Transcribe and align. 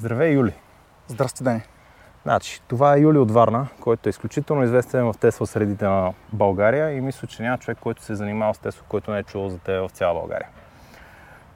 Здравей, 0.00 0.32
Юли! 0.32 0.54
Здрасти, 1.08 1.42
Дани! 1.42 1.62
Значи, 2.22 2.62
това 2.68 2.94
е 2.94 3.00
Юли 3.00 3.18
от 3.18 3.30
Варна, 3.30 3.66
който 3.80 4.08
е 4.08 4.10
изключително 4.10 4.62
известен 4.62 5.04
в 5.04 5.14
Тесла 5.20 5.46
средите 5.46 5.84
на 5.84 6.12
България 6.32 6.92
и 6.92 7.00
мисля, 7.00 7.28
че 7.28 7.42
няма 7.42 7.58
човек, 7.58 7.78
който 7.80 8.02
се 8.02 8.12
е 8.12 8.16
занимава 8.16 8.54
с 8.54 8.58
Тесла, 8.58 8.84
който 8.88 9.10
не 9.10 9.18
е 9.18 9.22
чувал 9.22 9.48
за 9.48 9.58
те 9.58 9.78
в 9.78 9.88
цяла 9.88 10.14
България. 10.14 10.48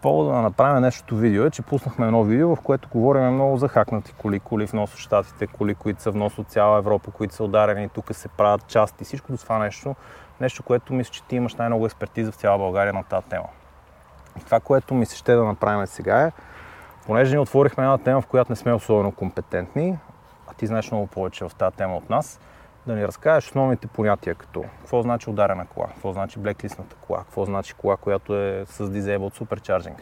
Повода 0.01 0.31
да 0.31 0.43
направим 0.43 0.83
нещото 0.83 1.17
видео 1.17 1.45
е, 1.45 1.51
че 1.51 1.63
пуснахме 1.63 2.07
едно 2.07 2.25
видео, 2.25 2.57
в 2.57 2.61
което 2.61 2.89
говорим 2.89 3.35
много 3.35 3.57
за 3.57 3.69
хакнати 3.69 4.13
коли, 4.13 4.41
коли 4.41 4.67
в 4.67 4.73
нос 4.73 4.95
от 4.95 4.99
Штатите, 4.99 5.47
коли, 5.47 5.75
които 5.75 6.03
са 6.03 6.13
в 6.13 6.17
нос 6.17 6.39
от 6.39 6.49
цяла 6.49 6.79
Европа, 6.79 7.11
които 7.11 7.35
са 7.35 7.45
ударени, 7.45 7.89
тук 7.89 8.15
се 8.15 8.29
правят 8.29 8.67
части, 8.67 9.05
всичко 9.05 9.37
това 9.37 9.59
нещо, 9.59 9.95
нещо, 10.41 10.63
което 10.63 10.95
мисля, 10.95 11.13
че 11.13 11.23
ти 11.23 11.37
имаш 11.37 11.55
най-много 11.55 11.87
експертиза 11.87 12.33
в 12.33 12.37
цяла 12.37 12.59
България 12.59 12.93
на 12.93 13.05
тази 13.05 13.27
тема. 13.27 13.49
Това, 14.45 14.61
което 14.61 14.95
ми 14.95 15.07
се 15.07 15.17
ще 15.17 15.35
да 15.35 15.45
направим 15.45 15.87
сега 15.87 16.23
е, 16.23 16.33
понеже 17.07 17.35
ни 17.35 17.39
отворихме 17.39 17.85
една 17.85 17.99
тема, 17.99 18.21
в 18.21 18.27
която 18.27 18.53
не 18.53 18.57
сме 18.57 18.73
особено 18.73 19.13
компетентни, 19.13 19.99
а 20.49 20.55
ти 20.55 20.67
знаеш 20.67 20.91
много 20.91 21.07
повече 21.07 21.45
в 21.45 21.55
тази 21.55 21.77
тема 21.77 21.97
от 21.97 22.11
нас, 22.11 22.41
да 22.87 22.95
ни 22.95 23.07
разкажеш 23.07 23.49
основните 23.49 23.87
понятия, 23.87 24.35
като 24.35 24.65
какво 24.81 25.03
значи 25.03 25.31
ударена 25.31 25.67
кола, 25.67 25.87
какво 25.87 26.13
значи 26.13 26.39
блеклистната 26.39 26.97
кола, 26.97 27.19
какво 27.19 27.45
значи 27.45 27.75
кола, 27.75 27.97
която 27.97 28.37
е 28.37 28.65
с 28.67 28.89
disabled 28.91 29.41
supercharging, 29.41 29.95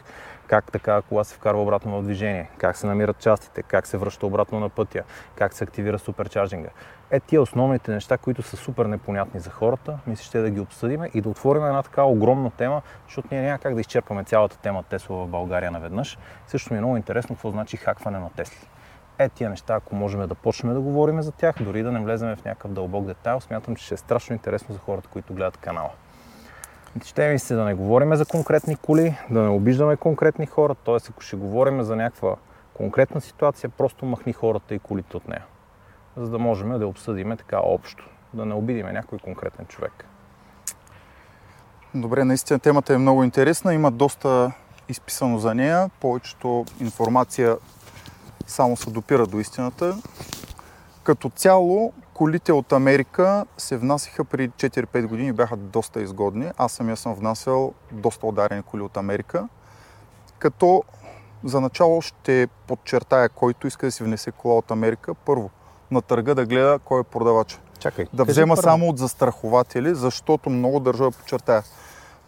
как 0.46 0.72
така 0.72 1.02
кола 1.02 1.24
се 1.24 1.34
вкарва 1.34 1.62
обратно 1.62 2.00
в 2.00 2.02
движение, 2.02 2.50
как 2.58 2.76
се 2.76 2.86
намират 2.86 3.18
частите, 3.18 3.62
как 3.62 3.86
се 3.86 3.98
връща 3.98 4.26
обратно 4.26 4.60
на 4.60 4.68
пътя, 4.68 5.02
как 5.34 5.52
се 5.52 5.64
активира 5.64 5.98
суперчарджинга. 5.98 6.68
Е, 7.10 7.20
тия 7.20 7.42
основните 7.42 7.92
неща, 7.92 8.18
които 8.18 8.42
са 8.42 8.56
супер 8.56 8.86
непонятни 8.86 9.40
за 9.40 9.50
хората, 9.50 9.98
мисля, 10.06 10.24
ще 10.24 10.40
да 10.40 10.50
ги 10.50 10.60
обсъдиме 10.60 11.10
и 11.14 11.20
да 11.20 11.28
отворим 11.28 11.64
една 11.64 11.82
така 11.82 12.02
огромна 12.02 12.50
тема, 12.50 12.82
защото 13.06 13.28
ние 13.30 13.42
няма 13.42 13.58
как 13.58 13.74
да 13.74 13.80
изчерпаме 13.80 14.24
цялата 14.24 14.58
тема 14.58 14.82
Тесла 14.82 15.16
в 15.16 15.28
България 15.28 15.70
наведнъж. 15.70 16.18
Също 16.46 16.72
ми 16.72 16.78
е 16.78 16.80
много 16.80 16.96
интересно 16.96 17.36
какво 17.36 17.50
значи 17.50 17.76
хакване 17.76 18.18
на 18.18 18.30
Тесли 18.30 18.68
е 19.24 19.28
тия 19.28 19.50
неща, 19.50 19.74
ако 19.74 19.94
можем 19.94 20.28
да 20.28 20.34
почнем 20.34 20.74
да 20.74 20.80
говорим 20.80 21.22
за 21.22 21.32
тях, 21.32 21.54
дори 21.60 21.82
да 21.82 21.92
не 21.92 22.00
влезем 22.00 22.36
в 22.36 22.44
някакъв 22.44 22.72
дълбок 22.72 23.06
детайл, 23.06 23.40
смятам, 23.40 23.76
че 23.76 23.84
ще 23.84 23.94
е 23.94 23.96
страшно 23.96 24.34
интересно 24.34 24.72
за 24.74 24.78
хората, 24.78 25.08
които 25.08 25.34
гледат 25.34 25.56
канала. 25.56 25.90
Ще 27.04 27.28
ми 27.28 27.38
се 27.38 27.54
да 27.54 27.64
не 27.64 27.74
говорим 27.74 28.14
за 28.14 28.26
конкретни 28.26 28.76
коли, 28.76 29.16
да 29.30 29.42
не 29.42 29.48
обиждаме 29.48 29.96
конкретни 29.96 30.46
хора, 30.46 30.74
т.е. 30.74 30.96
ако 31.10 31.22
ще 31.22 31.36
говорим 31.36 31.82
за 31.82 31.96
някаква 31.96 32.36
конкретна 32.74 33.20
ситуация, 33.20 33.70
просто 33.70 34.06
махни 34.06 34.32
хората 34.32 34.74
и 34.74 34.78
колите 34.78 35.16
от 35.16 35.28
нея. 35.28 35.44
За 36.16 36.30
да 36.30 36.38
можем 36.38 36.78
да 36.78 36.86
обсъдиме 36.86 37.36
така 37.36 37.60
общо, 37.62 38.08
да 38.34 38.46
не 38.46 38.54
обидиме 38.54 38.92
някой 38.92 39.18
конкретен 39.18 39.66
човек. 39.66 40.04
Добре, 41.94 42.24
наистина 42.24 42.58
темата 42.58 42.94
е 42.94 42.98
много 42.98 43.24
интересна, 43.24 43.74
има 43.74 43.90
доста 43.90 44.52
изписано 44.88 45.38
за 45.38 45.54
нея, 45.54 45.90
повечето 46.00 46.64
информация 46.80 47.56
само 48.50 48.76
се 48.76 48.90
допира 48.90 49.26
до 49.26 49.38
истината. 49.38 49.96
Като 51.02 51.30
цяло, 51.30 51.92
колите 52.14 52.52
от 52.52 52.72
Америка 52.72 53.44
се 53.58 53.76
внасяха 53.76 54.24
преди 54.24 54.50
4-5 54.50 55.06
години 55.06 55.28
и 55.28 55.32
бяха 55.32 55.56
доста 55.56 56.02
изгодни. 56.02 56.50
Аз 56.56 56.72
самия 56.72 56.96
съм 56.96 57.14
внасял 57.14 57.72
доста 57.92 58.26
ударени 58.26 58.62
коли 58.62 58.82
от 58.82 58.96
Америка. 58.96 59.48
Като 60.38 60.82
за 61.44 61.60
начало 61.60 62.02
ще 62.02 62.48
подчертая, 62.66 63.28
който 63.28 63.66
иска 63.66 63.86
да 63.86 63.92
си 63.92 64.04
внесе 64.04 64.30
кола 64.30 64.54
от 64.54 64.70
Америка, 64.70 65.14
първо 65.14 65.50
на 65.90 66.02
търга 66.02 66.34
да 66.34 66.46
гледа 66.46 66.78
кой 66.84 67.00
е 67.00 67.04
продавач. 67.04 67.60
Чакай. 67.78 68.06
Да 68.12 68.24
взема 68.24 68.54
първо. 68.54 68.62
само 68.62 68.88
от 68.88 68.98
застрахователи, 68.98 69.94
защото 69.94 70.50
много 70.50 70.80
държа 70.80 71.04
да 71.04 71.10
подчертая. 71.10 71.62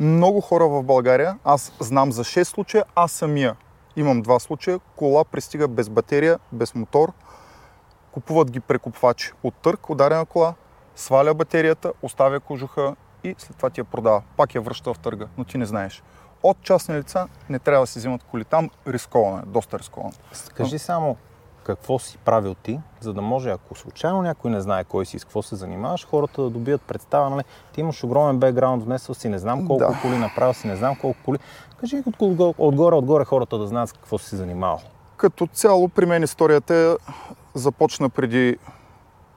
Много 0.01 0.41
хора 0.41 0.69
в 0.69 0.83
България, 0.83 1.39
аз 1.45 1.73
знам 1.81 2.13
за 2.13 2.25
6 2.25 2.43
случая, 2.43 2.85
аз 2.95 3.13
самия 3.13 3.57
Имам 3.97 4.23
два 4.23 4.39
случая. 4.39 4.79
Кола 4.97 5.25
пристига 5.25 5.69
без 5.69 5.89
батерия, 5.89 6.39
без 6.53 6.75
мотор. 6.75 7.13
Купуват 8.13 8.51
ги 8.51 8.61
прекупвачи 8.61 9.33
от 9.43 9.55
търк, 9.55 9.91
ударена 9.91 10.27
кола, 10.27 10.55
сваля 10.97 11.35
батерията, 11.35 11.93
оставя 12.03 12.41
кожуха 12.41 12.97
и 13.25 13.35
след 13.39 13.57
това 13.57 13.71
ти 13.71 13.81
я 13.81 13.85
продава. 13.85 14.23
Пак 14.37 14.55
я 14.55 14.61
връща 14.61 14.95
в 14.95 14.99
търга, 14.99 15.27
но 15.39 15.45
ти 15.45 15.59
не 15.59 15.67
знаеш. 15.67 16.03
От 16.43 16.63
частни 16.63 16.95
лица 16.95 17.29
не 17.49 17.59
трябва 17.59 17.83
да 17.83 17.87
се 17.87 17.99
взимат 17.99 18.23
коли. 18.31 18.45
Там 18.45 18.71
рисковано 18.87 19.39
е, 19.39 19.43
доста 19.47 19.79
рисковано. 19.79 20.13
Кажи 20.55 20.79
само, 20.79 21.17
какво 21.65 21.99
си 21.99 22.19
правил 22.19 22.55
ти, 22.55 22.81
за 23.01 23.13
да 23.13 23.23
може, 23.23 23.51
ако 23.51 23.75
случайно 23.75 24.23
някой 24.23 24.51
не 24.51 24.61
знае 24.61 24.85
кой 24.85 25.07
си 25.07 25.17
и 25.17 25.21
с 25.21 25.25
какво 25.25 25.43
се 25.43 25.57
занимаваш, 25.57 26.07
хората 26.07 26.43
да 26.43 26.51
добият 26.51 26.83
представа, 26.83 27.31
нали? 27.31 27.43
Ти 27.73 27.81
имаш 27.81 28.05
огромен 28.05 28.39
бекграунд, 28.39 28.85
внесъл 28.85 29.15
си, 29.15 29.29
не 29.29 29.39
знам 29.39 29.67
колко 29.67 29.93
да. 29.93 29.99
коли, 30.03 30.19
направил 30.19 30.55
си, 30.55 30.67
не 30.67 30.77
знам 30.77 30.97
колко 31.01 31.19
коли. 31.25 31.39
Кажи 31.81 32.03
отгоре, 32.59 32.97
отгоре 32.97 33.25
хората 33.25 33.59
да 33.59 33.67
знаят 33.67 33.89
с 33.89 33.93
какво 33.93 34.19
си 34.19 34.37
занимавал. 34.37 34.81
Като 35.17 35.47
цяло 35.47 35.89
при 35.89 36.07
мен 36.07 36.23
историята 36.23 36.99
започна 37.55 38.11
преди 38.11 38.57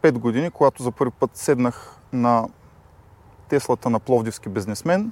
5 0.02 0.12
години, 0.12 0.52
когато 0.52 0.84
за 0.84 0.92
първи 0.92 1.12
път 1.12 1.32
седнах 1.34 1.98
на 2.14 2.48
Теслата 3.48 3.90
на 3.90 4.00
пловдивски 4.00 4.50
бизнесмен. 4.50 5.12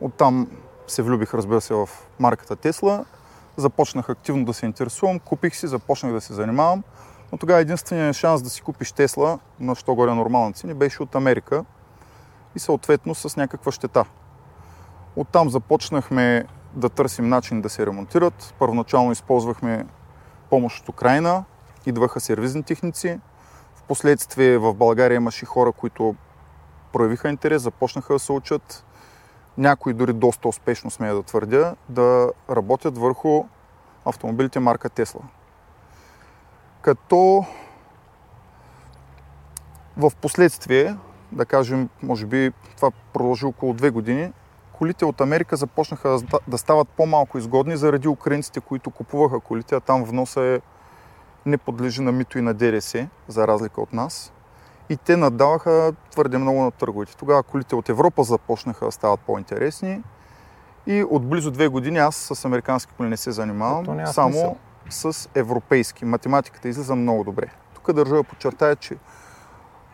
Оттам 0.00 0.48
се 0.86 1.02
влюбих, 1.02 1.34
разбира 1.34 1.60
се, 1.60 1.74
в 1.74 1.88
марката 2.18 2.56
Тесла 2.56 3.04
започнах 3.56 4.08
активно 4.08 4.44
да 4.44 4.54
се 4.54 4.66
интересувам, 4.66 5.18
купих 5.18 5.56
си, 5.56 5.66
започнах 5.66 6.12
да 6.12 6.20
се 6.20 6.34
занимавам, 6.34 6.82
но 7.32 7.38
тогава 7.38 7.60
единственият 7.60 8.16
шанс 8.16 8.42
да 8.42 8.50
си 8.50 8.62
купиш 8.62 8.92
Тесла 8.92 9.38
на 9.60 9.74
що 9.74 9.94
горе 9.94 10.14
нормална 10.14 10.52
цени 10.52 10.74
беше 10.74 11.02
от 11.02 11.14
Америка 11.14 11.64
и 12.56 12.58
съответно 12.58 13.14
с 13.14 13.36
някаква 13.36 13.72
щета. 13.72 14.04
Оттам 15.16 15.50
започнахме 15.50 16.44
да 16.74 16.88
търсим 16.88 17.28
начин 17.28 17.60
да 17.60 17.68
се 17.68 17.86
ремонтират. 17.86 18.54
Първоначално 18.58 19.12
използвахме 19.12 19.86
помощ 20.50 20.82
от 20.82 20.88
Украина, 20.88 21.44
идваха 21.86 22.20
сервизни 22.20 22.62
техници. 22.62 23.20
Впоследствие 23.76 24.58
в 24.58 24.74
България 24.74 25.16
имаше 25.16 25.46
хора, 25.46 25.72
които 25.72 26.14
проявиха 26.92 27.28
интерес, 27.28 27.62
започнаха 27.62 28.12
да 28.12 28.18
се 28.18 28.32
учат 28.32 28.84
някои 29.58 29.92
дори 29.92 30.12
доста 30.12 30.48
успешно, 30.48 30.90
смея 30.90 31.14
да 31.14 31.22
твърдя, 31.22 31.74
да 31.88 32.32
работят 32.50 32.98
върху 32.98 33.44
автомобилите 34.04 34.60
марка 34.60 34.88
Тесла. 34.88 35.20
Като 36.82 37.44
в 39.96 40.12
последствие, 40.20 40.96
да 41.32 41.46
кажем, 41.46 41.88
може 42.02 42.26
би 42.26 42.52
това 42.76 42.90
продължи 43.12 43.46
около 43.46 43.72
две 43.72 43.90
години, 43.90 44.32
колите 44.72 45.04
от 45.04 45.20
Америка 45.20 45.56
започнаха 45.56 46.18
да 46.48 46.58
стават 46.58 46.88
по-малко 46.88 47.38
изгодни 47.38 47.76
заради 47.76 48.08
украинците, 48.08 48.60
които 48.60 48.90
купуваха 48.90 49.40
колите, 49.40 49.74
а 49.74 49.80
там 49.80 50.04
вноса 50.04 50.40
е 50.40 50.60
не 51.46 51.58
подлежи 51.58 52.02
на 52.02 52.12
мито 52.12 52.38
и 52.38 52.42
на 52.42 52.54
ДРС, 52.54 52.94
за 53.28 53.48
разлика 53.48 53.80
от 53.80 53.92
нас 53.92 54.33
и 54.88 54.96
те 54.96 55.16
надаваха 55.16 55.92
твърде 56.10 56.38
много 56.38 56.62
на 56.62 56.70
търговете. 56.70 57.16
Тогава 57.16 57.42
колите 57.42 57.74
от 57.74 57.88
Европа 57.88 58.24
започнаха 58.24 58.84
да 58.84 58.92
стават 58.92 59.20
по-интересни 59.20 60.02
и 60.86 61.02
от 61.02 61.26
близо 61.26 61.50
две 61.50 61.68
години 61.68 61.98
аз 61.98 62.16
с 62.16 62.44
американски 62.44 62.92
коли 62.96 63.08
не 63.08 63.16
се 63.16 63.32
занимавам, 63.32 64.06
само 64.06 64.32
смисъл. 64.32 65.12
с 65.12 65.28
европейски. 65.34 66.04
Математиката 66.04 66.68
излиза 66.68 66.94
много 66.94 67.24
добре. 67.24 67.46
Тук 67.74 67.92
държа 67.92 68.14
да 68.14 68.24
подчертая, 68.24 68.76
че 68.76 68.96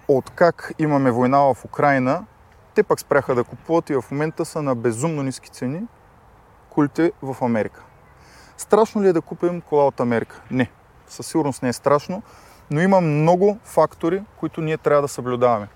от 0.09 0.31
как 0.31 0.73
имаме 0.79 1.11
война 1.11 1.39
в 1.39 1.65
Украина, 1.65 2.25
те 2.75 2.83
пък 2.83 3.01
спряха 3.01 3.35
да 3.35 3.45
купуват 3.45 3.91
и 3.91 3.95
в 3.95 4.05
момента 4.11 4.45
са 4.45 4.63
на 4.63 4.75
безумно 4.75 5.23
ниски 5.23 5.51
цени 5.51 5.83
колите 6.71 7.13
в 7.23 7.37
Америка. 7.41 7.83
Страшно 8.57 9.03
ли 9.03 9.09
е 9.09 9.13
да 9.13 9.21
купим 9.21 9.61
кола 9.61 9.87
от 9.87 10.01
Америка? 10.01 10.43
Не. 10.51 10.71
Със 11.07 11.27
сигурност 11.27 11.63
не 11.63 11.69
е 11.69 11.73
страшно, 11.73 12.23
но 12.71 12.81
има 12.81 13.01
много 13.01 13.59
фактори, 13.65 14.23
които 14.37 14.61
ние 14.61 14.79
трябва 14.79 15.03
да 15.03 15.09
съблюдаваме. 15.09 15.69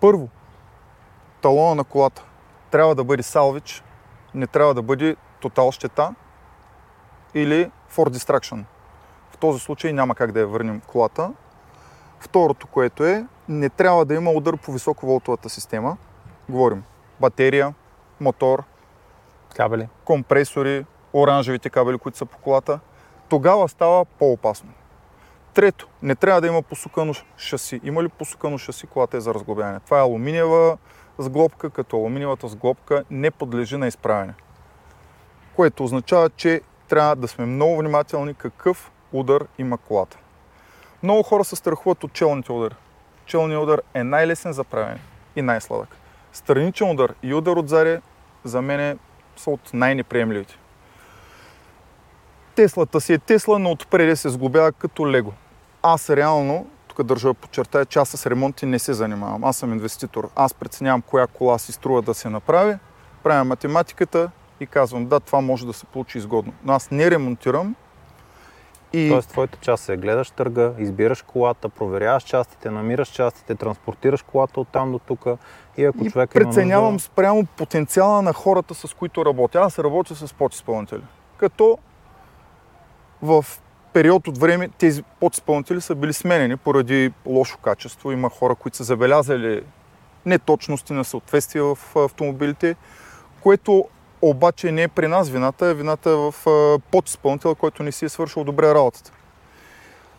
Първо, 0.00 0.28
талона 1.40 1.74
на 1.74 1.84
колата 1.84 2.24
трябва 2.70 2.94
да 2.94 3.04
бъде 3.04 3.22
салвич, 3.22 3.82
не 4.34 4.46
трябва 4.46 4.74
да 4.74 4.82
бъде 4.82 5.16
тотал 5.40 5.72
щета 5.72 6.14
или 7.34 7.70
for 7.92 8.08
distraction. 8.08 8.64
В 9.30 9.36
този 9.38 9.60
случай 9.60 9.92
няма 9.92 10.14
как 10.14 10.32
да 10.32 10.40
я 10.40 10.46
върнем 10.46 10.80
колата. 10.86 11.32
Второто, 12.20 12.66
което 12.66 13.04
е, 13.04 13.26
не 13.48 13.68
трябва 13.68 14.04
да 14.04 14.14
има 14.14 14.30
удар 14.30 14.56
по 14.56 14.72
високоволтовата 14.72 15.48
система. 15.48 15.96
Говорим 16.48 16.84
батерия, 17.20 17.74
мотор, 18.20 18.62
кабели, 19.56 19.88
компресори, 20.04 20.86
оранжевите 21.12 21.70
кабели, 21.70 21.98
които 21.98 22.18
са 22.18 22.26
по 22.26 22.38
колата. 22.38 22.80
Тогава 23.28 23.68
става 23.68 24.04
по-опасно. 24.04 24.70
Трето, 25.54 25.88
не 26.02 26.14
трябва 26.14 26.40
да 26.40 26.46
има 26.46 26.62
посукано 26.62 27.14
шаси. 27.36 27.80
Има 27.84 28.02
ли 28.02 28.08
посукано 28.08 28.58
шаси, 28.58 28.86
колата 28.86 29.16
е 29.16 29.20
за 29.20 29.34
разглобяване? 29.34 29.80
Това 29.80 29.98
е 29.98 30.02
алуминиева 30.02 30.78
сглобка, 31.18 31.70
като 31.70 31.96
алуминиевата 31.96 32.48
сглобка 32.48 33.04
не 33.10 33.30
подлежи 33.30 33.76
на 33.76 33.86
изправяне. 33.86 34.34
Което 35.56 35.84
означава, 35.84 36.30
че 36.30 36.60
трябва 36.88 37.16
да 37.16 37.28
сме 37.28 37.46
много 37.46 37.78
внимателни 37.78 38.34
какъв 38.34 38.90
удар 39.12 39.46
има 39.58 39.78
колата. 39.78 40.18
Много 41.02 41.22
хора 41.22 41.44
се 41.44 41.56
страхуват 41.56 42.04
от 42.04 42.12
челните 42.12 42.52
удари. 42.52 42.74
Челният 43.26 43.62
удар 43.62 43.82
е 43.94 44.04
най-лесен 44.04 44.52
за 44.52 44.64
правене 44.64 45.00
и 45.36 45.42
най-сладък. 45.42 45.96
Страничен 46.32 46.90
удар 46.90 47.14
и 47.22 47.34
удар 47.34 47.56
от 47.56 47.68
заре 47.68 48.00
за 48.44 48.62
мен 48.62 48.98
са 49.36 49.50
от 49.50 49.70
най-неприемливите. 49.74 50.58
Теслата 52.58 53.00
си 53.00 53.12
е 53.12 53.18
Тесла, 53.18 53.58
но 53.58 53.70
отпреде 53.70 54.16
се 54.16 54.28
сглобява 54.28 54.72
като 54.72 55.10
Лего. 55.10 55.32
Аз 55.82 56.10
реално, 56.10 56.66
тук 56.88 57.02
държа 57.02 57.28
да 57.28 57.34
подчертая, 57.34 57.86
че 57.86 57.98
аз 57.98 58.08
с 58.08 58.26
ремонти 58.26 58.66
не 58.66 58.78
се 58.78 58.92
занимавам. 58.92 59.44
Аз 59.44 59.56
съм 59.56 59.72
инвеститор. 59.72 60.30
Аз 60.36 60.54
преценявам 60.54 61.02
коя 61.02 61.26
кола 61.26 61.58
си 61.58 61.72
струва 61.72 62.02
да 62.02 62.14
се 62.14 62.28
направи, 62.28 62.76
правя 63.22 63.44
математиката 63.44 64.30
и 64.60 64.66
казвам, 64.66 65.06
да, 65.06 65.20
това 65.20 65.40
може 65.40 65.66
да 65.66 65.72
се 65.72 65.86
получи 65.86 66.18
изгодно. 66.18 66.52
Но 66.64 66.72
аз 66.72 66.90
не 66.90 67.10
ремонтирам, 67.10 67.74
и... 68.92 69.08
Тоест, 69.10 69.28
твоята 69.28 69.58
част 69.60 69.88
е 69.88 69.96
гледаш 69.96 70.30
търга, 70.30 70.72
избираш 70.78 71.22
колата, 71.22 71.68
проверяваш 71.68 72.22
частите, 72.22 72.70
намираш 72.70 73.08
частите, 73.08 73.54
транспортираш 73.54 74.22
колата 74.22 74.60
от 74.60 74.68
там 74.68 74.92
до 74.92 74.98
тук 74.98 75.26
и 75.76 75.84
ако 75.84 76.04
и 76.04 76.10
човек 76.10 76.30
преценявам 76.30 76.92
нужда... 76.92 77.06
спрямо 77.06 77.46
потенциала 77.46 78.22
на 78.22 78.32
хората, 78.32 78.74
с 78.74 78.94
които 78.94 79.24
работя. 79.24 79.60
Аз 79.60 79.78
работя 79.78 80.14
с 80.14 80.34
подизпълнители. 80.34 81.02
Като 81.36 81.78
в 83.22 83.46
период 83.92 84.28
от 84.28 84.38
време 84.38 84.68
тези 84.68 85.02
подизпълнители 85.02 85.80
са 85.80 85.94
били 85.94 86.12
сменени 86.12 86.56
поради 86.56 87.12
лошо 87.26 87.58
качество. 87.58 88.12
Има 88.12 88.30
хора, 88.30 88.54
които 88.54 88.76
са 88.76 88.84
забелязали 88.84 89.62
неточности 90.26 90.92
на 90.92 91.04
съответствие 91.04 91.62
в 91.62 91.78
автомобилите, 91.96 92.76
което 93.42 93.84
обаче 94.22 94.72
не 94.72 94.82
е 94.82 94.88
при 94.88 95.08
нас 95.08 95.28
вината, 95.28 95.66
е 95.66 95.74
вината 95.74 96.16
в 96.16 96.34
подизпълнителя, 96.90 97.54
който 97.54 97.82
не 97.82 97.92
си 97.92 98.04
е 98.04 98.08
свършил 98.08 98.44
добре 98.44 98.74
работата. 98.74 99.12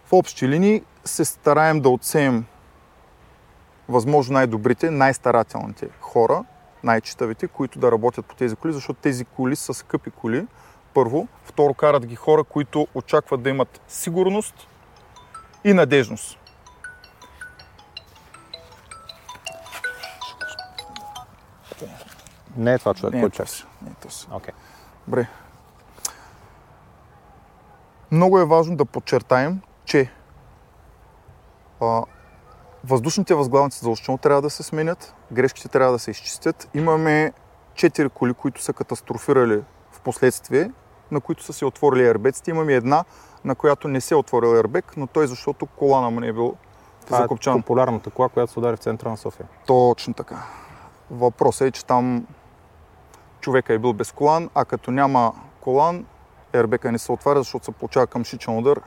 В 0.06 0.14
общи 0.14 0.48
линии 0.48 0.84
се 1.06 1.26
стараем 1.26 1.82
да 1.82 1.90
отсеем 1.90 2.46
възможно 3.90 4.34
най-добрите, 4.34 4.92
най-старателните 4.92 5.88
хора, 6.00 6.44
най-читавите, 6.84 7.48
които 7.48 7.80
да 7.80 7.92
работят 7.92 8.26
по 8.26 8.36
тези 8.36 8.56
коли, 8.56 8.74
защото 8.74 9.00
тези 9.02 9.26
коли 9.26 9.56
са 9.56 9.74
скъпи 9.74 10.12
коли. 10.12 10.46
Първо. 10.94 11.28
Второ, 11.44 11.74
карат 11.74 12.06
ги 12.06 12.16
хора, 12.16 12.44
които 12.44 12.88
очакват 12.96 13.42
да 13.42 13.50
имат 13.50 13.82
сигурност 13.88 14.68
и 15.64 15.74
надежност. 15.74 16.40
Не 22.58 22.74
е 22.74 22.80
това 22.80 22.94
човек, 22.94 23.16
е 23.16 23.20
който 23.20 23.34
това 23.34 23.46
чака. 23.46 23.58
си. 23.58 23.66
Не 23.82 23.90
е 23.90 23.94
това 24.00 24.12
си. 24.12 24.28
Окей. 24.32 24.54
Добре. 25.08 25.28
Много 28.12 28.40
е 28.40 28.46
важно 28.46 28.76
да 28.76 28.86
подчертаем, 28.86 29.62
че 29.86 30.12
а, 31.82 32.04
въздушните 32.84 33.36
възглавници 33.36 33.80
задължително 33.80 34.18
трябва 34.18 34.42
да 34.42 34.50
се 34.50 34.64
сменят, 34.64 35.16
грешките 35.32 35.68
трябва 35.68 35.92
да 35.92 36.00
се 36.00 36.12
изчистят. 36.12 36.70
Имаме 36.74 37.34
4 37.74 38.10
коли, 38.10 38.34
които 38.34 38.62
са 38.62 38.74
катастрофирали 38.74 39.62
в 40.00 40.04
последствие, 40.04 40.72
на 41.12 41.22
които 41.22 41.44
са 41.44 41.54
се 41.54 41.66
отворили 41.66 42.08
ербеците. 42.08 42.52
Имаме 42.52 42.74
една, 42.74 43.04
на 43.46 43.56
която 43.56 43.88
не 43.88 44.02
се 44.02 44.14
е 44.14 44.18
отворил 44.18 44.56
ербек, 44.56 44.94
но 44.98 45.08
той 45.08 45.28
защото 45.28 45.66
колана 45.66 46.10
му 46.10 46.20
не 46.20 46.28
е 46.28 46.34
бил 46.34 46.56
Това 47.06 47.18
е 47.18 47.22
закопчан. 47.22 47.62
популярната 47.62 48.10
кола, 48.10 48.30
която 48.30 48.54
се 48.54 48.60
удари 48.60 48.76
в 48.76 48.80
центъра 48.80 49.10
на 49.10 49.18
София. 49.18 49.48
Точно 49.66 50.14
така. 50.14 50.44
Въпросът 51.12 51.68
е, 51.68 51.72
че 51.72 51.86
там 51.86 52.28
човека 53.40 53.74
е 53.74 53.78
бил 53.78 53.94
без 53.94 54.12
колан, 54.12 54.50
а 54.56 54.66
като 54.66 54.92
няма 54.92 55.34
колан, 55.62 56.06
ербека 56.54 56.92
не 56.92 56.98
се 56.98 57.12
отваря, 57.12 57.40
защото 57.40 57.66
се 57.66 57.72
получава 57.72 58.08
към 58.08 58.24
шичен 58.24 58.58
удар 58.58 58.82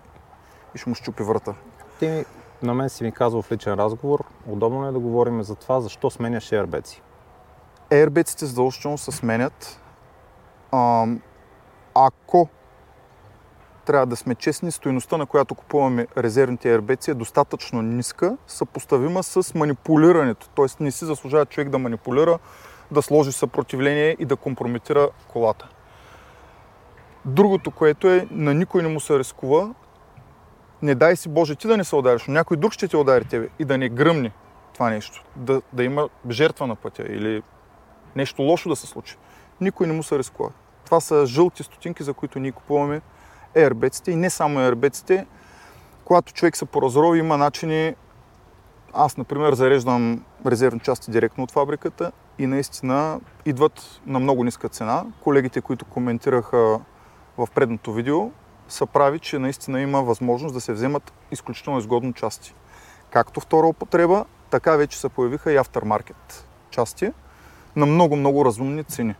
и 0.74 0.78
ще 0.78 0.88
му 0.88 0.94
щупи 0.94 1.22
врата. 1.22 1.54
Ти 1.98 2.24
на 2.62 2.74
мен 2.74 2.88
си 2.88 3.04
ми 3.04 3.12
казал 3.12 3.42
в 3.42 3.52
личен 3.52 3.74
разговор, 3.74 4.24
удобно 4.46 4.84
ли 4.84 4.88
е 4.88 4.92
да 4.92 4.98
говорим 4.98 5.42
за 5.42 5.54
това, 5.54 5.80
защо 5.80 6.10
сменяш 6.10 6.52
ербеци. 6.52 7.02
Ербеците 7.90 8.46
задължително 8.46 8.98
се 8.98 9.12
сменят. 9.12 9.81
Ако 11.94 12.48
трябва 13.84 14.06
да 14.06 14.16
сме 14.16 14.34
честни, 14.34 14.72
стоеността, 14.72 15.16
на 15.16 15.26
която 15.26 15.54
купуваме 15.54 16.06
резервните 16.18 16.74
ербеци 16.74 17.10
е 17.10 17.14
достатъчно 17.14 17.82
ниска, 17.82 18.36
съпоставима 18.46 19.22
с 19.22 19.54
манипулирането. 19.54 20.48
Тоест 20.54 20.80
не 20.80 20.90
си 20.90 21.04
заслужава 21.04 21.46
човек 21.46 21.68
да 21.68 21.78
манипулира, 21.78 22.38
да 22.90 23.02
сложи 23.02 23.32
съпротивление 23.32 24.16
и 24.18 24.24
да 24.24 24.36
компрометира 24.36 25.08
колата. 25.28 25.68
Другото, 27.24 27.70
което 27.70 28.08
е, 28.08 28.26
на 28.30 28.54
никой 28.54 28.82
не 28.82 28.88
му 28.88 29.00
се 29.00 29.18
рискува, 29.18 29.74
не 30.82 30.94
дай 30.94 31.16
си 31.16 31.28
Боже 31.28 31.56
ти 31.56 31.68
да 31.68 31.76
не 31.76 31.84
се 31.84 31.96
удариш, 31.96 32.26
но 32.26 32.34
някой 32.34 32.56
друг 32.56 32.72
ще 32.72 32.88
те 32.88 32.96
удари 32.96 33.24
тебе 33.24 33.48
и 33.58 33.64
да 33.64 33.78
не 33.78 33.88
гръмне 33.88 34.32
това 34.74 34.90
нещо. 34.90 35.24
Да, 35.36 35.62
да 35.72 35.84
има 35.84 36.08
жертва 36.30 36.66
на 36.66 36.76
пътя 36.76 37.02
или 37.02 37.42
нещо 38.16 38.42
лошо 38.42 38.68
да 38.68 38.76
се 38.76 38.86
случи. 38.86 39.16
Никой 39.60 39.86
не 39.86 39.92
му 39.92 40.02
се 40.02 40.18
рискува. 40.18 40.50
Това 40.92 41.00
са 41.00 41.26
жълти 41.26 41.62
стотинки, 41.62 42.02
за 42.02 42.14
които 42.14 42.38
ние 42.38 42.52
купуваме 42.52 43.00
ербеците 43.54 44.10
и 44.10 44.16
не 44.16 44.30
само 44.30 44.60
ербеците. 44.60 45.26
Когато 46.04 46.32
човек 46.32 46.56
се 46.56 46.64
поразрови, 46.64 47.18
има 47.18 47.36
начини. 47.36 47.94
Аз, 48.92 49.16
например, 49.16 49.54
зареждам 49.54 50.24
резервни 50.46 50.80
части 50.80 51.10
директно 51.10 51.44
от 51.44 51.50
фабриката 51.50 52.12
и 52.38 52.46
наистина 52.46 53.20
идват 53.46 54.00
на 54.06 54.20
много 54.20 54.44
ниска 54.44 54.68
цена. 54.68 55.04
Колегите, 55.20 55.60
които 55.60 55.84
коментираха 55.84 56.80
в 57.38 57.48
предното 57.54 57.92
видео, 57.92 58.30
са 58.68 58.86
прави, 58.86 59.18
че 59.18 59.38
наистина 59.38 59.80
има 59.80 60.02
възможност 60.02 60.54
да 60.54 60.60
се 60.60 60.72
вземат 60.72 61.12
изключително 61.30 61.78
изгодно 61.78 62.12
части. 62.12 62.54
Както 63.10 63.40
втора 63.40 63.66
употреба, 63.66 64.24
така 64.50 64.76
вече 64.76 65.00
се 65.00 65.08
появиха 65.08 65.52
и 65.52 65.58
aftermarket 65.58 66.44
части 66.70 67.12
на 67.76 67.86
много-много 67.86 68.44
разумни 68.44 68.84
цени. 68.84 69.14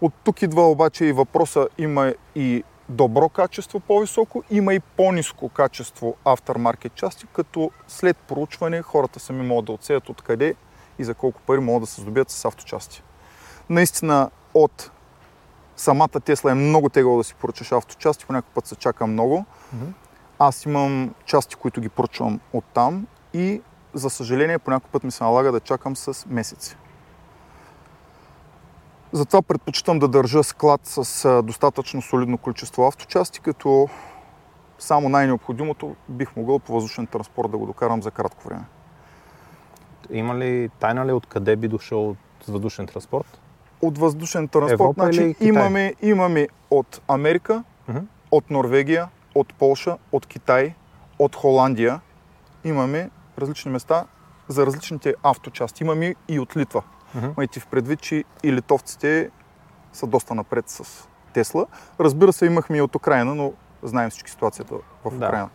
От 0.00 0.12
тук 0.24 0.42
идва 0.42 0.70
обаче 0.70 1.04
и 1.04 1.12
въпроса, 1.12 1.68
има 1.78 2.14
и 2.34 2.64
добро 2.88 3.28
качество 3.28 3.80
по-високо, 3.80 4.42
има 4.50 4.74
и 4.74 4.80
по-низко 4.80 5.48
качество 5.48 6.16
aftermarket 6.24 6.94
части, 6.94 7.26
като 7.32 7.70
след 7.88 8.16
проучване 8.16 8.82
хората 8.82 9.20
сами 9.20 9.46
могат 9.46 9.64
да 9.64 9.72
отсеят 9.72 10.08
откъде 10.08 10.54
и 10.98 11.04
за 11.04 11.14
колко 11.14 11.40
пари 11.40 11.60
могат 11.60 11.82
да 11.82 11.86
се 11.86 12.00
здобият 12.00 12.30
с 12.30 12.44
авточасти. 12.44 13.02
Наистина 13.70 14.30
от 14.54 14.90
самата 15.76 16.08
Тесла 16.08 16.50
е 16.50 16.54
много 16.54 16.88
тегло 16.88 17.16
да 17.16 17.24
си 17.24 17.34
поръчаш 17.34 17.72
авточасти, 17.72 18.26
по 18.26 18.32
някакъв 18.32 18.54
път 18.54 18.66
се 18.66 18.76
чака 18.76 19.06
много. 19.06 19.44
Аз 20.38 20.64
имам 20.64 21.14
части, 21.24 21.56
които 21.56 21.80
ги 21.80 21.88
поръчвам 21.88 22.40
оттам 22.52 23.06
и 23.34 23.62
за 23.94 24.10
съжаление 24.10 24.58
по 24.58 24.70
някакъв 24.70 24.90
път 24.90 25.04
ми 25.04 25.10
се 25.10 25.24
налага 25.24 25.52
да 25.52 25.60
чакам 25.60 25.96
с 25.96 26.26
месеци. 26.26 26.76
Затова 29.12 29.42
предпочитам 29.42 29.98
да 29.98 30.08
държа 30.08 30.44
склад 30.44 30.80
с 30.84 31.42
достатъчно 31.42 32.02
солидно 32.02 32.38
количество 32.38 32.86
авточасти, 32.86 33.40
като 33.40 33.88
само 34.78 35.08
най-необходимото 35.08 35.96
бих 36.08 36.36
могъл 36.36 36.58
по 36.58 36.72
въздушен 36.72 37.06
транспорт 37.06 37.50
да 37.50 37.58
го 37.58 37.66
докарам 37.66 38.02
за 38.02 38.10
кратко 38.10 38.48
време. 38.48 38.64
Има 40.10 40.34
ли 40.34 40.70
тайна 40.80 41.06
ли 41.06 41.12
откъде 41.12 41.56
би 41.56 41.68
дошъл 41.68 42.16
с 42.42 42.50
въздушен 42.50 42.86
транспорт? 42.86 43.40
От 43.82 43.98
въздушен 43.98 44.48
транспорт, 44.48 44.72
Европа 44.72 45.02
значи 45.02 45.34
имаме, 45.40 45.94
имаме 46.02 46.48
от 46.70 47.00
Америка, 47.08 47.64
Мгм. 47.88 47.98
от 48.30 48.50
Норвегия, 48.50 49.08
от 49.34 49.54
Полша, 49.54 49.96
от 50.12 50.26
Китай, 50.26 50.74
от 51.18 51.36
Холандия. 51.36 52.00
Имаме 52.64 53.10
различни 53.38 53.70
места 53.70 54.04
за 54.48 54.66
различните 54.66 55.14
авточасти. 55.22 55.84
Имаме 55.84 56.14
и 56.28 56.40
от 56.40 56.56
Литва. 56.56 56.82
Мгм. 57.14 57.26
Майте 57.36 57.60
в 57.60 57.66
предвид, 57.66 58.00
че 58.00 58.24
и 58.42 58.52
литовците 58.52 59.30
са 59.92 60.06
доста 60.06 60.34
напред 60.34 60.68
с 60.68 61.08
Тесла. 61.32 61.66
Разбира 62.00 62.32
се, 62.32 62.46
имахме 62.46 62.76
и 62.76 62.82
от 62.82 62.94
Украина, 62.94 63.34
но 63.34 63.52
знаем 63.82 64.10
всички 64.10 64.30
ситуацията 64.30 64.74
в 65.04 65.10
Да. 65.10 65.26
Украина. 65.26 65.48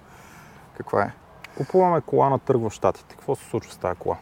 Каква 0.77 1.01
е? 1.01 1.11
Купуваме 1.57 2.01
кола 2.01 2.29
на 2.29 2.39
търг 2.39 2.61
в 2.61 2.71
Штатите. 2.71 3.15
Какво 3.15 3.35
се 3.35 3.49
случва 3.49 3.73
с 3.73 3.77
тази 3.77 3.99
кола? 3.99 4.17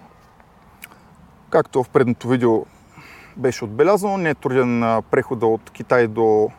Както 1.50 1.84
в 1.84 1.90
предното 1.90 2.28
видео 2.28 2.66
беше 3.38 3.64
отбелязано, 3.64 4.18
не 4.18 4.30
е 4.30 4.36
труден 4.36 5.02
прехода 5.12 5.46
от 5.46 5.70
Китай 5.70 6.08
до 6.08 6.50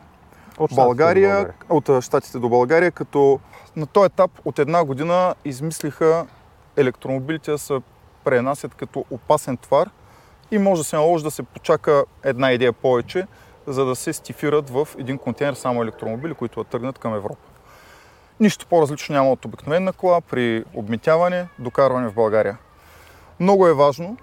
От 0.58 0.70
Штатите 0.70 0.74
до 0.74 0.84
България, 0.84 1.52
от 1.68 1.90
Штатите 2.00 2.38
до 2.38 2.48
България, 2.48 2.90
като 2.90 3.40
на 3.76 3.86
този 3.86 4.06
етап 4.06 4.30
от 4.44 4.58
една 4.58 4.84
година 4.84 5.34
измислиха 5.44 6.26
електромобилите 6.76 7.50
да 7.50 7.58
се 7.58 7.80
пренасят 8.24 8.74
като 8.74 9.04
опасен 9.10 9.56
товар 9.56 9.90
и 10.52 10.58
може 10.58 10.80
да 10.80 10.84
се 10.84 10.96
наложи 10.96 11.24
да 11.24 11.30
се 11.30 11.42
почака 11.42 12.04
една 12.22 12.52
идея 12.52 12.72
повече, 12.72 13.26
за 13.66 13.84
да 13.84 13.96
се 13.96 14.12
стифират 14.12 14.70
в 14.70 14.88
един 14.98 15.18
контейнер 15.18 15.54
само 15.54 15.82
електромобили, 15.82 16.34
които 16.34 16.62
да 16.62 16.70
тръгнат 16.70 16.98
към 16.98 17.14
Европа. 17.14 17.48
Нищо 18.40 18.66
по-различно 18.66 19.12
няма 19.12 19.32
от 19.32 19.44
обикновена 19.44 19.92
кола 19.92 20.20
при 20.20 20.64
обмитяване, 20.74 21.48
докарване 21.58 22.08
в 22.08 22.14
България. 22.14 22.58
Много 23.40 23.66
е 23.66 23.74
важно, 23.74 24.16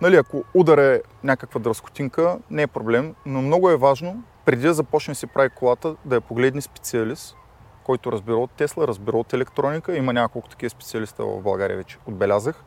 нали, 0.00 0.16
ако 0.16 0.44
удар 0.54 0.78
е 0.78 1.02
някаква 1.24 1.60
дръскотинка, 1.60 2.38
не 2.50 2.62
е 2.62 2.66
проблем, 2.66 3.14
но 3.26 3.42
много 3.42 3.70
е 3.70 3.76
важно, 3.76 4.22
преди 4.44 4.62
да 4.62 4.74
започне 4.74 5.14
си 5.14 5.26
прави 5.26 5.50
колата, 5.50 5.96
да 6.04 6.14
я 6.14 6.20
погледне 6.20 6.60
специалист, 6.60 7.36
който 7.84 8.12
разбира 8.12 8.36
от 8.36 8.50
Тесла, 8.50 8.88
разбира 8.88 9.16
от 9.16 9.32
електроника. 9.32 9.96
Има 9.96 10.12
няколко 10.12 10.48
такива 10.48 10.70
специалиста 10.70 11.24
в 11.24 11.40
България 11.40 11.76
вече, 11.76 11.98
отбелязах, 12.06 12.64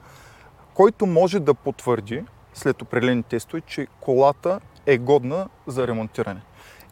който 0.73 1.05
може 1.05 1.39
да 1.39 1.53
потвърди 1.53 2.23
след 2.55 2.81
определени 2.81 3.23
тестове, 3.23 3.61
че 3.61 3.87
колата 4.01 4.59
е 4.85 4.97
годна 4.97 5.49
за 5.67 5.87
ремонтиране. 5.87 6.41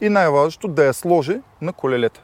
И 0.01 0.09
най-важното 0.09 0.67
да 0.67 0.85
я 0.85 0.93
сложи 0.93 1.41
на 1.61 1.73
колелета. 1.73 2.21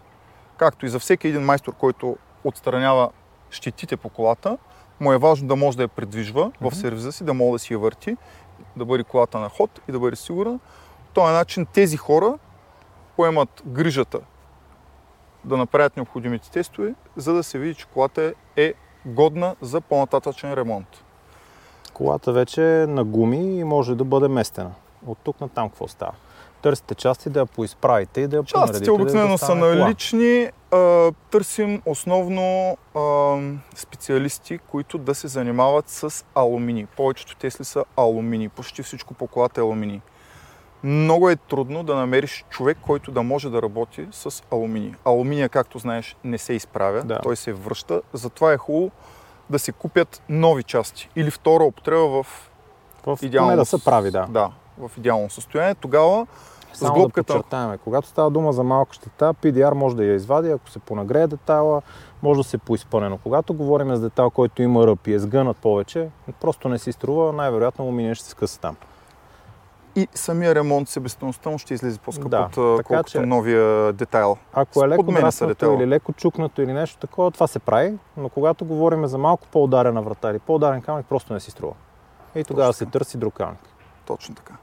както 0.58 0.86
и 0.86 0.90
за 0.90 1.00
всеки 1.00 1.28
един 1.28 1.42
майстор, 1.42 1.74
който 1.74 2.18
отстранява 2.44 3.10
щетите 3.50 3.98
по 3.98 4.10
колата, 4.10 4.58
му 5.00 5.14
е 5.14 5.18
важно 5.18 5.48
да 5.48 5.56
може 5.56 5.78
да 5.78 5.84
я 5.84 5.88
придвижва 5.88 6.52
в 6.62 6.76
сервиза 6.76 7.12
си, 7.12 7.24
да 7.24 7.34
може 7.34 7.52
да 7.52 7.60
си 7.60 7.74
я 7.74 7.80
върти, 7.80 8.18
да 8.76 8.86
бъде 8.86 9.04
колата 9.04 9.40
на 9.40 9.50
ход 9.50 9.82
и 9.88 9.92
да 9.92 10.00
бъде 10.00 10.16
сигурна. 10.16 10.60
По 11.08 11.14
този 11.14 11.34
начин 11.34 11.66
тези 11.66 11.98
хора 11.98 12.38
поемат 13.16 13.64
грижата 13.66 14.20
да 15.44 15.58
направят 15.58 15.96
необходимите 15.96 16.52
тестове, 16.52 16.94
за 17.16 17.34
да 17.34 17.44
се 17.44 17.60
види, 17.60 17.76
че 17.76 17.86
колата 17.86 18.34
е 18.56 18.74
годна 19.06 19.56
за 19.62 19.82
по-нататъчен 19.82 20.54
ремонт. 20.54 21.04
Колата 22.00 22.32
вече 22.32 22.82
е 22.82 22.88
на 22.88 23.04
гуми 23.04 23.60
и 23.60 23.64
може 23.64 23.96
да 23.96 24.04
бъде 24.04 24.28
местена. 24.28 24.72
От 25.08 25.18
тук 25.24 25.42
на 25.42 25.50
там 25.50 25.70
какво 25.70 25.88
става? 25.88 26.12
Търсите 26.62 26.96
части 26.96 27.30
да 27.30 27.40
я 27.40 27.46
поизправите 27.46 28.22
и 28.22 28.28
да 28.28 28.36
я 28.36 28.44
понаредите. 28.44 28.74
Частите 28.74 28.92
обикновено 28.92 29.32
да 29.32 29.38
са 29.38 29.56
налични. 29.56 30.50
А, 30.72 31.12
търсим 31.32 31.82
основно 31.86 32.78
а, 32.96 33.36
специалисти, 33.76 34.58
които 34.58 34.98
да 34.98 35.16
се 35.16 35.28
занимават 35.28 35.90
с 35.90 36.26
алумини. 36.36 36.86
Повечето 36.98 37.36
Тесли 37.36 37.66
са 37.66 37.86
алумини. 37.98 38.50
Почти 38.50 38.84
всичко 38.84 39.14
по 39.14 39.28
колата 39.28 39.62
е 39.62 39.64
алумини. 39.64 40.02
Много 40.84 41.30
е 41.30 41.36
трудно 41.36 41.84
да 41.84 41.96
намериш 41.96 42.46
човек, 42.50 42.78
който 42.82 43.12
да 43.12 43.24
може 43.24 43.50
да 43.50 43.62
работи 43.62 44.08
с 44.12 44.44
алумини. 44.52 44.96
Алуминия, 45.06 45.50
както 45.50 45.80
знаеш, 45.80 46.16
не 46.24 46.38
се 46.38 46.54
изправя, 46.54 47.02
Да. 47.04 47.20
той 47.24 47.36
се 47.36 47.54
връща. 47.54 48.02
Затова 48.14 48.54
е 48.54 48.58
хубаво 48.58 48.92
да 49.50 49.60
се 49.60 49.72
купят 49.72 50.22
нови 50.30 50.64
части 50.64 51.10
или 51.16 51.32
втора 51.32 51.64
употреба 51.64 52.24
в 52.24 52.50
В, 53.06 53.20
идеално 53.22 53.56
да 53.56 53.66
са 53.66 53.84
прави, 53.84 54.12
да. 54.12 54.28
Да, 54.30 54.52
в 54.78 54.92
идеално 54.98 55.30
състояние. 55.30 55.76
Тогава 55.76 56.28
Само 56.74 56.96
с 56.96 57.00
глобката... 57.00 57.34
да 57.34 57.40
подчертаваме, 57.40 57.78
когато 57.78 58.08
става 58.08 58.30
дума 58.30 58.54
за 58.54 58.64
малка 58.64 58.94
щета, 58.94 59.34
PDR 59.34 59.74
може 59.74 59.96
да 59.96 60.06
я 60.06 60.16
извади, 60.16 60.52
ако 60.52 60.70
се 60.70 60.80
понагрее 60.80 61.28
детайла, 61.28 61.82
може 62.22 62.38
да 62.38 62.44
се 62.44 62.58
поизпъне. 62.58 63.10
Но 63.10 63.18
когато 63.18 63.54
говорим 63.54 63.96
за 63.96 64.02
детайл, 64.02 64.30
който 64.30 64.62
има 64.62 64.88
ръб 64.88 65.08
и 65.08 65.14
е 65.14 65.20
сгънат 65.20 65.58
повече, 65.58 66.10
просто 66.42 66.70
не 66.70 66.80
си 66.80 66.92
струва, 66.92 67.34
най-вероятно 67.34 67.86
му 67.86 67.92
мине 67.92 68.16
ще 68.16 68.26
се 68.26 68.32
скъса 68.32 68.60
там. 68.60 68.76
И 70.00 70.08
самия 70.16 70.56
ремонт, 70.56 70.90
себестойността 70.90 71.50
му 71.50 71.58
ще 71.58 71.74
излезе 71.74 72.00
по-скъпо 72.00 72.30
Да, 72.30 72.50
от 72.58 72.84
колкото 72.84 73.12
че- 73.12 73.20
новия 73.20 73.94
детайл. 73.94 74.38
Ако 74.54 74.86
е 74.86 74.88
леко 74.88 75.04
детайла. 75.48 75.76
или 75.76 75.88
леко 75.88 76.14
чукнато 76.14 76.62
или 76.62 76.74
нещо 76.74 76.98
такова, 76.98 77.32
това 77.32 77.48
се 77.48 77.60
прави, 77.60 77.98
но 78.18 78.30
когато 78.30 78.66
говорим 78.66 79.08
за 79.08 79.18
малко 79.18 79.48
по-ударена 79.48 80.02
врата 80.02 80.30
или 80.32 80.40
по-ударен 80.40 80.82
камък, 80.82 81.06
просто 81.06 81.34
не 81.34 81.40
си 81.40 81.52
струва. 81.52 81.74
И 82.36 82.44
тогава 82.44 82.70
Точно 82.70 82.78
се 82.78 82.92
търси 82.92 83.18
друг 83.18 83.34
камък. 83.34 83.58
Точно 84.06 84.36
така. 84.36 84.54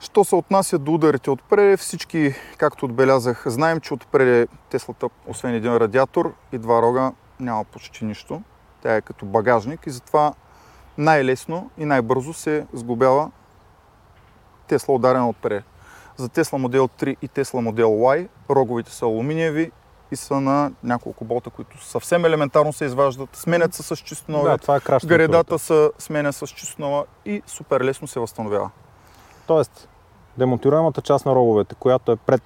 Що 0.00 0.24
се 0.24 0.34
отнася 0.34 0.78
до 0.78 0.92
ударите 0.92 1.30
отпред, 1.30 1.80
всички, 1.80 2.34
както 2.58 2.84
отбелязах, 2.84 3.42
знаем, 3.46 3.80
че 3.80 3.94
отпред 3.94 4.50
Теслата, 4.70 5.08
освен 5.26 5.54
един 5.54 5.76
радиатор 5.76 6.32
и 6.52 6.58
два 6.58 6.82
рога, 6.82 7.12
няма 7.40 7.64
почти 7.64 8.04
нищо. 8.04 8.42
Тя 8.82 8.96
е 8.96 9.00
като 9.00 9.26
багажник 9.26 9.86
и 9.86 9.90
затова 9.90 10.34
най-лесно 10.98 11.70
и 11.78 11.84
най-бързо 11.84 12.32
се 12.32 12.66
сглобява 12.72 13.30
Тесла 14.68 14.94
ударена 14.94 15.28
отпред. 15.28 15.64
За 16.16 16.28
Тесла 16.28 16.58
модел 16.58 16.88
3 16.88 17.16
и 17.22 17.28
Тесла 17.28 17.60
модел 17.60 17.88
Y 17.88 18.28
роговите 18.50 18.92
са 18.92 19.04
алуминиеви 19.04 19.72
и 20.10 20.16
са 20.16 20.40
на 20.40 20.72
няколко 20.82 21.24
болта, 21.24 21.50
които 21.50 21.84
съвсем 21.84 22.24
елементарно 22.24 22.72
се 22.72 22.84
изваждат, 22.84 23.36
сменят 23.36 23.74
се 23.74 23.82
с 23.82 23.96
чисто 23.96 24.32
нови. 24.32 24.50
Да, 24.50 24.58
това 24.58 24.76
е 24.76 24.80
Гаредата 25.06 25.58
се 25.58 25.90
сменя 25.98 26.32
с 26.32 26.46
чисто 26.46 26.82
нова 26.82 27.04
и 27.24 27.42
супер 27.46 27.80
лесно 27.80 28.08
се 28.08 28.20
възстановява. 28.20 28.70
Тоест, 29.46 29.88
демонтируемата 30.38 31.02
част 31.02 31.26
на 31.26 31.34
роговете, 31.34 31.74
която 31.74 32.12
е 32.12 32.16
пред 32.16 32.42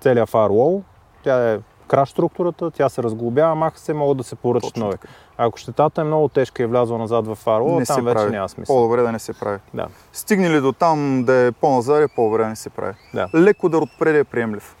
целия 0.00 0.26
фаервол, 0.26 0.82
тя 1.22 1.52
е 1.52 1.58
краш 1.88 2.10
структурата, 2.10 2.70
тя 2.70 2.88
се 2.88 3.02
разглобява, 3.02 3.54
маха 3.54 3.78
се, 3.78 3.94
могат 3.94 4.16
да 4.18 4.24
се 4.24 4.34
поръчат 4.36 4.76
нови. 4.76 4.96
Ако 5.36 5.58
щетата 5.58 6.00
е 6.00 6.04
много 6.04 6.28
тежка 6.28 6.62
и 6.62 6.64
е 6.64 6.66
влязла 6.66 6.98
назад 6.98 7.26
в 7.26 7.38
се 7.86 7.94
там 7.94 8.04
вече 8.04 8.14
прави. 8.14 8.30
няма 8.30 8.48
смисъл. 8.48 8.76
По-добре 8.76 9.02
да 9.02 9.12
не 9.12 9.18
се 9.18 9.32
прави. 9.32 9.58
Да. 9.74 9.86
Стигне 10.12 10.50
ли 10.50 10.60
до 10.60 10.72
там 10.72 11.24
да 11.24 11.34
е 11.34 11.52
по-назад, 11.52 12.02
е 12.02 12.08
по-добре 12.16 12.42
да 12.42 12.48
не 12.48 12.56
се 12.56 12.70
прави. 12.70 12.94
Да. 13.14 13.28
Леко 13.34 13.66
удар 13.66 13.78
отпред 13.78 14.14
е 14.14 14.24
приемлив. 14.24 14.76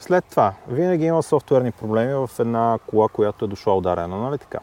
След 0.00 0.24
това, 0.24 0.52
винаги 0.68 1.04
има 1.04 1.22
софтуерни 1.22 1.72
проблеми 1.72 2.14
в 2.14 2.30
една 2.38 2.78
кола, 2.86 3.08
която 3.08 3.44
е 3.44 3.48
дошла 3.48 3.76
ударена, 3.76 4.18
нали 4.18 4.38
така? 4.38 4.58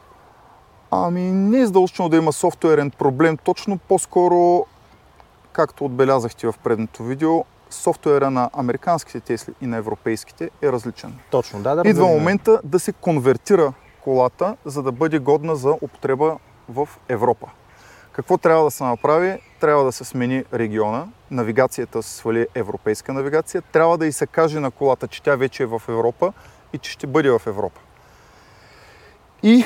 Ами 0.92 1.22
не 1.22 1.60
е 1.60 1.66
задължително 1.66 2.10
да 2.10 2.18
има 2.18 2.34
софтуерен 2.34 2.92
проблем, 2.92 3.38
точно 3.38 3.78
по-скоро, 3.78 4.66
както 5.52 5.86
отбелязахте 5.86 6.48
в 6.48 6.56
предното 6.64 7.04
видео, 7.04 7.44
софтуера 7.70 8.32
на 8.32 8.50
американските 8.54 9.20
Тесли 9.20 9.54
и 9.62 9.68
на 9.68 9.78
европейските 9.78 10.50
е 10.62 10.72
различен. 10.72 11.20
Точно, 11.32 11.62
да, 11.62 11.76
да 11.76 11.82
Идва 11.82 11.90
разделим. 11.90 12.20
момента 12.20 12.62
да 12.64 12.80
се 12.80 12.92
конвертира 12.92 13.74
колата, 14.04 14.56
за 14.66 14.84
да 14.84 14.92
бъде 14.92 15.20
годна 15.20 15.56
за 15.56 15.72
употреба 15.82 16.38
в 16.70 16.90
Европа. 17.10 17.48
Какво 18.12 18.38
трябва 18.38 18.64
да 18.64 18.72
се 18.72 18.84
направи? 18.84 19.40
Трябва 19.60 19.84
да 19.84 19.92
се 19.92 20.04
смени 20.04 20.44
региона, 20.54 21.08
навигацията 21.32 22.04
се 22.04 22.16
свали 22.16 22.48
европейска 22.56 23.14
навигация, 23.14 23.62
трябва 23.62 23.98
да 23.98 24.08
и 24.08 24.12
се 24.12 24.28
каже 24.28 24.60
на 24.60 24.72
колата, 24.72 25.08
че 25.08 25.24
тя 25.24 25.36
вече 25.36 25.64
е 25.64 25.66
в 25.66 25.82
Европа 25.88 26.34
и 26.74 26.78
че 26.78 26.92
ще 26.92 27.08
бъде 27.08 27.32
в 27.32 27.42
Европа. 27.46 27.80
И 29.44 29.66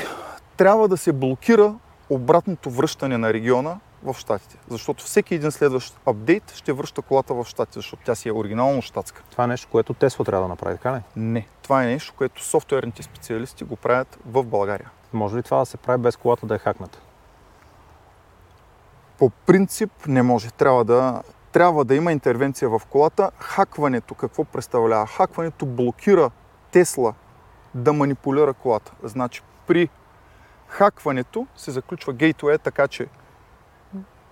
трябва 0.56 0.88
да 0.88 0.96
се 0.96 1.12
блокира 1.12 1.74
обратното 2.10 2.70
връщане 2.70 3.18
на 3.18 3.32
региона 3.32 3.76
в 4.04 4.14
Штатите. 4.18 4.58
Защото 4.70 5.04
всеки 5.04 5.34
един 5.34 5.50
следващ 5.50 5.96
апдейт 6.06 6.52
ще 6.54 6.72
връща 6.72 7.02
колата 7.02 7.34
в 7.34 7.44
Штатите, 7.44 7.78
защото 7.78 8.02
тя 8.04 8.14
си 8.14 8.28
е 8.28 8.32
оригинално 8.32 8.82
щатска. 8.82 9.22
Това 9.30 9.44
е 9.44 9.46
нещо, 9.46 9.68
което 9.70 9.94
Тесла 9.94 10.24
трябва 10.24 10.42
да 10.42 10.48
направи, 10.48 10.76
така 10.76 10.94
ли? 10.96 11.00
Не. 11.16 11.46
Това 11.62 11.84
е 11.84 11.86
нещо, 11.86 12.14
което 12.16 12.44
софтуерните 12.44 13.02
специалисти 13.02 13.64
го 13.64 13.76
правят 13.76 14.18
в 14.26 14.44
България. 14.44 14.90
Може 15.12 15.36
ли 15.36 15.42
това 15.42 15.58
да 15.58 15.66
се 15.66 15.76
прави 15.76 16.02
без 16.02 16.16
колата 16.16 16.46
да 16.46 16.54
е 16.54 16.58
хакната? 16.58 16.98
По 19.18 19.30
принцип 19.30 19.90
не 20.06 20.22
може. 20.22 20.50
Трябва 20.50 20.84
да, 20.84 21.22
трябва 21.52 21.84
да 21.84 21.94
има 21.94 22.12
интервенция 22.12 22.68
в 22.68 22.80
колата. 22.90 23.30
Хакването 23.38 24.14
какво 24.14 24.44
представлява? 24.44 25.06
Хакването 25.06 25.66
блокира 25.66 26.30
Тесла 26.70 27.14
да 27.74 27.92
манипулира 27.92 28.54
колата. 28.54 28.92
Значи 29.02 29.42
при 29.66 29.88
хакването 30.68 31.46
се 31.56 31.70
заключва 31.70 32.12
гейтуе, 32.12 32.58
така 32.58 32.88
че 32.88 33.06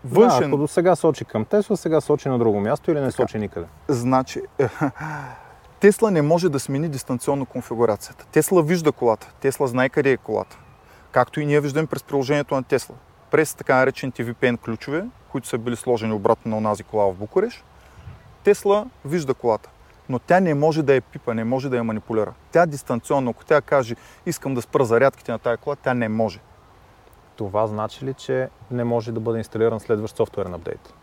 Да, 0.04 0.20
външен... 0.20 0.48
ако 0.48 0.56
до 0.56 0.68
сега 0.68 0.96
сочи 0.96 1.24
към 1.24 1.44
Тесла, 1.44 1.76
сега 1.76 2.00
сочи 2.00 2.28
на 2.28 2.38
друго 2.38 2.60
място 2.60 2.90
или 2.90 3.00
не 3.00 3.10
сочи 3.10 3.38
никъде. 3.38 3.66
Значи, 3.88 4.42
Тесла 5.80 6.10
не 6.10 6.22
може 6.22 6.48
да 6.48 6.60
смени 6.60 6.88
дистанционно 6.88 7.46
конфигурацията. 7.46 8.26
Тесла 8.32 8.62
вижда 8.62 8.92
колата. 8.92 9.32
Тесла 9.40 9.66
знае 9.66 9.88
къде 9.88 10.10
е 10.10 10.16
колата. 10.16 10.58
Както 11.12 11.40
и 11.40 11.46
ние 11.46 11.60
виждаме 11.60 11.86
през 11.86 12.02
приложението 12.02 12.54
на 12.54 12.62
Тесла. 12.62 12.94
През 13.30 13.54
така 13.54 13.76
наречените 13.76 14.26
VPN 14.26 14.58
ключове, 14.58 15.04
които 15.28 15.48
са 15.48 15.58
били 15.58 15.76
сложени 15.76 16.12
обратно 16.12 16.50
на 16.50 16.56
онази 16.56 16.82
кола 16.82 17.04
в 17.04 17.14
Букуреш, 17.14 17.64
Тесла 18.44 18.86
вижда 19.04 19.34
колата. 19.34 19.70
Но 20.08 20.18
тя 20.18 20.40
не 20.40 20.54
може 20.54 20.82
да 20.82 20.94
я 20.94 21.02
пипа, 21.02 21.34
не 21.34 21.44
може 21.44 21.68
да 21.68 21.76
я 21.76 21.84
манипулира. 21.84 22.32
Тя 22.52 22.66
дистанционно, 22.66 23.30
ако 23.30 23.44
тя 23.44 23.60
каже, 23.60 23.96
искам 24.26 24.54
да 24.54 24.62
спра 24.62 24.84
зарядките 24.84 25.32
на 25.32 25.38
тази 25.38 25.56
кола, 25.56 25.76
тя 25.76 25.94
не 25.94 26.08
може. 26.08 26.40
Това 27.40 27.66
значи 27.66 28.04
ли, 28.04 28.14
че 28.14 28.48
не 28.70 28.84
може 28.84 29.12
да 29.12 29.20
бъде 29.20 29.38
инсталиран 29.38 29.80
следващ 29.80 30.16
софтуерен 30.16 30.54
апдейт? 30.54 30.94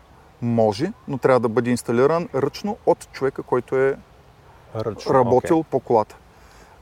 Може, 0.42 0.92
но 1.08 1.18
трябва 1.18 1.40
да 1.40 1.48
бъде 1.48 1.70
инсталиран 1.70 2.28
ръчно 2.34 2.76
от 2.86 3.08
човека, 3.12 3.42
който 3.42 3.76
е 3.76 3.96
Ръчно. 4.76 5.14
работил 5.14 5.58
окей. 5.58 5.70
по 5.70 5.80
колата. 5.80 6.16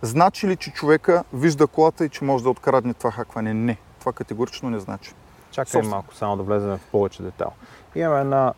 Значи 0.03 0.49
ли, 0.49 0.57
че 0.57 0.73
човека 0.73 1.25
вижда 1.33 1.67
колата 1.67 2.05
и 2.05 2.09
че 2.09 2.25
може 2.25 2.45
да 2.45 2.51
открадне 2.51 2.95
това 2.95 3.11
хакване? 3.11 3.55
Не. 3.55 3.77
Това 4.01 4.13
категорично 4.13 4.71
не 4.71 4.79
значи. 4.79 5.13
Чакай 5.51 5.71
Собствен- 5.73 5.91
малко, 5.91 6.15
само 6.15 6.37
да 6.37 6.43
влезем 6.43 6.71
в 6.71 6.91
повече 6.93 7.23
детал. 7.23 7.53
Имаме 7.95 8.21
една, 8.21 8.53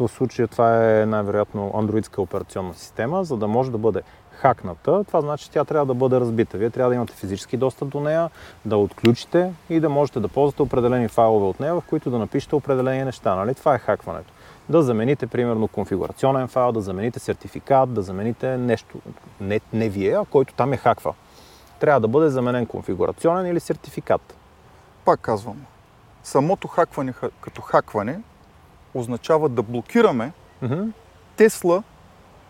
в 0.00 0.08
случая 0.08 0.48
това 0.48 1.00
е 1.00 1.06
най-вероятно 1.06 1.72
андроидска 1.74 2.22
операционна 2.22 2.74
система, 2.74 3.24
за 3.24 3.36
да 3.36 3.48
може 3.48 3.70
да 3.70 3.78
бъде 3.78 4.02
хакната. 4.40 5.04
Това 5.04 5.20
значи, 5.20 5.44
че 5.44 5.50
тя 5.50 5.64
трябва 5.64 5.86
да 5.86 5.94
бъде 5.94 6.20
разбита. 6.20 6.58
Вие 6.58 6.70
трябва 6.70 6.90
да 6.90 6.94
имате 6.94 7.12
физически 7.12 7.56
достъп 7.56 7.88
до 7.88 8.00
нея, 8.00 8.30
да 8.64 8.76
отключите 8.76 9.52
и 9.70 9.80
да 9.80 9.88
можете 9.88 10.20
да 10.20 10.28
ползвате 10.28 10.62
определени 10.62 11.08
файлове 11.08 11.46
от 11.46 11.60
нея, 11.60 11.74
в 11.74 11.82
които 11.88 12.10
да 12.10 12.18
напишете 12.18 12.54
определени 12.54 13.04
неща. 13.04 13.34
Нали? 13.34 13.54
Това 13.54 13.74
е 13.74 13.78
хакването. 13.78 14.32
Да 14.68 14.82
замените, 14.82 15.26
примерно, 15.26 15.68
конфигурационен 15.68 16.48
файл, 16.48 16.72
да 16.72 16.80
замените 16.80 17.18
сертификат, 17.18 17.94
да 17.94 18.02
замените 18.02 18.56
нещо, 18.56 18.98
не, 19.40 19.60
не 19.72 19.88
вие, 19.88 20.12
а 20.12 20.24
който 20.30 20.54
там 20.54 20.72
е 20.72 20.76
хаква. 20.76 21.14
Трябва 21.80 22.00
да 22.00 22.08
бъде 22.08 22.28
заменен 22.30 22.66
конфигурационен 22.66 23.46
или 23.46 23.60
сертификат. 23.60 24.36
Пак 25.04 25.20
казвам, 25.20 25.56
самото 26.22 26.68
хакване 26.68 27.12
ха- 27.12 27.30
като 27.40 27.62
хакване 27.62 28.20
означава 28.94 29.48
да 29.48 29.62
блокираме. 29.62 30.32
Тесла 31.36 31.82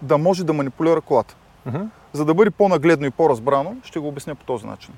да 0.03 0.19
може 0.19 0.45
да 0.45 0.53
манипулира 0.53 1.01
колата. 1.01 1.37
За 2.13 2.25
да 2.25 2.35
бъде 2.35 2.51
по-нагледно 2.51 3.07
и 3.07 3.11
по-разбрано, 3.11 3.77
ще 3.85 3.99
го 3.99 4.09
обясня 4.09 4.35
по 4.35 4.45
този 4.45 4.67
начин. 4.67 4.95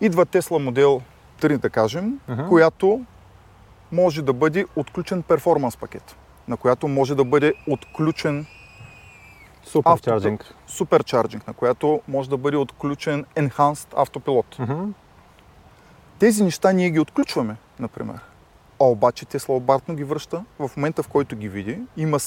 Идва 0.00 0.26
Тесла 0.26 0.58
модел 0.58 1.00
3, 1.40 1.58
да 1.58 1.70
кажем, 1.70 2.20
Мгм. 2.28 2.48
която 2.48 3.00
може 3.92 4.22
да 4.22 4.32
бъде 4.32 4.66
отключен 4.76 5.22
перформанс 5.22 5.76
пакет, 5.76 6.16
на 6.48 6.56
която 6.56 6.88
може 6.88 7.14
да 7.14 7.24
бъде 7.24 7.54
отключен 7.68 8.46
Суперчарджинг. 9.64 10.54
суперчарджинг, 10.66 11.46
на 11.46 11.52
която 11.52 12.00
може 12.08 12.30
да 12.30 12.36
бъде 12.36 12.56
отключен 12.56 13.24
Enhanced 13.36 13.88
автопилот. 13.96 14.58
Тези 16.18 16.44
неща 16.44 16.72
ние 16.72 16.90
ги 16.90 17.00
отключваме, 17.00 17.56
например. 17.78 18.16
А 18.80 18.84
обаче 18.84 19.26
Тесла 19.26 19.56
обратно 19.56 19.94
ги 19.94 20.04
връща 20.04 20.44
в 20.58 20.70
момента, 20.76 21.02
в 21.02 21.08
който 21.08 21.36
ги 21.36 21.48
види. 21.48 21.78
Има 21.96 22.18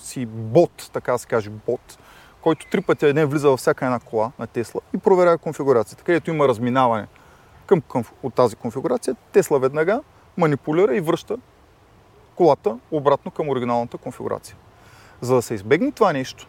си 0.00 0.26
бот, 0.26 0.90
така 0.92 1.12
да 1.12 1.18
се 1.18 1.26
каже, 1.26 1.50
бот, 1.50 1.98
който 2.42 2.66
три 2.70 2.80
пъти 2.80 3.12
ден 3.12 3.26
влиза 3.26 3.48
във 3.50 3.60
всяка 3.60 3.84
една 3.84 3.98
кола 4.00 4.32
на 4.38 4.46
Тесла 4.46 4.80
и 4.94 4.98
проверява 4.98 5.38
конфигурацията. 5.38 6.04
Където 6.04 6.30
има 6.30 6.48
разминаване 6.48 7.06
към, 7.66 7.80
към, 7.80 8.04
от 8.22 8.34
тази 8.34 8.56
конфигурация, 8.56 9.16
Тесла 9.32 9.58
веднага 9.58 10.00
манипулира 10.36 10.96
и 10.96 11.00
връща 11.00 11.36
колата 12.34 12.78
обратно 12.90 13.30
към 13.30 13.48
оригиналната 13.48 13.98
конфигурация. 13.98 14.56
За 15.20 15.34
да 15.34 15.42
се 15.42 15.54
избегне 15.54 15.92
това 15.92 16.12
нещо, 16.12 16.46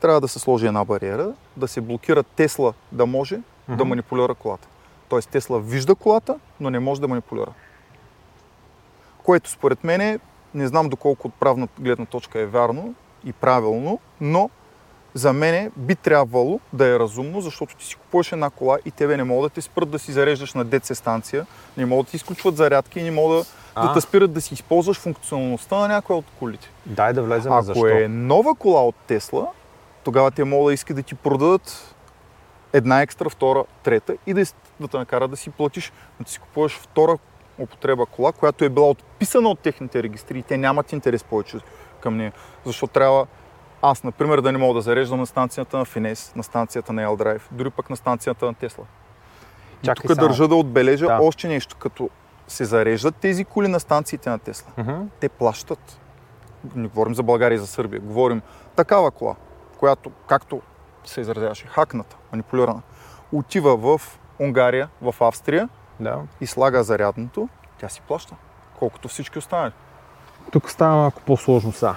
трябва 0.00 0.20
да 0.20 0.28
се 0.28 0.38
сложи 0.38 0.66
една 0.66 0.84
бариера, 0.84 1.32
да 1.56 1.68
се 1.68 1.80
блокира 1.80 2.22
Тесла 2.22 2.74
да 2.92 3.06
може 3.06 3.36
да 3.68 3.74
Мгм. 3.74 3.84
манипулира 3.88 4.34
колата. 4.34 4.68
Тоест 5.08 5.28
Тесла 5.30 5.60
вижда 5.60 5.94
колата, 5.94 6.38
но 6.60 6.70
не 6.70 6.78
може 6.78 7.00
да 7.00 7.08
манипулира. 7.08 7.52
Което 9.22 9.50
според 9.50 9.84
мен 9.84 10.00
е, 10.00 10.18
не 10.56 10.66
знам 10.66 10.88
доколко 10.88 11.28
от 11.28 11.34
правна 11.34 11.68
гледна 11.80 12.06
точка 12.06 12.40
е 12.40 12.46
вярно 12.46 12.94
и 13.24 13.32
правилно, 13.32 13.98
но 14.20 14.50
за 15.14 15.32
мен 15.32 15.72
би 15.76 15.94
трябвало 15.94 16.60
да 16.72 16.86
е 16.86 16.98
разумно, 16.98 17.40
защото 17.40 17.76
ти 17.76 17.86
си 17.86 17.96
купуваш 17.96 18.32
една 18.32 18.50
кола 18.50 18.78
и 18.84 18.90
тебе 18.90 19.16
не 19.16 19.24
могат 19.24 19.52
да 19.52 19.54
те 19.54 19.60
спрат 19.60 19.90
да 19.90 19.98
си 19.98 20.12
зареждаш 20.12 20.54
на 20.54 20.64
ДЦ 20.64 20.98
станция, 20.98 21.46
не 21.76 21.86
могат 21.86 22.06
да 22.06 22.10
ти 22.10 22.16
изключват 22.16 22.56
зарядки 22.56 23.00
и 23.00 23.02
не 23.02 23.10
могат 23.10 23.46
да, 23.76 23.82
да 23.82 23.88
А. 23.90 23.94
те 23.94 24.00
спират 24.00 24.32
да 24.32 24.40
си 24.40 24.54
използваш 24.54 24.98
функционалността 24.98 25.76
на 25.76 25.88
някоя 25.88 26.18
от 26.18 26.24
колите. 26.38 26.70
Дай 26.86 27.12
да 27.12 27.22
влезем 27.22 27.52
Ако 27.52 27.62
защо. 27.62 27.86
е 27.86 28.08
нова 28.08 28.54
кола 28.54 28.82
от 28.82 28.94
Тесла, 28.94 29.46
тогава 30.04 30.30
те 30.30 30.44
могат 30.44 30.70
да 30.70 30.74
искат 30.74 30.96
да 30.96 31.02
ти 31.02 31.14
продадат 31.14 31.94
една 32.72 33.02
екстра, 33.02 33.28
втора, 33.28 33.64
трета 33.82 34.16
и 34.26 34.34
да, 34.34 34.44
да 34.80 34.88
те 34.88 34.98
накарат 34.98 35.30
да 35.30 35.36
си 35.36 35.50
платиш, 35.50 35.92
да 36.20 36.30
си 36.30 36.38
купуваш 36.38 36.78
втора 36.78 37.18
употреба 37.58 38.06
кола, 38.06 38.32
която 38.32 38.64
е 38.64 38.68
била 38.68 38.88
отписана 38.90 39.48
от 39.48 39.58
техните 39.58 40.02
регистри 40.02 40.38
и 40.38 40.42
те 40.42 40.56
нямат 40.56 40.92
интерес 40.92 41.24
повече 41.24 41.58
към 42.00 42.16
нея. 42.16 42.32
Защото 42.64 42.92
трябва 42.92 43.26
аз, 43.82 44.04
например, 44.04 44.40
да 44.40 44.52
не 44.52 44.58
мога 44.58 44.74
да 44.74 44.80
зареждам 44.80 45.20
на 45.20 45.26
станцията 45.26 45.78
на 45.78 45.84
Финес, 45.84 46.32
на 46.36 46.42
станцията 46.42 46.92
на 46.92 47.02
L-Drive, 47.06 47.40
дори 47.50 47.70
пък 47.70 47.90
на 47.90 47.96
станцията 47.96 48.46
на 48.46 48.54
Тесла. 48.54 48.84
Чакай 49.82 50.02
тук 50.08 50.16
само. 50.16 50.28
държа 50.28 50.48
да 50.48 50.54
отбележа 50.54 51.06
Да. 51.06 51.18
още 51.22 51.48
нещо, 51.48 51.76
като 51.76 52.10
се 52.48 52.64
зареждат 52.64 53.16
тези 53.16 53.44
коли 53.44 53.68
на 53.68 53.80
станциите 53.80 54.30
на 54.30 54.38
Тесла 54.38 54.72
Мгм. 54.76 54.92
те 55.20 55.28
плащат. 55.28 56.00
Не 56.74 56.88
говорим 56.88 57.14
за 57.14 57.22
България 57.22 57.56
и 57.56 57.58
за 57.58 57.66
Сърбия. 57.66 58.00
Говорим 58.00 58.42
такава 58.76 59.10
кола, 59.10 59.34
която, 59.78 60.10
както 60.26 60.60
се 61.04 61.20
изразяваше, 61.20 61.66
хакната, 61.66 62.16
манипулирана, 62.32 62.82
отива 63.32 63.76
в 63.76 64.18
Унгария, 64.40 64.88
в 65.02 65.14
Австрия 65.20 65.68
Да. 66.00 66.22
и 66.40 66.46
слага 66.46 66.82
зарядното, 66.82 67.48
тя 67.78 67.88
си 67.88 68.00
плаща. 68.00 68.36
Колкото 68.78 69.08
всички 69.08 69.38
останали. 69.38 69.72
Тук 70.52 70.70
става 70.70 70.96
малко 70.96 71.22
по-сложно 71.26 71.72
са. 71.72 71.94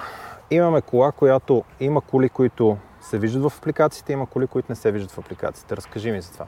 Имаме 0.51 0.81
кола, 0.81 1.11
която 1.11 1.63
има 1.79 2.01
коли, 2.01 2.29
които 2.29 2.77
се 3.01 3.17
виждат 3.17 3.51
в 3.51 3.57
апликациите, 3.57 4.13
има 4.13 4.25
коли, 4.25 4.47
които 4.47 4.71
не 4.71 4.75
се 4.75 4.91
виждат 4.91 5.11
в 5.11 5.17
апликациите. 5.17 5.77
Разкажи 5.77 6.11
ми 6.11 6.21
за 6.21 6.33
това. 6.33 6.45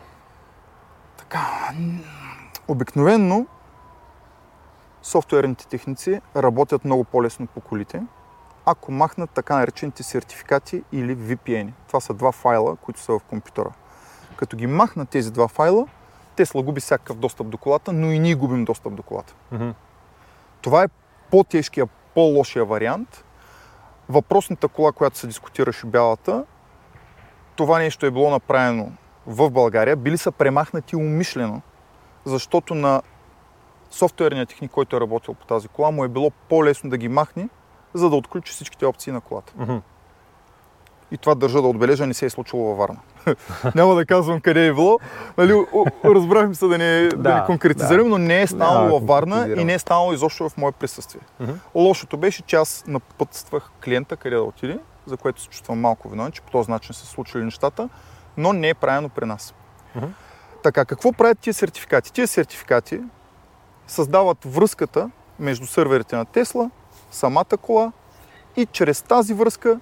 Обикновенно 2.68 3.48
софтуерните 5.02 5.68
техници 5.68 6.22
работят 6.36 6.86
много 6.86 7.04
по-лесно 7.04 7.48
по 7.48 7.62
колите, 7.62 8.04
ако 8.66 8.92
махнат 8.92 9.30
така 9.30 9.56
наречените 9.56 10.04
сертификати 10.04 10.84
или 10.92 11.18
VPN. 11.18 11.72
Това 11.88 12.00
са 12.00 12.14
два 12.14 12.32
файла, 12.32 12.76
които 12.76 13.00
са 13.00 13.14
в 13.14 13.24
компютъра. 13.24 13.70
Като 14.36 14.58
ги 14.58 14.68
махнат 14.68 15.10
тези 15.10 15.32
два 15.32 15.48
файла, 15.48 15.88
Тесла 16.36 16.64
губи 16.64 16.82
всякакъв 16.82 17.18
достъп 17.18 17.48
до 17.48 17.58
колата, 17.58 17.94
но 17.94 18.12
и 18.12 18.20
ние 18.20 18.36
губим 18.36 18.66
достъп 18.66 18.96
до 18.96 19.04
колата. 19.04 19.34
Мгм. 19.52 19.70
Това 20.62 20.84
е 20.84 20.88
по-тежкия, 21.32 21.88
по-лошия 22.16 22.66
вариант. 22.66 23.26
Въпросната 24.10 24.68
кола, 24.68 24.92
която 24.92 25.18
се 25.18 25.28
дискутираше 25.28 25.88
бялата, 25.88 26.46
това 27.56 27.80
нещо 27.80 28.06
е 28.06 28.12
било 28.12 28.30
направено 28.30 28.92
в 29.28 29.50
България, 29.50 29.96
били 29.96 30.18
са 30.18 30.32
премахнати 30.32 30.96
умишлено, 30.96 31.62
защото 32.26 32.76
на 32.76 33.02
софтуерния 33.92 34.46
техник, 34.46 34.72
който 34.72 34.96
е 34.96 35.00
работил 35.00 35.34
по 35.34 35.46
тази 35.46 35.68
кола, 35.68 35.92
му 35.92 36.06
е 36.06 36.08
било 36.08 36.32
по-лесно 36.50 36.90
да 36.90 36.98
ги 36.98 37.08
махне, 37.08 37.50
за 37.94 38.10
да 38.10 38.16
отключи 38.16 38.54
всичките 38.54 38.86
опции 38.86 39.14
на 39.14 39.22
колата. 39.22 39.54
Мгм. 39.58 39.78
И 41.12 41.18
това 41.18 41.36
държа 41.36 41.62
да 41.62 41.68
отбележа, 41.68 42.08
не 42.08 42.14
се 42.14 42.26
е 42.26 42.30
случило 42.30 42.64
във 42.64 42.78
Варна. 42.78 43.00
Няма 43.76 43.96
да 43.96 44.06
казвам 44.06 44.42
къде 44.42 44.68
е 44.68 44.74
било. 44.74 45.00
Нали, 45.38 45.66
разбрахме 46.06 46.56
се 46.56 46.68
да 46.68 46.78
не, 46.78 47.08
да, 47.08 47.18
Да, 47.18 47.40
не 47.40 47.46
конкретизираме, 47.46 48.04
да. 48.04 48.10
но 48.10 48.18
не 48.18 48.42
е 48.42 48.48
станало 48.48 48.86
да 48.86 48.92
във 48.92 49.08
Варна 49.08 49.56
и 49.58 49.64
не 49.64 49.74
е 49.74 49.80
станало 49.80 50.14
изобщо 50.14 50.50
в 50.50 50.58
мое 50.58 50.72
присъствие. 50.72 51.22
Мгм. 51.40 51.52
Лошото 51.76 52.18
беше, 52.18 52.42
че 52.42 52.56
аз 52.56 52.84
напътствах 52.88 53.72
клиента 53.84 54.18
къде 54.18 54.36
да 54.36 54.44
отиде, 54.44 54.80
за 55.06 55.18
което 55.18 55.42
се 55.42 55.48
чувствам 55.48 55.80
малко 55.80 56.10
виновен, 56.10 56.32
че 56.32 56.42
по 56.42 56.52
този 56.52 56.72
начин 56.72 56.96
са 56.96 57.06
случили 57.06 57.44
нещата, 57.44 57.90
но 58.38 58.54
не 58.54 58.70
е 58.70 58.74
правено 58.74 59.10
при 59.10 59.26
нас. 59.26 59.54
Мгм. 59.96 60.08
Така, 60.64 60.86
какво 60.86 61.12
правят 61.12 61.40
тия 61.40 61.54
сертификати? 61.54 62.14
Тия 62.14 62.28
сертификати 62.28 63.00
създават 63.88 64.38
връзката 64.46 65.10
между 65.40 65.66
сърверите 65.66 66.16
на 66.16 66.26
Тесла, 66.26 66.70
самата 67.12 67.58
кола 67.62 67.92
и 68.56 68.66
чрез 68.66 69.02
тази 69.02 69.34
връзка 69.34 69.80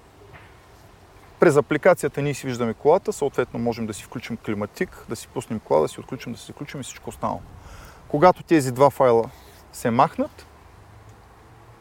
през 1.40 1.56
апликацията 1.56 2.22
ние 2.22 2.34
си 2.34 2.46
виждаме 2.46 2.74
колата, 2.74 3.12
съответно 3.12 3.60
можем 3.60 3.86
да 3.86 3.94
си 3.94 4.04
включим 4.04 4.36
климатик, 4.36 5.04
да 5.08 5.16
си 5.16 5.28
пуснем 5.28 5.60
кола, 5.60 5.80
да 5.80 5.88
си 5.88 6.00
отключим, 6.00 6.32
да 6.32 6.38
си 6.38 6.52
включим 6.52 6.80
и 6.80 6.82
всичко 6.82 7.10
останало. 7.10 7.40
Когато 8.08 8.42
тези 8.42 8.72
два 8.72 8.90
файла 8.90 9.30
се 9.72 9.90
махнат, 9.90 10.46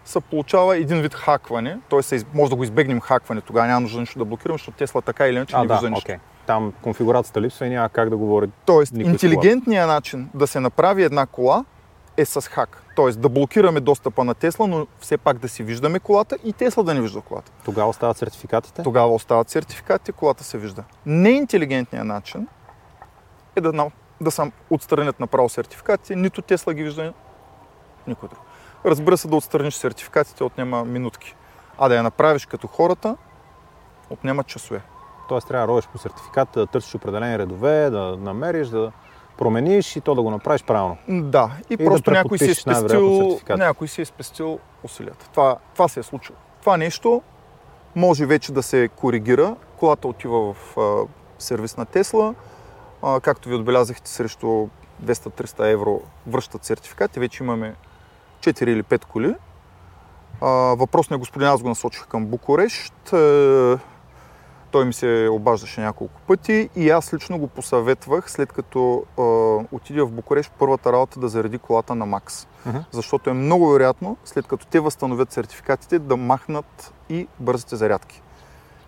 се 0.05 0.21
получава 0.21 0.77
един 0.77 1.01
вид 1.01 1.13
хакване, 1.13 1.79
т.е. 1.89 2.19
може 2.33 2.49
да 2.49 2.55
го 2.55 2.63
избегнем 2.63 2.99
хакване, 2.99 3.41
тогава 3.41 3.67
няма 3.67 3.79
нужда 3.79 3.99
нищо 3.99 4.19
да 4.19 4.25
блокираме, 4.25 4.57
защото 4.57 4.77
Тесла 4.77 5.01
така 5.01 5.27
или 5.27 5.35
иначе 5.35 5.57
не 5.57 5.67
да, 5.67 5.73
вижда 5.73 5.89
нищо. 5.89 6.11
Там 6.45 6.73
конфигурацията 6.81 7.41
липсва 7.41 7.65
и 7.65 7.69
няма 7.69 7.89
как 7.89 8.09
да 8.09 8.17
говори. 8.17 8.49
Тоест, 8.65 8.93
интелигентният 8.97 9.87
начин 9.87 10.29
да 10.33 10.47
се 10.47 10.59
направи 10.59 11.03
една 11.03 11.25
кола 11.25 11.65
е 12.21 12.25
с 12.25 12.41
хак. 12.41 12.83
Тоест 12.95 13.21
да 13.21 13.29
блокираме 13.29 13.79
достъпа 13.79 14.23
на 14.23 14.33
Тесла, 14.33 14.67
но 14.67 14.87
все 14.99 15.17
пак 15.17 15.37
да 15.37 15.49
си 15.49 15.63
виждаме 15.63 15.99
колата 15.99 16.37
и 16.43 16.53
Тесла 16.53 16.83
да 16.83 16.93
не 16.93 17.01
вижда 17.01 17.21
колата. 17.21 17.51
Тогава 17.65 17.89
остават 17.89 18.17
сертификатите. 18.17 18.83
Тогава 18.83 19.13
остават 19.13 19.49
сертификатите, 19.49 20.11
колата 20.11 20.43
се 20.43 20.57
вижда. 20.57 20.83
Неинтелигентният 21.05 22.07
начин 22.07 22.47
е 23.55 23.61
да, 23.61 23.91
да 24.21 24.31
сам 24.31 24.51
отстранят 24.69 25.19
направо 25.19 25.49
сертификатите, 25.49 26.15
нито 26.15 26.41
Тесла 26.41 26.73
ги 26.73 26.83
вижда, 26.83 27.13
никой 28.07 28.29
друг. 28.29 28.39
Разбира 28.85 29.17
се, 29.17 29.27
да 29.27 29.35
отстраниш 29.35 29.73
сертификатите 29.73 30.43
отнема 30.43 30.85
минутки. 30.85 31.35
А 31.77 31.89
да 31.89 31.95
я 31.95 32.03
направиш 32.03 32.45
като 32.45 32.67
хората, 32.67 33.17
отнема 34.09 34.43
часове. 34.43 34.81
Тоест 35.29 35.47
трябва 35.47 35.67
да 35.67 35.73
ровиш 35.73 35.87
по 35.87 35.97
сертификата, 35.97 36.59
да 36.59 36.67
търсиш 36.67 36.95
определени 36.95 37.39
редове, 37.39 37.89
да 37.89 38.17
намериш, 38.17 38.67
да 38.67 38.91
промениш 39.39 39.95
и 39.95 40.01
то 40.01 40.15
да 40.15 40.21
го 40.21 40.31
направиш 40.31 40.63
правилно. 40.63 40.97
Да, 41.07 41.51
и, 41.69 41.77
да 41.77 41.85
просто 41.85 42.11
някой 42.11 42.37
си, 42.37 42.51
е 42.51 42.55
спестил, 42.55 43.39
някой 43.49 43.87
си 43.87 44.01
е 44.01 44.05
спестил 44.05 44.59
усилията. 44.83 45.29
Това, 45.31 45.57
това 45.73 45.87
се 45.87 45.99
е 45.99 46.03
случило. 46.03 46.37
Това 46.59 46.77
нещо 46.77 47.21
може 47.95 48.25
вече 48.25 48.51
да 48.51 48.63
се 48.63 48.89
коригира. 48.95 49.55
Колата 49.77 50.07
отива 50.07 50.53
в 50.53 50.77
а, 50.77 51.07
сервис 51.39 51.77
на 51.77 51.85
Тесла. 51.85 52.35
А, 53.01 53.19
както 53.19 53.49
ви 53.49 53.55
отбелязахте, 53.55 54.09
срещу 54.09 54.67
200-300 55.03 55.71
евро 55.71 56.01
връщат 56.27 56.65
сертификати. 56.65 57.19
Вече 57.19 57.43
имаме 57.43 57.75
4 58.39 58.67
или 58.67 58.83
5 58.83 59.05
коли. 59.05 59.35
А, 60.41 60.47
въпросният 60.75 61.19
господин, 61.19 61.47
аз 61.47 61.61
го 61.61 61.69
насочих 61.69 62.07
към 62.07 62.25
Букурещ. 62.25 63.13
Е, 63.13 63.77
той 64.71 64.85
ми 64.85 64.93
се 64.93 65.29
обаждаше 65.31 65.81
няколко 65.81 66.21
пъти 66.27 66.69
и 66.75 66.89
аз 66.89 67.13
лично 67.13 67.37
го 67.37 67.47
посъветвах, 67.47 68.31
след 68.31 68.53
като 68.53 69.03
а, 69.17 69.21
отиде 69.75 70.01
в 70.01 70.11
Букурещ, 70.11 70.51
първата 70.59 70.91
работа 70.93 71.19
да 71.19 71.27
зареди 71.27 71.57
колата 71.57 71.95
на 71.95 72.05
Макс. 72.05 72.47
Мгм. 72.65 72.77
Защото 72.91 73.29
е 73.29 73.33
много 73.33 73.71
вероятно, 73.71 74.17
след 74.25 74.47
като 74.47 74.65
те 74.65 74.79
възстановят 74.79 75.31
сертификатите, 75.31 75.99
да 75.99 76.17
махнат 76.17 76.93
и 77.09 77.27
бързите 77.39 77.75
зарядки. 77.75 78.21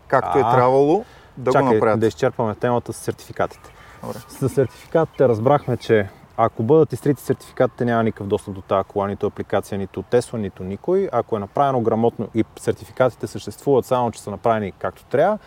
Както 0.08 0.38
е 0.38 0.42
А, 0.46 0.52
трябвало 0.56 1.06
да 1.38 1.52
Чакай 1.52 1.68
го 1.68 1.74
направят. 1.74 2.00
да 2.00 2.08
изчерпваме 2.08 2.56
темата 2.56 2.94
с 2.94 2.98
сертификатите. 2.98 3.74
Добре. 4.04 4.18
За 4.40 4.50
сертификатите 4.50 5.28
разбрахме, 5.28 5.78
че 5.78 6.10
ако 6.38 6.64
бъдат 6.64 6.94
изтрити 6.94 7.22
сертификатите, 7.22 7.86
няма 7.86 8.04
никакъв 8.04 8.28
достъп 8.28 8.54
до 8.54 8.62
тази 8.62 8.84
кола, 8.84 9.08
нито 9.08 9.28
апликация, 9.28 9.78
нито 9.78 10.02
Тесла, 10.02 10.40
нито 10.40 10.64
никой. 10.64 11.10
Ако 11.12 11.36
е 11.36 11.40
направено 11.40 11.82
грамотно 11.82 12.28
и 12.36 12.44
сертификатите 12.60 13.28
съществуват 13.28 13.86
само, 13.86 14.12
че 14.12 14.22
са 14.22 14.32
направени 14.32 14.72
както 14.72 15.06
трябва, 15.06 15.38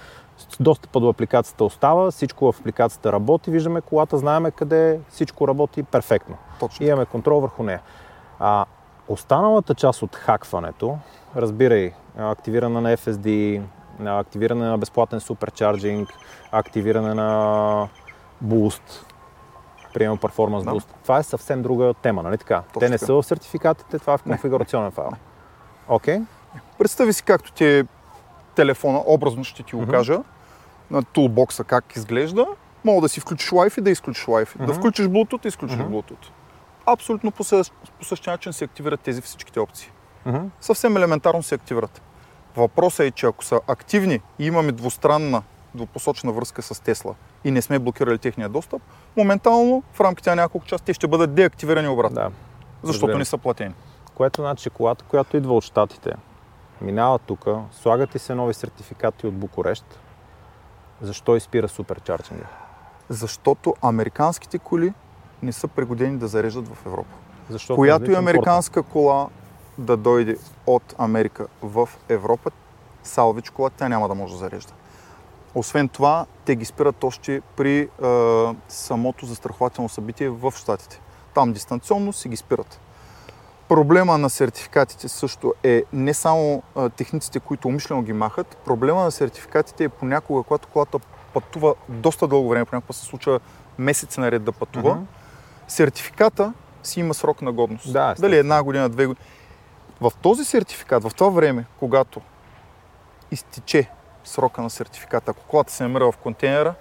достъпа 0.61 1.01
до 1.01 1.09
апликацията 1.09 1.65
остава, 1.65 2.11
всичко 2.11 2.53
в 2.53 2.61
апликацията 2.61 3.13
работи, 3.13 3.51
виждаме 3.51 3.81
колата, 3.81 4.19
знаеме 4.19 4.51
къде 4.51 4.91
е, 4.91 4.99
всичко 5.09 5.49
работи 5.49 5.83
перфектно. 5.83 6.37
Точно. 6.61 6.87
И 6.87 6.89
имаме 6.89 7.07
контрол 7.07 7.41
върху 7.41 7.63
нея. 7.63 7.81
А 8.41 8.65
останалата 9.09 9.75
част 9.75 10.03
от 10.03 10.17
хакването, 10.17 10.99
разбирай, 11.37 11.93
активиране 12.19 12.81
на 12.81 12.97
FSD, 12.97 13.63
активиране 14.05 14.67
на 14.67 14.79
безплатен 14.79 15.21
суперчарджинг, 15.21 16.09
активиране 16.53 17.15
на 17.15 17.89
Boost, 18.45 19.05
приема 19.95 20.17
Performance 20.17 20.65
Да. 20.65 20.71
Boost. 20.71 20.87
Това 21.03 21.19
е 21.19 21.23
съвсем 21.23 21.63
друга 21.63 21.95
тема, 21.95 22.23
нали 22.23 22.39
така? 22.39 22.63
Точно 22.73 22.81
Те 22.81 22.89
не 22.89 22.99
са 22.99 23.15
в 23.15 23.23
сертификатите, 23.23 23.99
това 23.99 24.15
е 24.15 24.19
в 24.19 24.27
Не. 24.27 24.33
конфигурационен 24.33 24.91
файл. 24.91 25.11
Окей, 25.89 26.21
Представи 26.79 27.13
си 27.13 27.23
както 27.23 27.53
ти 27.53 27.65
е 27.67 27.85
телефона, 28.55 29.03
образно 29.07 29.45
ще 29.45 29.63
ти 29.63 29.77
го 29.77 29.87
кажа, 29.87 30.21
на 30.91 31.03
тулбокса 31.03 31.65
как 31.65 31.97
изглежда. 31.97 32.47
Мога 32.85 33.01
да 33.01 33.09
си 33.09 33.21
включиш 33.21 33.51
Wi-Fi, 33.51 33.81
да 33.81 33.91
изключиш 33.91 34.25
Wi-Fi. 34.25 34.57
Да 34.57 34.63
Мгм. 34.63 34.73
включиш 34.73 35.07
Bluetooth, 35.07 35.43
да 35.43 35.49
изключиш 35.49 35.79
Мгм. 35.79 35.93
Bluetooth. 35.95 36.27
Абсолютно 36.87 37.31
по, 37.31 37.45
същ, 37.45 37.73
по 37.99 38.05
същия 38.05 38.33
начин 38.33 38.53
се 38.53 38.65
активират 38.65 39.01
тези 39.01 39.21
всичките 39.23 39.61
опции. 39.61 39.91
Мгм. 40.27 40.47
Съвсем 40.61 40.97
елементарно 40.97 41.43
се 41.43 41.55
активират. 41.55 42.03
Въпросът 42.57 43.07
е, 43.07 43.11
че 43.11 43.27
ако 43.27 43.45
са 43.45 43.61
активни 43.67 44.21
и 44.39 44.47
имаме 44.47 44.73
двустранна, 44.73 45.43
двупосочна 45.75 46.33
връзка 46.33 46.63
с 46.63 46.81
Тесла 46.83 47.15
и 47.45 47.51
не 47.51 47.63
сме 47.63 47.79
блокирали 47.79 48.19
техния 48.19 48.49
достъп, 48.49 48.83
моментално 49.17 49.83
в 49.93 50.01
рамките 50.01 50.31
на 50.31 50.37
няколко 50.37 50.67
часа 50.67 50.85
те 50.85 50.95
ще 50.95 51.07
бъдат 51.07 51.35
деактивирани 51.35 51.89
обратно, 51.89 52.15
да. 52.15 52.31
защото 52.83 53.19
не 53.19 53.25
са 53.25 53.39
платени. 53.39 53.75
Което 54.15 54.43
значи, 54.43 54.71
колата, 54.71 55.05
която 55.05 55.37
идва 55.37 55.57
от 55.57 55.65
Штатите, 55.65 56.13
минава 56.81 57.19
тук, 57.19 57.47
слагат 57.73 58.15
и 58.15 58.19
се 58.19 58.35
нови 58.35 58.55
сертификати 58.55 59.27
от 59.27 59.35
Букурещ, 59.35 59.85
защо 61.05 61.37
изпира 61.37 61.69
суперчарджинга? 61.69 62.47
Защото 63.09 63.75
американските 63.83 64.59
коли 64.59 64.95
не 65.43 65.53
са 65.53 65.69
пригодени 65.69 66.19
да 66.19 66.29
зареждат 66.29 66.69
в 66.69 66.87
Европа. 66.87 67.15
Защото 67.51 67.77
Която 67.77 68.05
и 68.05 68.05
различен 68.05 68.19
американска 68.19 68.83
кола 68.83 69.29
да 69.79 69.97
дойде 69.97 70.37
от 70.67 70.95
Америка 70.99 71.47
в 71.63 71.89
Европа, 72.09 72.51
салвич 73.03 73.51
кола, 73.51 73.71
тя 73.71 73.89
няма 73.89 74.09
да 74.09 74.15
може 74.15 74.33
да 74.33 74.39
зарежда. 74.39 74.73
Освен 75.55 75.89
това, 75.89 76.27
те 76.45 76.57
ги 76.57 76.65
спират 76.65 77.05
още 77.05 77.43
при 77.57 77.79
е, 77.79 77.89
самото 78.69 79.27
застрахователно 79.27 79.89
събитие 79.89 80.29
в 80.29 80.53
Штатите. 80.57 81.01
Там 81.35 81.53
дистанционно 81.53 82.13
си 82.13 82.29
ги 82.29 82.37
спират. 82.37 82.81
Проблема 83.69 84.19
на 84.19 84.31
сертификатите 84.31 85.09
също 85.09 85.55
е 85.63 85.83
не 85.93 86.15
само 86.15 86.63
техниците, 86.97 87.41
които 87.41 87.69
умишлено 87.69 88.03
ги 88.03 88.13
махат, 88.13 88.57
проблема 88.65 89.03
на 89.05 89.11
сертификатите 89.11 89.85
е 89.85 89.89
понякога, 89.89 90.43
когато 90.43 90.69
колата 90.69 90.99
пътува 91.35 91.75
доста 91.89 92.29
дълго 92.29 92.49
време, 92.49 92.65
понякога 92.65 92.93
се 92.93 93.05
случва 93.05 93.41
месец 93.79 94.19
наред 94.19 94.45
да 94.45 94.53
пътува, 94.53 94.95
Мгм. 94.95 95.05
сертификата 95.69 96.53
си 96.83 97.01
има 97.01 97.15
срок 97.15 97.43
на 97.43 97.53
годност. 97.53 97.93
Да, 97.93 98.15
Дали 98.19 98.37
една 98.37 98.63
година, 98.63 98.89
две 98.89 99.07
години. 99.07 99.27
В 100.01 100.13
този 100.23 100.45
сертификат, 100.45 101.03
в 101.03 101.11
това 101.15 101.31
време, 101.31 101.65
когато 101.79 102.21
изтече 103.31 103.91
срока 104.25 104.63
на 104.63 104.71
сертификата, 104.71 105.31
ако 105.31 105.45
колата 105.45 105.73
се 105.73 105.83
намира 105.83 106.13
в 106.13 106.17
контейнера, 106.17 106.75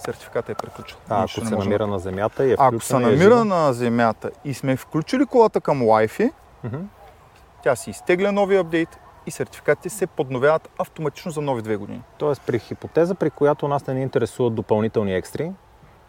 сертификата 0.00 0.52
е 0.52 0.56
приключил. 0.56 0.98
А, 1.08 1.22
Нищо 1.22 1.40
ако 1.40 1.48
се 1.48 1.56
намира 1.56 1.78
да- 1.78 1.86
на 1.86 1.98
земята 1.98 2.44
и 2.44 2.50
е 2.50 2.54
Ако 2.54 2.72
се 2.72 2.86
включена 2.86 3.00
и 3.00 3.04
е 3.04 3.06
намира 3.08 3.34
жива. 3.34 3.44
на 3.46 3.72
земята 3.72 4.30
и 4.44 4.54
сме 4.54 4.76
включили 4.76 5.26
колата 5.26 5.60
към 5.60 5.80
Wi-Fi, 5.80 6.32
Мгм. 6.64 6.76
тя 7.62 7.76
си 7.76 7.90
изтегля 7.90 8.32
нови 8.32 8.56
апдейт 8.56 8.88
и 9.26 9.30
сертификатите 9.30 9.88
се 9.88 10.06
подновяват 10.06 10.68
автоматично 10.78 11.30
за 11.30 11.40
нови 11.40 11.62
две 11.62 11.76
години. 11.76 12.02
Тоест 12.18 12.42
при 12.42 12.58
хипотеза, 12.58 13.14
при 13.14 13.30
която 13.30 13.68
нас 13.68 13.86
не 13.86 13.94
ни 13.94 14.02
интересуват 14.02 14.54
допълнителни 14.54 15.14
екстри 15.14 15.52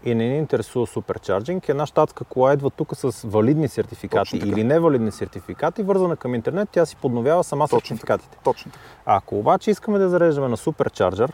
и 0.04 0.16
не 0.16 0.24
ни 0.26 0.38
интересува 0.38 0.88
суперчарджинг, 0.88 1.70
една 1.70 1.86
щатска 1.86 2.24
кола 2.24 2.54
идва 2.54 2.70
тук 2.70 2.90
с 2.94 3.22
валидни 3.24 3.68
сертификати 3.68 4.40
така. 4.40 4.52
или 4.52 4.64
невалидни 4.64 5.12
сертификати, 5.12 5.84
вързана 5.84 6.16
към 6.16 6.36
интернет, 6.36 6.70
тя 6.70 6.86
си 6.86 6.96
подновява 6.96 7.44
сама 7.44 7.66
Точно 7.66 7.80
сертификатите. 7.80 8.38
Точно 8.44 8.72
така. 8.72 8.84
Ако 9.08 9.40
обаче 9.40 9.72
искаме 9.72 10.00
да 10.00 10.10
зареждаме 10.10 10.48
на 10.48 10.58
суперчарджер, 10.58 11.34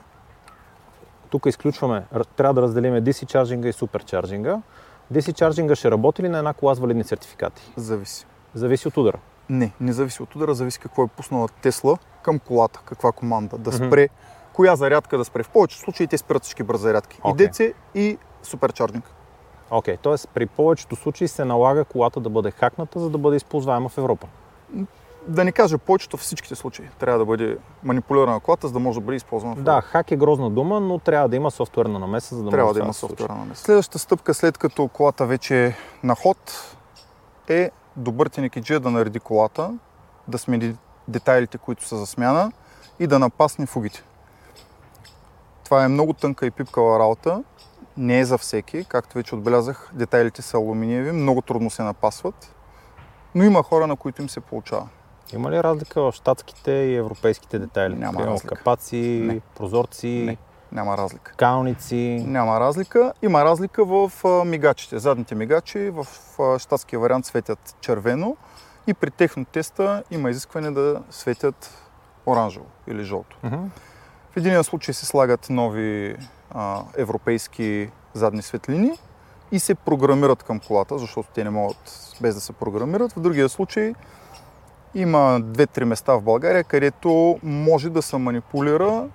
тук 1.29 1.45
изключваме, 1.45 2.03
трябва 2.35 2.53
да 2.53 2.61
разделим 2.61 2.93
DC 2.93 3.25
чарджинга 3.25 3.69
и 3.69 3.73
суперчарджинга. 3.73 4.61
DC 5.13 5.33
чарджинга 5.33 5.75
ще 5.75 5.91
работи 5.91 6.23
ли 6.23 6.29
на 6.29 6.37
една 6.37 6.53
кола 6.53 6.75
с 6.75 6.79
валидни 6.79 7.03
сертификати? 7.03 7.71
Зависи. 7.75 8.25
Зависи 8.53 8.87
от 8.87 8.97
удара. 8.97 9.19
Не, 9.49 9.71
не 9.79 9.93
зависи 9.93 10.23
от 10.23 10.35
удара, 10.35 10.53
зависи 10.53 10.79
какво 10.79 11.03
е 11.03 11.07
пуснала 11.07 11.47
Тесла 11.61 11.97
към 12.21 12.39
колата, 12.39 12.81
каква 12.85 13.11
команда 13.11 13.57
да 13.57 13.71
спре, 13.71 14.09
коя 14.53 14.75
зарядка 14.75 15.17
да 15.17 15.25
спре. 15.25 15.43
В 15.43 15.49
повечето 15.49 15.81
случаи 15.81 16.07
те 16.07 16.17
спират 16.17 16.43
всички 16.43 16.63
бързи 16.63 16.81
зарядки. 16.81 17.19
Окей. 17.23 17.45
И 17.45 17.49
DC, 17.49 17.73
и 17.95 18.17
суперчарджинг. 18.43 19.11
Окей, 19.71 19.97
т.е. 19.97 20.15
при 20.33 20.45
повечето 20.45 20.95
случаи 20.95 21.27
се 21.27 21.45
налага 21.45 21.85
колата 21.85 22.19
да 22.19 22.29
бъде 22.29 22.51
хакната, 22.51 22.99
за 22.99 23.09
да 23.09 23.17
бъде 23.17 23.37
използваема 23.37 23.89
в 23.89 23.97
Европа. 23.97 24.27
Да 25.27 25.43
не 25.43 25.51
кажа 25.51 25.77
повечето, 25.77 26.17
всичките 26.17 26.55
случаи 26.55 26.89
трябва 26.99 27.19
да 27.19 27.25
бъде 27.25 27.57
манипулирана 27.83 28.39
колата, 28.39 28.67
за 28.67 28.73
да 28.73 28.79
може 28.79 28.99
да 28.99 29.05
бъде 29.05 29.15
използвана. 29.15 29.55
Да, 29.55 29.81
хак 29.81 30.11
е 30.11 30.15
грозна 30.15 30.49
дума, 30.49 30.79
но 30.79 30.99
трябва 30.99 31.29
да 31.29 31.35
има 31.35 31.51
софтуерна 31.51 31.99
намеса, 31.99 32.35
за 32.35 32.43
да 32.43 32.49
трябва 32.49 32.65
може 32.65 32.73
да 32.73 32.79
това 32.79 32.85
има 32.85 32.93
се 32.93 32.99
случи. 32.99 33.11
софтуера 33.11 33.39
на 33.39 33.45
место. 33.45 33.63
Следващата 33.63 33.99
стъпка, 33.99 34.33
след 34.33 34.57
като 34.57 34.87
колата 34.87 35.25
вече 35.25 35.65
е 35.65 35.75
на 36.03 36.15
ход, 36.15 36.75
е 37.47 37.71
добър 37.95 38.27
теникиджия 38.27 38.79
да 38.79 38.91
нареди 38.91 39.19
колата, 39.19 39.73
да 40.27 40.37
смени 40.37 40.75
детайлите, 41.07 41.57
които 41.57 41.87
са 41.87 41.97
за 41.97 42.05
смяна 42.05 42.51
и 42.99 43.07
да 43.07 43.19
напасне 43.19 43.65
фугите. 43.65 44.03
Това 45.63 45.83
е 45.83 45.87
много 45.87 46.13
тънка 46.13 46.45
и 46.45 46.51
пипкава 46.51 46.99
работа. 46.99 47.43
Не 47.97 48.19
е 48.19 48.25
за 48.25 48.37
всеки. 48.37 48.85
Както 48.89 49.17
вече 49.17 49.35
отбелязах, 49.35 49.91
детайлите 49.93 50.41
са 50.41 50.57
алуминиеви, 50.57 51.11
много 51.11 51.41
трудно 51.41 51.69
се 51.69 51.83
напасват. 51.83 52.55
Но 53.35 53.43
има 53.43 53.63
хора, 53.63 53.87
на 53.87 53.95
които 53.95 54.21
им 54.21 54.29
се 54.29 54.39
получава. 54.39 54.87
Има 55.33 55.51
ли 55.51 55.63
разлика 55.63 56.01
в 56.01 56.11
щатските 56.11 56.71
и 56.71 56.95
европейските 56.95 57.59
детайли? 57.59 57.95
Няма 57.95 58.13
Примерно 58.13 58.33
разлика. 58.33 58.55
Капаци, 58.55 59.21
Не. 59.25 59.39
прозорци, 59.55 60.07
Не. 60.07 60.37
Няма 60.71 60.97
разлика. 60.97 61.33
калници. 61.37 62.23
Няма 62.27 62.59
разлика. 62.59 63.13
Има 63.21 63.45
разлика 63.45 63.85
в 63.85 64.11
а, 64.25 64.45
мигачите. 64.45 64.99
Задните 64.99 65.35
мигачи 65.35 65.89
в 65.89 66.07
а, 66.39 66.59
щатския 66.59 66.99
вариант 66.99 67.25
светят 67.25 67.75
червено 67.81 68.37
и 68.87 68.93
при 68.93 69.11
технотеста 69.11 70.03
има 70.11 70.29
изискване 70.29 70.71
да 70.71 71.01
светят 71.09 71.71
оранжево 72.25 72.65
или 72.87 73.03
жълто. 73.03 73.37
Мгм. 73.43 73.57
В 74.31 74.37
един 74.37 74.63
случай 74.63 74.93
се 74.93 75.05
слагат 75.05 75.49
нови 75.49 76.15
а, 76.51 76.81
европейски 76.97 77.89
задни 78.13 78.41
светлини 78.41 78.91
и 79.51 79.59
се 79.59 79.75
програмират 79.75 80.43
към 80.43 80.59
колата, 80.59 80.97
защото 80.97 81.29
те 81.33 81.43
не 81.43 81.49
могат 81.49 82.13
без 82.21 82.35
да 82.35 82.41
се 82.41 82.53
програмират. 82.53 83.13
В 83.13 83.19
другия 83.19 83.49
случай 83.49 83.93
има 84.95 85.39
две-три 85.43 85.85
места 85.85 86.13
в 86.13 86.21
България, 86.21 86.63
където 86.63 87.39
може 87.43 87.89
да 87.89 88.01
се 88.01 88.17
манипулира 88.17 89.07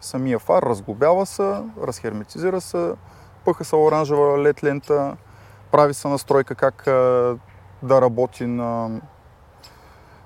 самия 0.00 0.38
фар, 0.38 0.62
разглобява 0.62 1.26
се, 1.26 1.62
разхерметизира 1.82 2.60
се, 2.60 2.92
пъха 3.44 3.64
се 3.64 3.76
оранжева 3.76 4.42
лед 4.42 4.64
лента, 4.64 5.16
прави 5.70 5.94
се 5.94 6.08
настройка 6.08 6.54
как 6.54 6.82
да 7.82 8.00
работи 8.02 8.46
на 8.46 9.00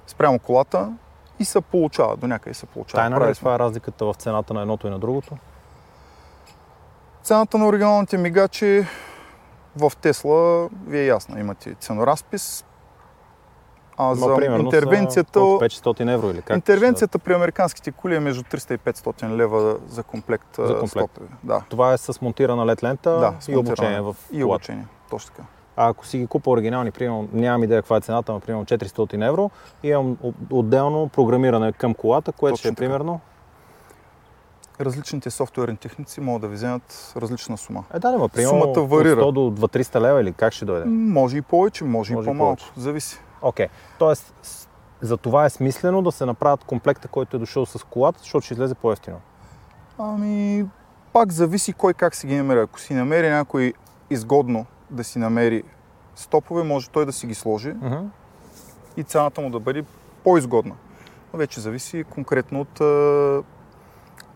спрямо 0.06 0.38
колата 0.38 0.92
и 1.38 1.44
се 1.44 1.60
получава, 1.60 2.16
до 2.16 2.26
някъде 2.26 2.54
се 2.54 2.66
получава. 2.66 3.02
Тайна 3.02 3.26
ли 3.26 3.30
е 3.30 3.34
това 3.34 3.54
е 3.54 3.58
разликата 3.58 4.04
в 4.04 4.14
цената 4.14 4.54
на 4.54 4.60
едното 4.60 4.86
и 4.86 4.90
на 4.90 4.98
другото? 4.98 5.36
Цената 7.22 7.58
на 7.58 7.66
оригиналните 7.66 8.18
мигачи 8.18 8.86
в 9.76 9.92
Тесла 10.00 10.68
ви 10.86 10.98
е 10.98 11.06
ясна. 11.06 11.40
Имате 11.40 11.74
ценоразпис, 11.74 12.64
а 13.96 14.14
за 14.14 14.28
Ма, 14.28 14.36
примерно, 14.36 14.64
интервенцията... 14.64 15.32
Са, 15.32 15.40
колко, 15.40 15.64
500 15.64 16.12
евро 16.12 16.30
или 16.30 16.42
как? 16.42 16.56
Интервенцията 16.56 17.18
при 17.18 17.34
американските 17.34 17.92
коли 17.92 18.14
е 18.14 18.20
между 18.20 18.42
300 18.42 18.74
и 18.74 18.78
500 18.78 19.36
лева 19.36 19.78
за 19.88 20.02
комплект, 20.02 20.56
За 20.58 20.78
комплект. 20.78 21.10
стопове. 21.10 21.26
Да, 21.42 21.62
Това 21.68 21.92
е 21.92 21.98
с 21.98 22.20
монтирана 22.20 22.66
лед 22.66 22.82
лента 22.82 23.10
да 23.10 23.34
и 23.48 23.56
обучение 23.56 24.00
в 24.00 24.16
И 24.32 24.44
обучение, 24.44 24.86
точно 25.10 25.30
така. 25.30 25.48
А 25.76 25.88
ако 25.88 26.06
си 26.06 26.18
ги 26.18 26.26
купа 26.26 26.50
оригинални, 26.50 26.90
примерно, 26.90 27.28
нямам 27.32 27.64
идея 27.64 27.82
каква 27.82 27.96
е 27.96 28.00
цената, 28.00 28.32
но 28.32 28.40
примерно 28.40 28.64
400 28.64 29.28
евро, 29.28 29.50
имам 29.82 30.16
отделно 30.50 31.08
програмиране 31.08 31.72
към 31.72 31.94
колата, 31.94 32.32
което 32.32 32.52
Точно 32.52 32.58
ще 32.58 32.68
е 32.68 32.70
така. 32.70 32.78
примерно... 32.78 33.20
Различните 34.80 35.30
софтуерни 35.30 35.76
техници 35.76 36.20
могат 36.20 36.42
да 36.42 36.48
ви 36.48 36.54
вземат 36.54 37.12
различна 37.16 37.56
сума. 37.58 37.84
Е, 37.94 37.98
да, 37.98 38.10
да, 38.12 38.28
примерно 38.28 38.50
Сумата 38.50 38.80
от 38.80 38.90
варира. 38.90 39.20
100 39.22 39.32
до 39.32 39.66
200 39.68 40.00
лева 40.00 40.20
или 40.20 40.32
как 40.32 40.52
ще 40.52 40.64
дойде? 40.64 40.84
Може 40.86 41.36
и 41.36 41.42
повече, 41.42 41.84
може, 41.84 42.14
Може 42.14 42.28
и 42.28 42.30
и 42.30 42.30
по-малко. 42.30 42.56
повече. 42.56 42.80
Зависи. 42.80 43.18
Окей. 43.42 43.66
Тоест, 43.98 44.34
с- 44.42 44.68
за 45.00 45.16
това 45.16 45.44
е 45.44 45.50
смислено 45.50 46.02
да 46.02 46.12
се 46.12 46.26
направят 46.26 46.64
комплекта, 46.64 47.08
който 47.08 47.36
е 47.36 47.40
дошъл 47.40 47.66
с 47.66 47.84
колата, 47.84 48.18
защото 48.18 48.40
ще 48.40 48.54
излезе 48.54 48.74
по-ефтино. 48.74 49.20
Ами, 49.98 50.66
пак 51.12 51.32
зависи 51.32 51.72
кой 51.72 51.94
как 51.94 52.14
си 52.14 52.26
ги 52.26 52.36
намери. 52.36 52.60
Ако 52.60 52.80
си 52.80 52.94
намери 52.94 53.28
някой 53.28 53.72
изгодно 54.10 54.66
да 54.90 55.04
си 55.04 55.18
намери 55.18 55.62
стопове, 56.14 56.62
може 56.62 56.90
той 56.90 57.06
да 57.06 57.12
си 57.12 57.26
ги 57.26 57.34
сложи 57.34 57.72
Мгм. 57.72 57.96
и 58.96 59.02
цената 59.02 59.40
му 59.40 59.50
да 59.50 59.60
бъде 59.60 59.84
по-изгодна. 60.24 60.74
Но 61.32 61.38
вече 61.38 61.60
зависи 61.60 62.04
конкретно 62.04 62.60
от 62.60 62.80
е, 62.80 63.42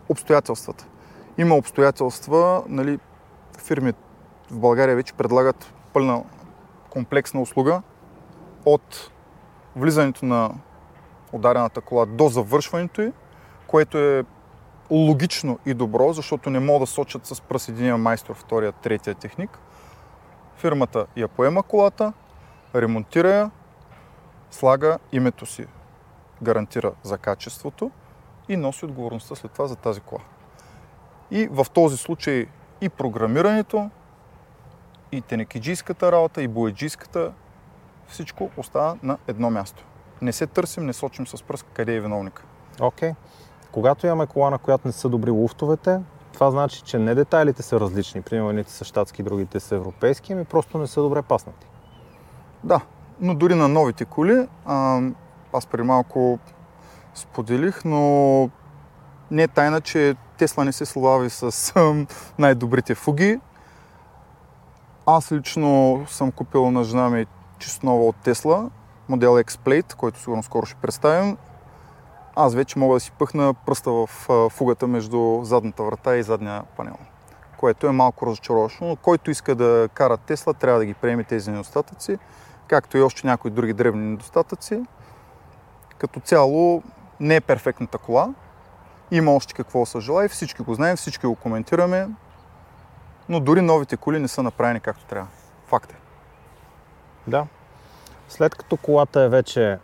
обстоятелствата. 0.09 0.85
Има 1.37 1.55
обстоятелства, 1.55 2.63
нали, 2.67 2.99
фирми 3.57 3.93
в 4.51 4.59
България 4.59 4.95
вече 4.95 5.13
предлагат 5.13 5.73
пълна 5.93 6.23
комплексна 6.89 7.41
услуга 7.41 7.81
от 8.65 9.11
влизането 9.75 10.25
на 10.25 10.51
ударената 11.31 11.81
кола 11.81 12.05
до 12.05 12.27
завършването 12.27 13.01
й, 13.01 13.11
което 13.67 13.97
е 13.97 14.23
логично 14.91 15.59
и 15.65 15.73
добро, 15.73 16.13
защото 16.13 16.49
не 16.49 16.59
могат 16.59 16.81
да 16.81 16.87
сочат 16.87 17.25
с 17.25 17.41
пръст 17.41 17.69
единия 17.69 17.97
майстор, 17.97 18.35
втория, 18.35 18.71
третия 18.71 19.15
техник. 19.15 19.59
Фирмата 20.57 21.05
я 21.17 21.27
поема 21.27 21.63
колата, 21.63 22.13
ремонтира 22.75 23.29
я, 23.29 23.51
слага 24.51 24.97
името 25.11 25.45
си, 25.45 25.65
гарантира 26.41 26.91
за 27.03 27.17
качеството 27.17 27.91
и 28.49 28.57
носи 28.57 28.85
отговорността 28.85 29.35
след 29.35 29.51
това 29.51 29.67
за 29.67 29.75
тази 29.75 30.01
кола. 30.01 30.21
И 31.31 31.47
в 31.51 31.65
този 31.73 31.97
случай 31.97 32.45
и 32.81 32.89
програмирането, 32.89 33.89
и 35.11 35.21
тенекиджийската 35.21 36.11
работа, 36.11 36.41
и 36.41 36.47
боеджийската, 36.47 37.33
всичко 38.11 38.49
остава 38.57 38.95
на 39.03 39.17
едно 39.27 39.49
място. 39.49 39.83
Не 40.21 40.31
се 40.33 40.47
търсим, 40.47 40.85
не 40.85 40.93
сочим 40.93 41.27
с 41.27 41.43
пръст 41.43 41.65
къде 41.73 41.95
е 41.95 42.01
виновника. 42.01 42.43
Окей. 42.81 43.09
Okay. 43.09 43.15
Когато 43.71 44.07
имаме 44.07 44.27
кола, 44.27 44.49
на 44.49 44.57
която 44.57 44.87
не 44.87 44.91
са 44.91 45.09
добри 45.09 45.31
луфтовете, 45.31 45.99
това 46.33 46.51
значи, 46.51 46.81
че 46.81 46.99
не 46.99 47.15
детайлите 47.15 47.63
са 47.63 47.79
различни. 47.79 48.21
Примерно 48.21 48.49
едните 48.49 48.71
са 48.71 48.85
щатски, 48.85 49.23
другите 49.23 49.59
са 49.59 49.75
европейски, 49.75 50.33
ами 50.33 50.45
просто 50.45 50.77
не 50.77 50.87
са 50.87 51.01
добре 51.01 51.21
паснати. 51.21 51.67
Да, 52.63 52.81
но 53.19 53.35
дори 53.35 53.55
на 53.55 53.67
новите 53.67 54.05
коли, 54.05 54.47
а, 54.65 55.01
аз 55.53 55.65
преди 55.65 55.83
малко 55.83 56.39
споделих, 57.13 57.85
но 57.85 58.49
не 59.31 59.43
е 59.43 59.47
тайна, 59.47 59.81
че 59.81 60.15
Тесла 60.37 60.65
не 60.65 60.71
се 60.71 60.85
слави 60.85 61.29
с 61.29 61.73
най-добрите 62.39 62.95
фуги. 62.95 63.39
Аз 65.05 65.31
лично 65.31 66.03
съм 66.07 66.31
купил 66.31 66.71
на 66.71 66.83
жена 66.83 67.09
ми 67.09 67.25
чисто 67.61 67.85
нова 67.85 68.05
от 68.05 68.15
Тесла, 68.15 68.69
модел 69.09 69.31
X-Plate, 69.31 69.95
който 69.95 70.19
сигурно 70.19 70.43
скоро 70.43 70.65
ще 70.65 70.75
представим. 70.75 71.37
Аз 72.35 72.55
вече 72.55 72.79
мога 72.79 72.93
да 72.93 72.99
си 72.99 73.11
пъхна 73.11 73.53
пръста 73.53 73.91
в 73.91 74.07
фугата 74.49 74.87
между 74.87 75.39
задната 75.43 75.83
врата 75.83 76.17
и 76.17 76.23
задния 76.23 76.63
панел, 76.77 76.97
което 77.57 77.87
е 77.87 77.91
малко 77.91 78.25
разочароващо, 78.25 78.85
но 78.85 78.95
който 78.95 79.31
иска 79.31 79.55
да 79.55 79.89
кара 79.93 80.17
Тесла, 80.17 80.53
трябва 80.53 80.79
да 80.79 80.85
ги 80.85 80.93
приеме 80.93 81.23
тези 81.23 81.51
недостатъци, 81.51 82.17
както 82.67 82.97
и 82.97 83.01
още 83.01 83.27
някои 83.27 83.51
други 83.51 83.73
древни 83.73 84.11
недостатъци. 84.11 84.83
Като 85.97 86.19
цяло 86.19 86.83
не 87.19 87.35
е 87.35 87.41
перфектната 87.41 87.97
кола, 87.97 88.29
има 89.11 89.35
още 89.35 89.53
какво 89.53 89.85
се 89.85 89.99
желая, 89.99 90.29
всички 90.29 90.63
го 90.63 90.73
знаем, 90.73 90.97
всички 90.97 91.27
го 91.27 91.35
коментираме, 91.35 92.09
но 93.29 93.39
дори 93.39 93.61
новите 93.61 93.97
коли 93.97 94.19
не 94.19 94.27
са 94.27 94.43
направени 94.43 94.79
както 94.79 95.05
трябва. 95.05 95.27
Факт 95.67 95.91
е. 95.91 96.00
Да. 97.27 97.47
След 98.29 98.55
като 98.55 98.77
колата 98.77 99.21
е 99.21 99.29
вече 99.29 99.79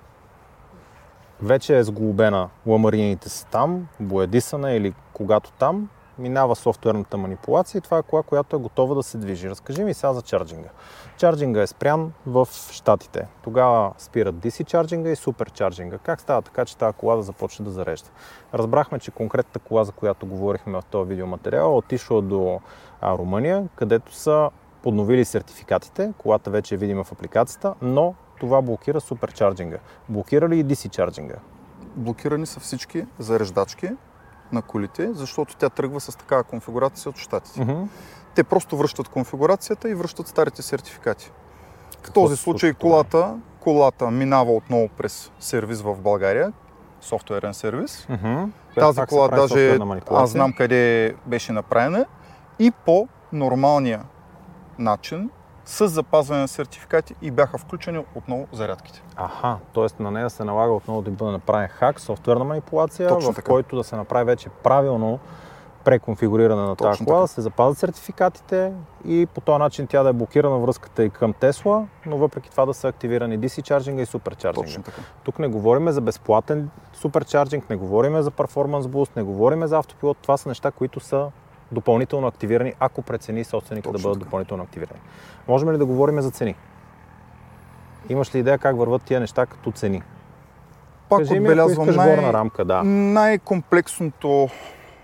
вече 1.42 1.78
е 1.78 1.84
сглобена, 1.84 2.50
ламарините 2.66 3.30
са 3.30 3.46
там, 3.46 3.88
боядисана 4.00 4.72
или 4.72 4.94
когато 5.14 5.52
там, 5.52 5.90
минава 6.20 6.56
софтуерната 6.56 7.18
манипулация 7.18 7.80
и 7.80 7.82
това 7.82 7.98
е 7.98 8.04
кола, 8.04 8.24
която 8.24 8.56
е 8.56 8.60
готова 8.60 8.96
да 8.96 9.04
се 9.04 9.18
движи. 9.18 9.50
Разкажи 9.50 9.84
ми 9.84 9.94
сега 9.94 10.14
за 10.14 10.22
чарджинга. 10.22 10.70
Чарджинга 11.18 11.62
е 11.62 11.68
спрян 11.68 12.14
в 12.26 12.48
Штатите. 12.72 13.28
Тогава 13.44 13.94
спират 13.98 14.36
DC 14.36 14.66
чарджинга 14.66 15.10
и 15.10 15.16
супер 15.16 15.52
чарджинга. 15.52 15.98
Как 15.98 16.22
става 16.22 16.42
така, 16.42 16.66
че 16.66 16.78
тази 16.78 16.98
кола 16.98 17.16
да 17.16 17.24
започне 17.24 17.66
да 17.66 17.72
зарежда? 17.72 18.10
Разбрахме, 18.54 19.00
че 19.00 19.12
конкретната 19.12 19.60
кола, 19.60 19.84
за 19.84 19.92
която 19.92 20.26
говорихме 20.26 20.74
в 20.74 20.86
този 20.92 21.10
видеоматериал, 21.10 21.66
е 21.66 21.78
отишла 21.78 22.22
до 22.22 22.60
Румъния, 23.04 23.68
където 23.76 24.14
са 24.14 24.50
подновили 24.88 25.26
сертификатите. 25.26 26.14
Колата 26.18 26.50
вече 26.50 26.76
е 26.76 26.78
видима 26.78 27.04
в 27.04 27.12
апликацията, 27.12 27.74
но 27.82 28.14
това 28.40 28.62
блокира 28.62 29.02
суперчарджинга. 29.02 29.78
Блокира 30.10 30.50
ли 30.50 30.60
и 30.60 30.66
DC 30.66 30.90
чарджинга? 30.90 31.36
Блокирани 31.96 32.46
са 32.46 32.60
всички 32.60 33.06
зареждачки 33.20 33.90
на 34.52 34.62
колите, 34.62 35.14
защото 35.14 35.56
тя 35.56 35.70
тръгва 35.70 36.00
с 36.00 36.18
такава 36.18 36.44
конфигурация 36.44 37.10
от 37.10 37.18
щатите. 37.18 37.60
Mm-hmm. 37.60 37.88
Те 38.36 38.44
просто 38.44 38.78
връщат 38.78 39.08
конфигурацията 39.08 39.90
и 39.90 39.96
връщат 39.96 40.28
старите 40.28 40.62
сертификати. 40.62 41.32
В 42.04 42.12
този 42.12 42.38
случай 42.38 42.74
колата, 42.74 43.36
колата 43.60 44.12
минава 44.12 44.52
отново 44.52 44.88
през 44.88 45.32
сервис 45.40 45.82
в 45.82 45.96
България, 45.96 46.54
софтуерен 47.02 47.54
сервис. 47.54 48.08
Mm-hmm. 48.10 48.50
Тази 48.76 49.02
кола 49.02 49.28
даже 49.28 49.80
аз 50.12 50.30
знам 50.30 50.54
къде 50.54 51.16
беше 51.26 51.52
направена 51.52 52.06
и 52.60 52.72
по 52.72 53.08
нормалния 53.34 54.04
начин 54.80 55.30
с 55.66 55.88
запазване 55.88 56.42
на 56.42 56.48
сертификати 56.48 57.16
и 57.22 57.32
бяха 57.32 57.58
включени 57.58 58.06
отново 58.16 58.48
зарядките. 58.52 59.04
Аха, 59.16 59.58
т.е. 59.74 60.04
на 60.04 60.12
нея 60.12 60.30
се 60.30 60.44
налага 60.44 60.74
отново 60.74 61.02
да 61.02 61.12
бъде 61.12 61.32
направен 61.32 61.68
хак, 61.68 62.00
софтуерна 62.00 62.44
манипулация, 62.44 63.10
Точно 63.10 63.32
в 63.32 63.36
така. 63.36 63.52
който 63.52 63.76
да 63.76 63.84
се 63.84 63.96
направи 63.96 64.26
вече 64.26 64.50
правилно 64.50 65.20
преконфигуриране 65.84 66.62
на 66.62 66.76
тази 66.76 67.06
кола, 67.06 67.20
да 67.20 67.28
се 67.28 67.42
запазят 67.42 67.78
сертификатите 67.78 68.74
и 69.06 69.26
по 69.26 69.42
този 69.42 69.60
начин 69.60 69.88
тя 69.88 70.04
да 70.04 70.10
е 70.10 70.14
блокирана 70.14 70.58
връзката 70.58 71.04
и 71.04 71.10
към 71.10 71.34
Тесла, 71.34 71.88
но 72.06 72.18
въпреки 72.18 72.52
това 72.52 72.66
да 72.66 72.74
са 72.74 72.88
активирани 72.88 73.40
DC 73.40 73.62
чарджинга 73.62 74.02
и 74.02 74.06
суперчарджинга. 74.06 74.92
Тук 75.24 75.40
не 75.40 75.48
говорим 75.48 75.92
за 75.92 76.02
безплатен 76.02 76.70
суперчарджинг, 76.94 77.70
не 77.70 77.76
говорим 77.76 78.22
за 78.22 78.32
перформанс 78.32 78.88
буст, 78.88 79.16
не 79.16 79.24
говорим 79.24 79.68
за 79.68 79.78
автопилот. 79.78 80.18
Това 80.22 80.38
са 80.38 80.50
неща, 80.50 80.72
които 80.72 81.00
са 81.00 81.28
допълнително 81.72 82.28
активирани, 82.28 82.74
ако 82.80 83.02
прецени 83.02 83.44
собственика 83.44 83.92
да 83.92 84.00
бъдат 84.00 84.14
така. 84.20 84.26
допълнително 84.26 84.64
активирани. 84.64 85.00
Можем 85.48 85.72
ли 85.72 85.78
да 85.78 85.86
говорим 85.86 86.22
за 86.22 86.32
цени? 86.32 86.56
Имаш 88.10 88.36
ли 88.36 88.40
идея 88.40 88.58
как 88.58 88.78
върват 88.78 89.02
тия 89.02 89.20
неща 89.20 89.46
като 89.46 89.72
цени? 89.72 90.02
Пак 91.10 91.20
Кажи 91.20 91.40
отбелязвам 91.40 91.96
най- 91.96 92.16
горна 92.16 92.34
рамка, 92.34 92.66
да. 92.66 92.84
най-комплексното 92.84 94.50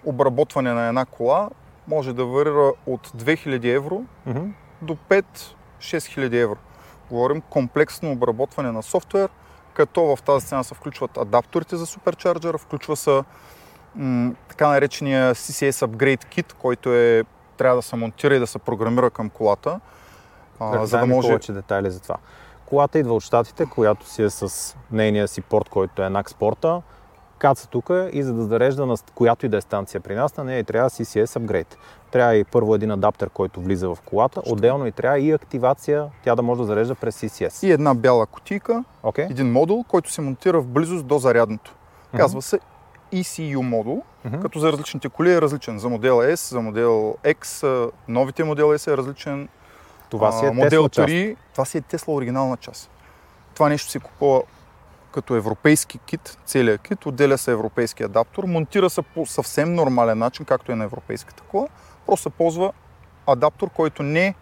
обработване 0.06 0.74
на 0.74 0.88
една 0.88 1.06
кола 1.06 1.50
може 1.88 2.14
да 2.14 2.26
варира 2.26 2.72
от 2.86 3.08
2000 3.08 3.76
евро 3.76 4.04
mm-hmm. 4.28 4.52
до 4.82 4.98
5-6000 5.80 6.36
евро. 6.36 6.58
Говорим 7.10 7.42
комплексно 7.42 8.12
обработване 8.12 8.72
на 8.72 8.84
софтуер, 8.84 9.30
като 9.74 10.16
в 10.16 10.22
тази 10.22 10.46
цена 10.48 10.64
се 10.64 10.76
включват 10.76 11.18
адапторите 11.18 11.76
за 11.76 11.86
суперчарджера, 11.86 12.58
включва 12.58 12.96
се 12.96 13.24
така 14.50 14.68
наречения 14.68 15.36
CCS 15.36 15.88
Upgrade 15.88 16.26
Kit, 16.26 16.54
който 16.54 16.94
е, 16.94 17.24
трябва 17.58 17.76
да 17.76 17.82
се 17.82 17.96
монтира 17.96 18.36
и 18.36 18.40
да 18.40 18.48
се 18.48 18.60
програмира 18.60 19.10
към 19.10 19.30
колата. 19.30 19.80
А, 20.60 20.86
за 20.86 20.98
да 20.98 21.06
може... 21.06 21.28
повече 21.28 21.52
детайли 21.52 21.92
за 21.92 22.00
това. 22.00 22.16
Колата 22.66 23.00
идва 23.00 23.16
от 23.16 23.24
щатите, 23.24 23.66
която 23.66 24.10
си 24.10 24.24
е 24.24 24.30
с 24.30 24.76
нейния 24.92 25.28
си 25.28 25.42
порт, 25.42 25.70
който 25.70 26.02
е 26.02 26.06
NAC 26.06 26.30
спорта. 26.30 26.82
Каца 27.38 27.68
тук 27.68 27.92
и 28.12 28.24
за 28.24 28.34
да 28.34 28.44
зарежда 28.44 28.86
на 28.86 28.96
която 29.16 29.46
и 29.46 29.50
да 29.50 29.58
е 29.58 29.62
станция 29.62 30.02
при 30.02 30.16
нас, 30.16 30.38
на 30.38 30.44
нея 30.44 30.60
и 30.60 30.64
трябва 30.64 30.90
CCS 30.90 31.40
Upgrade. 31.40 31.76
Трябва 32.12 32.36
и 32.36 32.44
първо 32.44 32.76
един 32.76 32.92
адаптер, 32.92 33.30
който 33.30 33.62
влиза 33.62 33.90
в 33.90 33.98
колата, 34.06 34.42
отделно 34.46 34.88
и 34.88 34.92
трябва 34.92 35.20
и 35.20 35.32
активация, 35.32 36.06
тя 36.24 36.36
да 36.36 36.42
може 36.42 36.62
да 36.62 36.66
зарежда 36.66 36.96
през 36.96 37.22
CCS. 37.22 37.68
И 37.68 37.72
една 37.72 37.94
бяла 37.94 38.26
кутийка, 38.26 38.84
okay. 39.04 39.32
един 39.32 39.52
модул, 39.52 39.84
който 39.84 40.12
се 40.12 40.22
монтира 40.22 40.62
в 40.62 40.68
близост 40.68 41.06
до 41.06 41.18
зарядното. 41.18 41.76
Казва 42.18 42.42
се 42.42 42.60
ECU 43.14 43.62
модул, 43.62 44.04
uh-huh. 44.28 44.42
като 44.42 44.60
за 44.60 44.72
различните 44.72 45.10
коли 45.10 45.34
е 45.34 45.42
различен. 45.42 45.80
За 45.80 45.90
модел 45.90 46.16
S, 46.16 46.52
за 46.52 46.62
модел 46.62 47.16
X, 47.24 47.92
новите 48.08 48.44
модел 48.44 48.68
S 48.68 48.94
е 48.94 48.98
различен. 48.98 49.50
Това 50.10 50.32
си 50.32 50.46
е 50.46 50.52
модел 50.52 50.84
Tesla 50.84 51.08
3, 51.08 51.36
част. 51.36 51.42
това 51.52 51.66
си 51.66 51.78
е 51.78 51.82
Тесла 51.82 52.14
оригинална 52.14 52.58
част. 52.58 52.90
Това 53.54 53.70
нещо 53.70 53.92
се 53.92 54.00
купува 54.00 54.42
като 55.12 55.36
европейски 55.36 55.98
кит, 55.98 56.38
целият 56.46 56.82
кит, 56.82 57.06
отделя 57.06 57.38
се 57.38 57.52
европейски 57.52 58.04
адаптор, 58.04 58.44
монтира 58.44 58.90
се 58.90 59.02
по 59.02 59.26
съвсем 59.26 59.76
нормален 59.76 60.18
начин, 60.18 60.46
както 60.46 60.72
е 60.72 60.76
на 60.76 60.84
европейската 60.84 61.44
кола, 61.44 61.68
просто 62.06 62.24
се 62.24 62.30
ползва 62.30 62.74
адаптор, 63.28 63.70
който 63.70 64.04
не 64.04 64.28
е 64.28 64.34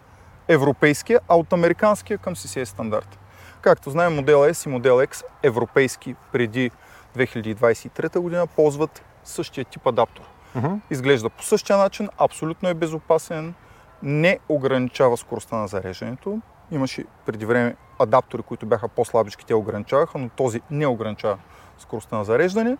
европейския, 0.48 1.20
а 1.28 1.36
от 1.36 1.52
американския 1.52 2.18
към 2.18 2.34
CCS 2.34 2.64
стандарт. 2.64 3.18
Както 3.60 3.90
знаем, 3.90 4.14
модел 4.14 4.38
S 4.38 4.66
и 4.66 4.68
модел 4.68 4.98
X, 4.98 5.22
европейски 5.42 6.14
преди 6.32 6.70
2023 7.16 8.18
година, 8.18 8.46
ползват 8.46 9.02
същия 9.24 9.64
тип 9.64 9.86
адаптор. 9.86 10.22
Uh-huh. 10.56 10.80
Изглежда 10.90 11.30
по 11.30 11.42
същия 11.42 11.76
начин, 11.76 12.08
абсолютно 12.18 12.68
е 12.68 12.74
безопасен, 12.74 13.54
не 14.02 14.38
ограничава 14.48 15.16
скоростта 15.16 15.56
на 15.56 15.68
зареждането. 15.68 16.40
Имаше 16.70 17.04
преди 17.26 17.46
време 17.46 17.76
адаптори, 17.98 18.42
които 18.42 18.66
бяха 18.66 18.88
по-слабички, 18.88 19.46
те 19.46 19.54
ограничаваха, 19.54 20.18
но 20.18 20.28
този 20.28 20.60
не 20.70 20.86
ограничава 20.86 21.38
скоростта 21.78 22.16
на 22.16 22.24
зареждане. 22.24 22.76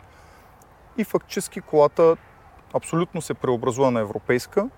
И 0.99 1.05
фактически 1.05 1.61
колата 1.61 2.17
абсолютно 2.75 3.23
се 3.23 3.35
преобразува 3.35 3.91
на 3.91 4.01
европейска, 4.01 4.69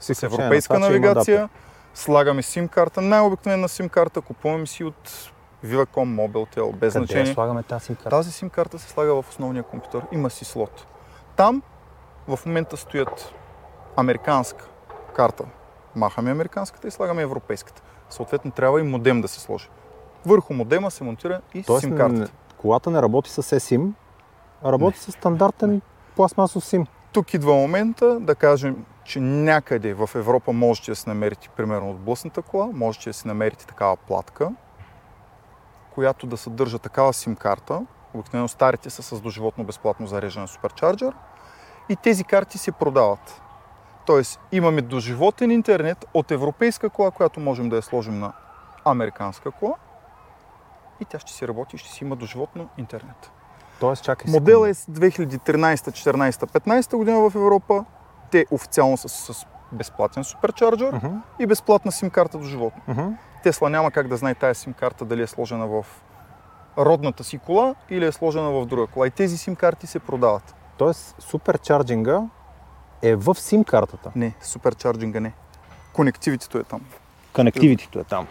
с 0.00 0.22
европейска 0.22 0.74
това, 0.74 0.88
навигация. 0.88 1.48
Слагаме 1.94 2.42
сим 2.42 2.68
карта, 2.68 3.00
най-обикновена 3.00 3.68
сим 3.68 3.88
карта, 3.88 4.20
купуваме 4.20 4.66
си 4.66 4.84
от 4.84 5.30
Viva.com, 5.66 6.28
Mobiltel, 6.28 6.72
без 6.72 6.92
Къде 6.92 7.04
значение. 7.06 7.34
слагаме 7.34 7.62
тази 7.62 7.84
сим 7.84 7.96
карта? 7.96 8.10
Тази 8.10 8.32
сим 8.32 8.50
карта 8.50 8.78
се 8.78 8.88
слага 8.88 9.22
в 9.22 9.28
основния 9.28 9.62
компютър. 9.62 10.06
Има 10.12 10.30
си 10.30 10.44
слот. 10.44 10.86
Там 11.36 11.62
в 12.28 12.38
момента 12.46 12.76
стоят 12.76 13.34
американска 13.96 14.64
карта. 15.16 15.44
Махаме 15.96 16.30
американската 16.30 16.88
и 16.88 16.90
слагаме 16.90 17.22
европейската. 17.22 17.82
Съответно 18.10 18.50
трябва 18.50 18.80
и 18.80 18.82
модем 18.82 19.20
да 19.20 19.28
се 19.28 19.40
сложи. 19.40 19.68
Върху 20.26 20.54
модема 20.54 20.90
се 20.90 21.04
монтира 21.04 21.40
и 21.54 21.62
Тоест, 21.62 21.80
сим 21.80 21.96
картата. 21.96 22.32
колата 22.58 22.90
не 22.90 23.02
работи 23.02 23.30
с 23.30 23.42
eSIM, 23.42 23.90
а 24.62 24.72
работи 24.72 24.98
с 24.98 25.12
стандартен 25.12 25.80
пластмасов 26.16 26.64
SIM. 26.64 26.86
тук 27.12 27.34
идва 27.34 27.54
момента 27.54 28.20
да 28.20 28.34
кажем, 28.34 28.84
че 29.04 29.20
някъде 29.20 29.94
в 29.94 30.10
Европа 30.14 30.52
можете 30.52 30.90
да 30.90 30.96
си 30.96 31.08
намерите, 31.08 31.48
примерно 31.56 31.90
от 31.90 31.96
блъсната 31.96 32.42
кола, 32.42 32.68
можете 32.72 33.10
да 33.10 33.14
си 33.14 33.28
намерите 33.28 33.66
такава 33.66 33.96
платка, 33.96 34.50
която 35.96 36.26
да 36.26 36.36
съдържа 36.36 36.78
такава 36.78 37.12
сим-карта. 37.12 37.86
Обикновено 38.14 38.48
старите 38.48 38.90
са 38.90 39.02
с 39.02 39.20
доживотно 39.20 39.64
безплатно 39.64 40.06
зареждане 40.06 40.46
суперчарджер. 40.46 41.12
И 41.88 41.96
тези 41.96 42.24
карти 42.24 42.58
се 42.58 42.72
продават. 42.72 43.42
Тоест 44.06 44.40
имаме 44.52 44.82
доживотен 44.82 45.50
интернет 45.50 46.04
от 46.14 46.30
европейска 46.30 46.90
кола, 46.90 47.10
която 47.10 47.40
можем 47.40 47.68
да 47.68 47.76
я 47.76 47.82
сложим 47.82 48.18
на 48.18 48.32
американска 48.84 49.50
кола 49.50 49.74
и 51.00 51.04
тя 51.04 51.18
ще 51.18 51.32
си 51.32 51.48
работи 51.48 51.76
и 51.76 51.78
ще 51.78 51.90
си 51.90 52.04
има 52.04 52.16
доживотно 52.16 52.68
интернет. 52.78 53.30
Тоест, 53.80 54.04
чакай 54.04 54.32
Модел 54.32 54.66
е 54.66 54.74
с 54.74 54.86
2013, 54.86 55.76
14, 55.76 56.30
15 56.30 56.96
година 56.96 57.30
в 57.30 57.34
Европа. 57.34 57.84
Те 58.30 58.46
официално 58.50 58.96
са 58.96 59.08
с 59.08 59.46
безплатен 59.72 60.24
суперчарджер 60.24 60.92
uh-huh. 60.92 61.20
и 61.38 61.46
безплатна 61.46 61.92
сим-карта 61.92 62.38
до 62.38 62.44
животно. 62.44 62.82
Uh-huh. 62.88 63.16
Тесла 63.42 63.70
няма 63.70 63.90
как 63.90 64.08
да 64.08 64.16
знае 64.16 64.34
тази 64.34 64.60
сим-карта 64.60 65.04
дали 65.04 65.22
е 65.22 65.26
сложена 65.26 65.66
в 65.66 65.86
родната 66.78 67.24
си 67.24 67.38
кола 67.38 67.74
или 67.90 68.06
е 68.06 68.12
сложена 68.12 68.50
в 68.50 68.66
друга 68.66 68.86
кола. 68.86 69.06
И 69.06 69.10
тези 69.10 69.38
сим-карти 69.38 69.86
се 69.86 69.98
продават. 69.98 70.54
Тоест, 70.78 71.16
суперчарджинга 71.18 72.22
е 73.02 73.16
в 73.16 73.34
сим-картата. 73.34 74.12
Не, 74.16 74.34
суперчарджинга 74.40 75.20
не. 75.20 75.32
Конективитето 75.92 76.58
е 76.58 76.62
там. 76.64 76.80
Конективитито 77.32 77.98
е 77.98 78.04
там. 78.04 78.26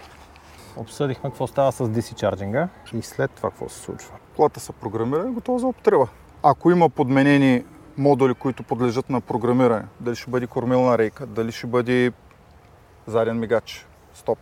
Обсъдихме 0.77 1.29
какво 1.29 1.47
става 1.47 1.71
с 1.71 1.89
DC 1.89 2.15
чарджинга 2.15 2.69
и 2.93 3.01
след 3.01 3.31
това 3.31 3.49
какво 3.49 3.69
се 3.69 3.79
случва. 3.79 4.11
Колата 4.35 4.59
са 4.59 4.73
програмирани, 4.73 5.33
готова 5.33 5.59
за 5.59 5.67
употреба. 5.67 6.07
Ако 6.43 6.71
има 6.71 6.89
подменени 6.89 7.63
модули, 7.97 8.33
които 8.33 8.63
подлежат 8.63 9.09
на 9.09 9.21
програмиране, 9.21 9.85
дали 9.99 10.15
ще 10.15 10.31
бъде 10.31 10.47
кормилна 10.47 10.97
рейка, 10.97 11.25
дали 11.25 11.51
ще 11.51 11.67
бъде 11.67 12.11
заден 13.07 13.39
мигач, 13.39 13.87
стоп, 14.13 14.39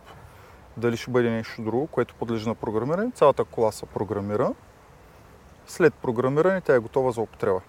дали 0.76 0.96
ще 0.96 1.10
бъде 1.10 1.30
нещо 1.30 1.62
друго, 1.62 1.86
което 1.86 2.14
подлежи 2.14 2.48
на 2.48 2.54
програмиране, 2.54 3.10
цялата 3.10 3.44
кола 3.44 3.72
се 3.72 3.86
програмира. 3.86 4.52
След 5.66 5.94
програмиране 5.94 6.60
тя 6.60 6.74
е 6.74 6.78
готова 6.78 7.10
за 7.10 7.20
употреба. 7.20 7.60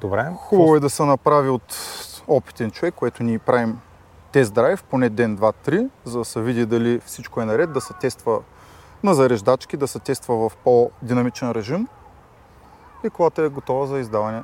Добре. 0.00 0.32
Хубаво 0.36 0.76
е 0.76 0.80
да 0.80 0.90
се 0.90 1.04
направи 1.04 1.48
от 1.48 1.76
опитен 2.26 2.70
човек, 2.70 2.94
което 2.94 3.22
ние 3.22 3.38
правим 3.38 3.80
тест 4.32 4.54
драйв, 4.54 4.84
поне 4.84 5.08
ден, 5.08 5.36
два, 5.36 5.52
три, 5.52 5.88
за 6.04 6.18
да 6.18 6.24
се 6.24 6.40
види 6.40 6.66
дали 6.66 7.00
всичко 7.00 7.40
е 7.40 7.44
наред, 7.44 7.72
да 7.72 7.80
се 7.80 7.94
тества 7.94 8.42
на 9.02 9.14
зареждачки, 9.14 9.76
да 9.76 9.88
се 9.88 9.98
тества 9.98 10.48
в 10.48 10.56
по-динамичен 10.56 11.50
режим 11.50 11.88
и 13.04 13.10
колата 13.10 13.42
е 13.42 13.48
готова 13.48 13.86
за 13.86 13.98
издаване 13.98 14.42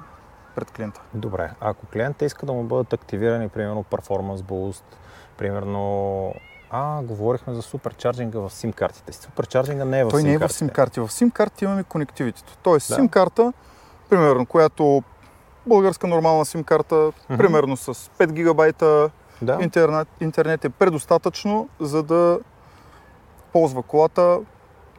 пред 0.55 0.71
клиента. 0.71 1.01
Добре, 1.15 1.51
ако 1.61 1.87
клиентът 1.87 2.23
иска 2.23 2.47
да 2.47 2.53
му 2.53 2.63
бъдат 2.63 2.93
активирани, 2.93 3.49
примерно 3.49 3.85
Performance 3.85 4.43
Boost, 4.43 4.83
примерно 5.39 6.35
а, 6.71 7.03
говорихме 7.03 7.55
за 7.55 7.63
суперчарджинга 7.63 8.39
в 8.39 8.51
SIM 8.51 8.73
картите. 8.73 9.13
Суперчарджинга 9.13 9.85
не 9.85 10.01
е 10.01 10.05
в 10.05 10.09
Той 10.09 10.23
SIM 10.23 10.25
не 10.25 10.33
е 10.33 10.39
в 10.39 10.41
картите. 10.41 10.65
SIM 10.65 10.73
карти. 10.73 11.01
В 11.01 11.09
SIM 11.09 11.33
карти 11.33 11.65
имаме 11.65 11.83
конективитето. 11.83 12.57
Тоест 12.63 12.89
Да. 12.89 12.95
SIM 12.97 13.09
карта, 13.09 13.53
примерно, 14.11 14.47
която 14.47 15.03
българска 15.67 16.07
нормална 16.07 16.45
SIM 16.45 16.65
карта, 16.65 16.95
Мгм. 17.29 17.39
примерно 17.39 17.77
с 17.77 17.95
5 17.95 18.33
гигабайта 18.33 19.11
Да. 19.43 19.59
интернет, 19.61 20.09
интернет 20.21 20.65
е 20.65 20.69
предостатъчно, 20.69 21.69
за 21.81 22.03
да 22.03 22.39
ползва 23.53 23.83
колата. 23.83 24.41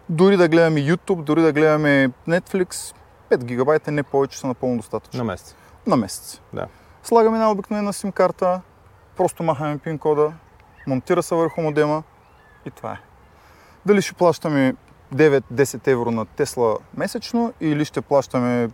Дори 0.09 0.37
да 0.37 0.47
гледаме 0.47 0.79
YouTube, 0.79 1.21
дори 1.21 1.41
да 1.41 1.51
гледаме 1.51 2.09
Netflix, 2.27 2.95
5 3.29 3.43
гигабайта 3.43 3.91
не 3.91 4.03
повече 4.03 4.39
са 4.39 4.47
напълно 4.47 4.77
достатъчно. 4.77 5.17
На 5.17 5.23
месец. 5.23 5.55
На 5.87 5.95
месец. 5.95 6.41
Да. 6.53 6.67
Слагаме 7.03 7.37
една 7.37 7.51
обикновена 7.51 7.93
SIM 7.93 8.11
карта, 8.11 8.61
просто 9.19 9.43
махаме 9.43 9.77
пин 9.77 9.97
кода, 9.97 10.33
монтира 10.87 11.23
се 11.23 11.35
върху 11.35 11.61
модема 11.61 12.03
и 12.65 12.71
това 12.71 12.91
е. 12.91 12.97
Дали 13.85 14.01
ще 14.01 14.13
плащаме 14.13 14.75
9-10 15.15 15.87
евро 15.87 16.11
на 16.11 16.25
Тесла 16.25 16.77
месечно 16.97 17.53
или 17.61 17.85
ще 17.85 18.01
плащаме 18.01 18.69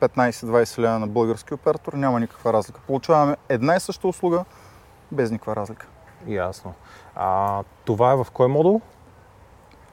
15-20 0.00 0.78
лева 0.78 0.98
на 0.98 1.06
български 1.06 1.54
оператор, 1.54 1.92
няма 1.92 2.20
никаква 2.20 2.52
разлика. 2.52 2.80
Получаваме 2.86 3.36
една 3.48 3.76
и 3.76 3.80
съща 3.80 4.08
услуга 4.08 4.44
без 5.12 5.30
никаква 5.30 5.56
разлика. 5.56 5.86
Ясно. 6.26 6.74
А, 7.14 7.62
това 7.84 8.12
е 8.12 8.16
в 8.16 8.26
кой 8.32 8.48
модул? 8.48 8.80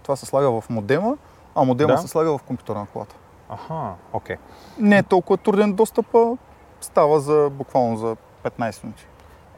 Това 0.03 0.15
се 0.15 0.25
слага 0.25 0.61
в 0.61 0.69
модема, 0.69 1.17
а 1.55 1.63
модема 1.63 1.93
Да. 1.93 1.97
се 1.97 2.07
слага 2.07 2.37
в 2.37 2.43
компютъра 2.43 2.79
на 2.79 2.85
колата. 2.85 3.15
Аха, 3.49 3.93
окей. 4.13 4.35
Не 4.79 4.97
е 4.97 5.03
толкова 5.03 5.37
труден 5.37 5.73
достъпа, 5.73 6.37
става 6.81 7.19
за 7.19 7.49
буквално 7.51 7.97
за 7.97 8.15
15 8.43 8.83
минути. 8.83 9.07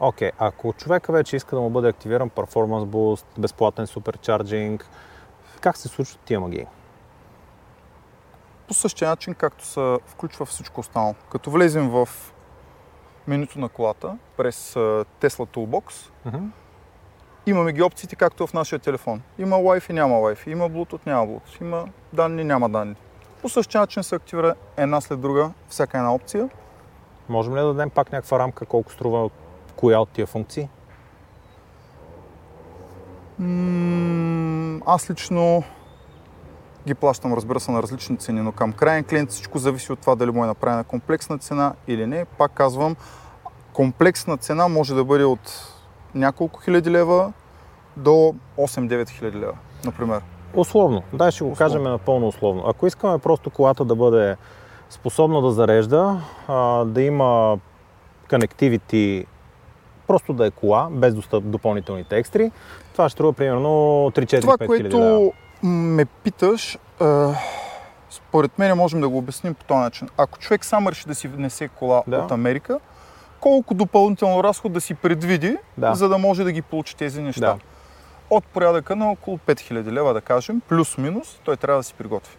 Окей, 0.00 0.30
ако 0.38 0.72
човека 0.72 1.12
вече 1.12 1.36
иска 1.36 1.56
да 1.56 1.62
му 1.62 1.70
бъде 1.70 1.88
активиран 1.88 2.30
Performance 2.30 2.84
Boost, 2.84 3.24
безплатен 3.38 3.86
суперчарджинг, 3.86 4.86
как 5.60 5.76
се 5.76 5.88
случват 5.88 6.20
тия 6.20 6.40
магии? 6.40 6.66
по 8.68 8.74
същия 8.74 9.08
начин, 9.08 9.34
както 9.34 9.66
се 9.66 9.98
включва 10.06 10.46
всичко 10.46 10.80
останало. 10.80 11.14
Като 11.30 11.50
влезем 11.50 11.90
в 11.90 12.08
менюто 13.28 13.58
на 13.58 13.68
колата 13.68 14.16
през 14.36 14.74
Tesla 15.20 15.46
Toolbox, 15.46 16.10
Мгм. 16.24 16.44
имаме 17.46 17.72
ги 17.72 17.82
опциите 17.82 18.16
както 18.16 18.46
в 18.46 18.52
нашия 18.54 18.78
телефон. 18.78 19.22
Има 19.38 19.56
Wi-Fi, 19.56 19.92
няма 19.92 20.14
Wi-Fi, 20.14 20.48
има 20.48 20.70
Bluetooth, 20.70 21.06
няма 21.06 21.26
Bluetooth, 21.26 21.60
има 21.60 21.84
данни, 22.12 22.44
няма 22.44 22.68
данни. 22.68 22.94
По 23.42 23.48
същия 23.48 23.80
начин 23.80 24.02
се 24.02 24.14
активира 24.14 24.54
една 24.76 25.00
след 25.00 25.20
друга 25.20 25.50
всяка 25.68 25.98
една 25.98 26.14
опция. 26.14 26.48
Можем 27.28 27.56
ли 27.56 27.60
да 27.60 27.66
дадем 27.66 27.90
пак 27.90 28.12
някаква 28.12 28.38
рамка 28.38 28.66
колко 28.66 28.92
струва 28.92 29.30
коя 29.80 29.98
от 29.98 30.08
тия 30.08 30.26
функции? 30.26 30.68
М, 33.38 34.80
Аз 34.86 35.10
лично 35.10 35.62
ги 36.86 36.94
плащам, 36.94 37.34
разбира 37.34 37.60
се, 37.60 37.70
на 37.72 37.82
различни 37.82 38.16
цени, 38.16 38.40
но 38.40 38.52
към 38.52 38.72
крайен 38.72 39.04
клиент 39.04 39.30
всичко 39.30 39.58
зависи 39.58 39.92
от 39.92 39.98
това 40.00 40.14
дали 40.14 40.30
му 40.30 40.44
е 40.44 40.48
направена 40.48 40.84
комплексна 40.84 41.38
цена 41.38 41.74
или 41.86 42.06
не. 42.06 42.24
Пак 42.24 42.52
казвам, 42.52 42.96
комплексна 43.72 44.36
цена 44.36 44.68
може 44.68 44.94
да 44.94 45.04
бъде 45.04 45.24
от 45.24 45.72
няколко 46.14 46.60
хиляди 46.60 46.90
лева 46.90 47.32
до 47.96 48.34
8-9 48.58 49.08
хиляди 49.10 49.38
лева, 49.38 49.52
например. 49.84 50.22
Условно. 50.54 51.02
Дай 51.12 51.30
ще 51.30 51.44
го 51.44 51.50
Условно. 51.50 51.56
кажем 51.70 51.82
напълно 51.82 52.28
условно. 52.28 52.62
Ако 52.66 52.86
искаме 52.86 53.18
просто 53.18 53.50
колата 53.50 53.84
да 53.84 53.94
бъде 53.96 54.36
способна 54.90 55.42
да 55.42 55.50
зарежда, 55.50 56.20
да 56.86 57.02
има 57.02 57.58
connectivity, 58.28 59.26
просто 60.10 60.32
да 60.32 60.46
е 60.46 60.50
кола, 60.50 60.88
без 60.90 61.14
достъп, 61.14 61.44
допълнителните 61.44 62.18
екстри, 62.18 62.50
това 62.92 63.08
ще 63.08 63.12
струва 63.12 63.32
примерно 63.32 63.68
3-4-5 64.10 64.40
Това, 64.40 64.56
хиляди 64.58 64.82
лева. 64.84 64.90
което 64.90 65.32
ме 65.62 66.04
питаш, 66.04 66.78
а, 67.00 67.34
според 68.10 68.58
мен 68.58 68.76
можем 68.76 69.00
да 69.00 69.08
го 69.08 69.18
обясним 69.18 69.54
по 69.54 69.64
този 69.64 69.78
начин. 69.78 70.08
Ако 70.16 70.38
човек 70.38 70.64
сам 70.64 70.88
реши 70.88 71.06
да 71.06 71.14
си 71.14 71.28
внесе 71.28 71.68
кола 71.68 72.02
Да. 72.06 72.18
от 72.18 72.30
Америка, 72.30 72.80
колко 73.40 73.74
допълнително 73.74 74.44
разход 74.44 74.72
да 74.72 74.80
си 74.80 74.94
предвиди, 74.94 75.56
Да. 75.78 75.94
за 75.94 76.08
да 76.08 76.18
може 76.18 76.44
да 76.44 76.52
ги 76.52 76.62
получи 76.62 76.96
тези 76.96 77.22
неща. 77.22 77.40
Да. 77.46 77.56
От 78.30 78.44
порядъка 78.44 78.96
на 78.96 79.10
около 79.10 79.38
5000 79.38 79.92
лева, 79.92 80.14
да 80.14 80.20
кажем, 80.20 80.60
плюс-минус, 80.68 81.40
той 81.44 81.56
трябва 81.56 81.80
да 81.80 81.84
си 81.84 81.94
приготви. 81.94 82.36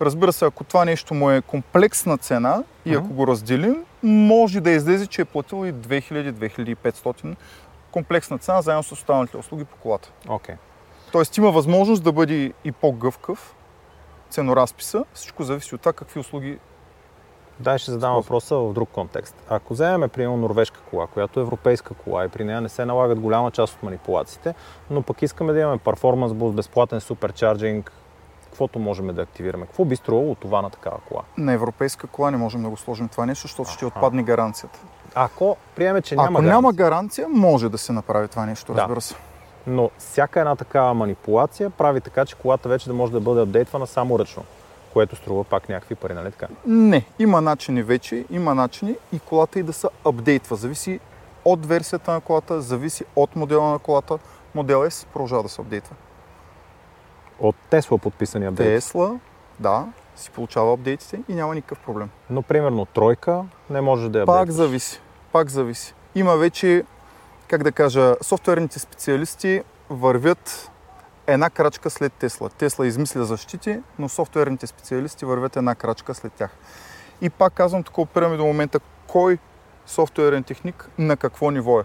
Разбира 0.00 0.32
се, 0.32 0.44
ако 0.44 0.64
това 0.64 0.84
нещо 0.84 1.14
му 1.14 1.30
е 1.30 1.40
комплексна 1.42 2.18
цена 2.18 2.62
и 2.84 2.94
ако 2.94 3.08
го 3.08 3.26
разделим, 3.26 3.84
може 4.02 4.60
да 4.60 4.70
излезе, 4.70 5.06
че 5.06 5.22
е 5.22 5.24
платил 5.24 5.66
и 5.66 5.72
2000-2500 5.72 7.36
комплексна 7.90 8.38
цена, 8.38 8.62
заедно 8.62 8.82
с 8.82 8.92
останалите 8.92 9.36
услуги 9.36 9.64
по 9.64 9.76
колата. 9.76 10.12
Окей. 10.28 10.54
Тоест 11.12 11.36
има 11.36 11.50
възможност 11.50 12.02
да 12.02 12.12
бъде 12.12 12.52
и 12.64 12.72
по-гъвкав 12.72 13.54
ценоразписа. 14.30 15.04
Всичко 15.14 15.42
зависи 15.42 15.74
от 15.74 15.80
това 15.80 15.92
какви 15.92 16.20
услуги. 16.20 16.58
Дай 17.60 17.78
ще 17.78 17.90
задам 17.90 18.14
въпроса 18.14 18.56
в 18.56 18.72
друг 18.72 18.88
контекст. 18.90 19.36
Ако 19.48 19.74
вземем, 19.74 20.08
примерно, 20.08 20.36
норвежка 20.36 20.80
кола, 20.80 21.06
която 21.06 21.40
е 21.40 21.42
европейска 21.42 21.94
кола 21.94 22.24
и 22.24 22.28
при 22.28 22.44
нея 22.44 22.60
не 22.60 22.68
се 22.68 22.84
налагат 22.84 23.20
голяма 23.20 23.50
част 23.50 23.74
от 23.74 23.82
манипулациите, 23.82 24.54
но 24.90 25.02
пък 25.02 25.22
искаме 25.22 25.52
да 25.52 25.60
имаме 25.60 25.78
перформанс 25.78 26.32
буст, 26.32 26.56
безплатен 26.56 27.00
суперчарджинг, 27.00 27.92
каквото 28.60 28.78
можем 28.78 29.06
да 29.06 29.22
активираме. 29.22 29.66
Какво 29.66 29.84
би 29.84 29.96
струвало 29.96 30.34
това 30.34 30.62
на 30.62 30.70
такава 30.70 30.96
кола? 31.08 31.22
На 31.38 31.52
европейска 31.52 32.06
кола 32.06 32.30
не 32.30 32.36
можем 32.36 32.62
да 32.62 32.68
го 32.68 32.76
сложим 32.76 33.08
това 33.08 33.26
нещо, 33.26 33.42
защото 33.42 33.70
ще 33.70 33.84
Аха. 33.84 33.86
отпадне 33.86 34.22
гаранцията. 34.22 34.78
Ако 35.14 35.56
приеме, 35.76 36.02
че 36.02 36.16
няма 36.16 36.28
Ако 36.30 36.42
няма 36.42 36.72
гаранция, 36.72 37.24
гаранция, 37.24 37.40
може 37.40 37.68
да 37.68 37.78
се 37.78 37.92
направи 37.92 38.28
това 38.28 38.46
нещо, 38.46 38.74
Да. 38.74 38.80
разбира 38.80 39.00
се. 39.00 39.14
но 39.66 39.90
всяка 39.98 40.40
една 40.40 40.56
такава 40.56 40.94
манипулация 40.94 41.70
прави 41.70 42.00
така, 42.00 42.24
че 42.24 42.34
колата 42.34 42.68
вече 42.68 42.88
да 42.88 42.94
може 42.94 43.12
да 43.12 43.20
бъде 43.20 43.40
апдейтвана 43.40 43.86
само 43.86 44.18
ръчно, 44.18 44.44
което 44.92 45.16
струва 45.16 45.44
пак 45.44 45.68
някакви 45.68 45.94
пари, 45.94 46.14
нали 46.14 46.30
така? 46.30 46.46
Не, 46.66 47.04
има 47.18 47.40
начини 47.40 47.82
вече, 47.82 48.24
има 48.30 48.54
начини 48.54 48.94
и 49.12 49.18
колата 49.18 49.58
и 49.58 49.62
да 49.62 49.72
се 49.72 49.86
апдейтва. 50.04 50.56
Зависи 50.56 51.00
от 51.44 51.66
версията 51.66 52.12
на 52.12 52.20
колата, 52.20 52.60
зависи 52.60 53.04
от 53.16 53.36
модела 53.36 53.70
на 53.70 53.78
колата. 53.78 54.18
Модел 54.54 54.78
S 54.78 55.06
продължава 55.06 55.42
да 55.42 55.48
се 55.48 55.60
апдейтва. 55.60 55.94
От 57.40 57.56
Тесла 57.70 57.98
подписани 57.98 58.46
апдейт. 58.46 58.68
Тесла, 58.68 59.18
да, 59.60 59.86
си 60.16 60.30
получава 60.30 60.74
апдейтите 60.74 61.20
и 61.28 61.34
няма 61.34 61.54
никакъв 61.54 61.78
проблем. 61.78 62.10
Но 62.30 62.42
примерно 62.42 62.84
тройка 62.86 63.44
не 63.70 63.80
може 63.80 64.08
да 64.08 64.18
я 64.18 64.26
Пак 64.26 64.36
апдейтваш. 64.36 64.56
зависи. 64.56 65.00
Пак 65.32 65.48
зависи. 65.48 65.94
Има 66.14 66.36
вече, 66.36 66.84
как 67.48 67.62
да 67.62 67.72
кажа, 67.72 68.14
софтуерните 68.22 68.78
специалисти 68.78 69.62
вървят 69.90 70.70
една 71.26 71.50
крачка 71.50 71.90
след 71.90 72.12
Тесла. 72.12 72.50
Тесла 72.50 72.86
измисля 72.86 73.24
защити, 73.24 73.80
но 73.98 74.08
софтуерните 74.08 74.66
специалисти 74.66 75.24
вървят 75.24 75.56
една 75.56 75.74
крачка 75.74 76.14
след 76.14 76.32
тях. 76.32 76.50
И 77.20 77.30
пак 77.30 77.52
казвам, 77.52 77.82
тук 77.82 77.98
опираме 77.98 78.36
до 78.36 78.44
момента 78.44 78.80
кой 79.06 79.38
софтуерен 79.86 80.42
техник 80.42 80.88
на 80.98 81.16
какво 81.16 81.50
ниво 81.50 81.80
е. 81.80 81.84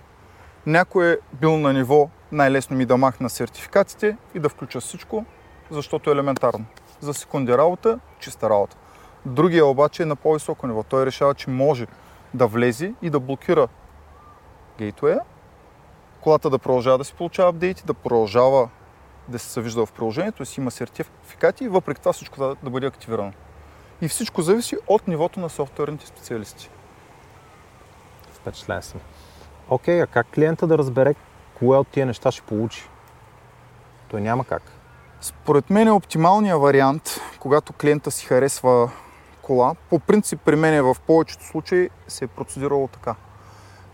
Някой 0.66 1.12
е 1.12 1.18
бил 1.34 1.58
на 1.58 1.74
ниво 1.74 2.10
най-лесно 2.32 2.78
ми 2.78 2.86
да 2.86 2.97
махна 2.97 3.30
сертификатите 3.30 4.18
и 4.34 4.39
да 4.39 4.49
включа 4.49 4.80
всичко, 4.80 5.26
защото 5.72 6.09
е 6.09 6.13
елементарно. 6.13 6.66
За 6.99 7.13
секунди 7.13 7.57
работа, 7.57 7.99
чиста 8.20 8.49
работа. 8.49 8.78
Другия 9.26 9.66
обаче 9.66 10.03
е 10.03 10.05
на 10.05 10.16
по-високо 10.16 10.68
ниво. 10.68 10.84
Той 10.84 11.05
решава, 11.05 11.34
че 11.34 11.49
може 11.49 11.88
да 12.34 12.47
влезе 12.47 12.93
и 13.01 13.09
да 13.09 13.20
блокира 13.20 13.68
гейтвея, 14.78 15.20
колата 16.22 16.49
да 16.49 16.59
продължава 16.59 16.97
да 16.97 17.03
си 17.03 17.13
получава 17.13 17.49
апдейти, 17.49 17.84
да 17.86 17.93
продължава 17.93 18.70
да 19.28 19.39
се 19.39 19.49
съвижда 19.49 19.86
в 19.86 19.91
приложението, 19.91 20.38
да 20.38 20.45
си 20.45 20.59
има 20.59 20.72
сертификати 20.72 21.63
и 21.63 21.68
въпреки 21.68 22.01
това 22.01 22.13
всичко 22.13 22.39
да, 22.39 22.55
да 22.63 22.70
бъде 22.70 22.88
активирано. 22.88 23.34
И 24.01 24.07
всичко 24.07 24.41
зависи 24.41 24.78
от 24.88 25.07
нивото 25.07 25.39
на 25.39 25.49
софтуерните 25.49 26.07
специалисти. 26.07 26.70
Впечатлен 28.32 28.82
съм. 28.82 29.01
Окей, 29.70 30.01
а 30.01 30.07
как 30.07 30.28
клиента 30.28 30.68
да 30.68 30.78
разбере 30.78 31.16
кое 31.59 31.78
от 31.78 31.88
тия 31.88 32.05
неща 32.05 32.32
ще 32.32 32.41
получи? 32.41 32.89
Той 34.07 34.22
няма 34.22 34.45
как. 34.45 34.74
Според 35.26 35.69
мен 35.69 35.88
е 35.88 35.91
оптималният 35.91 36.61
вариант, 36.61 37.21
когато 37.39 37.73
клиента 37.73 38.11
си 38.11 38.26
харесва 38.26 38.91
кола. 39.41 39.76
По 39.89 39.99
принцип 39.99 40.39
при 40.45 40.55
мен 40.55 40.84
в 40.84 40.95
повечето 41.07 41.45
случаи 41.45 41.89
се 42.07 42.26
е 42.26 42.28
процедирало 42.28 42.88
така. 42.88 43.15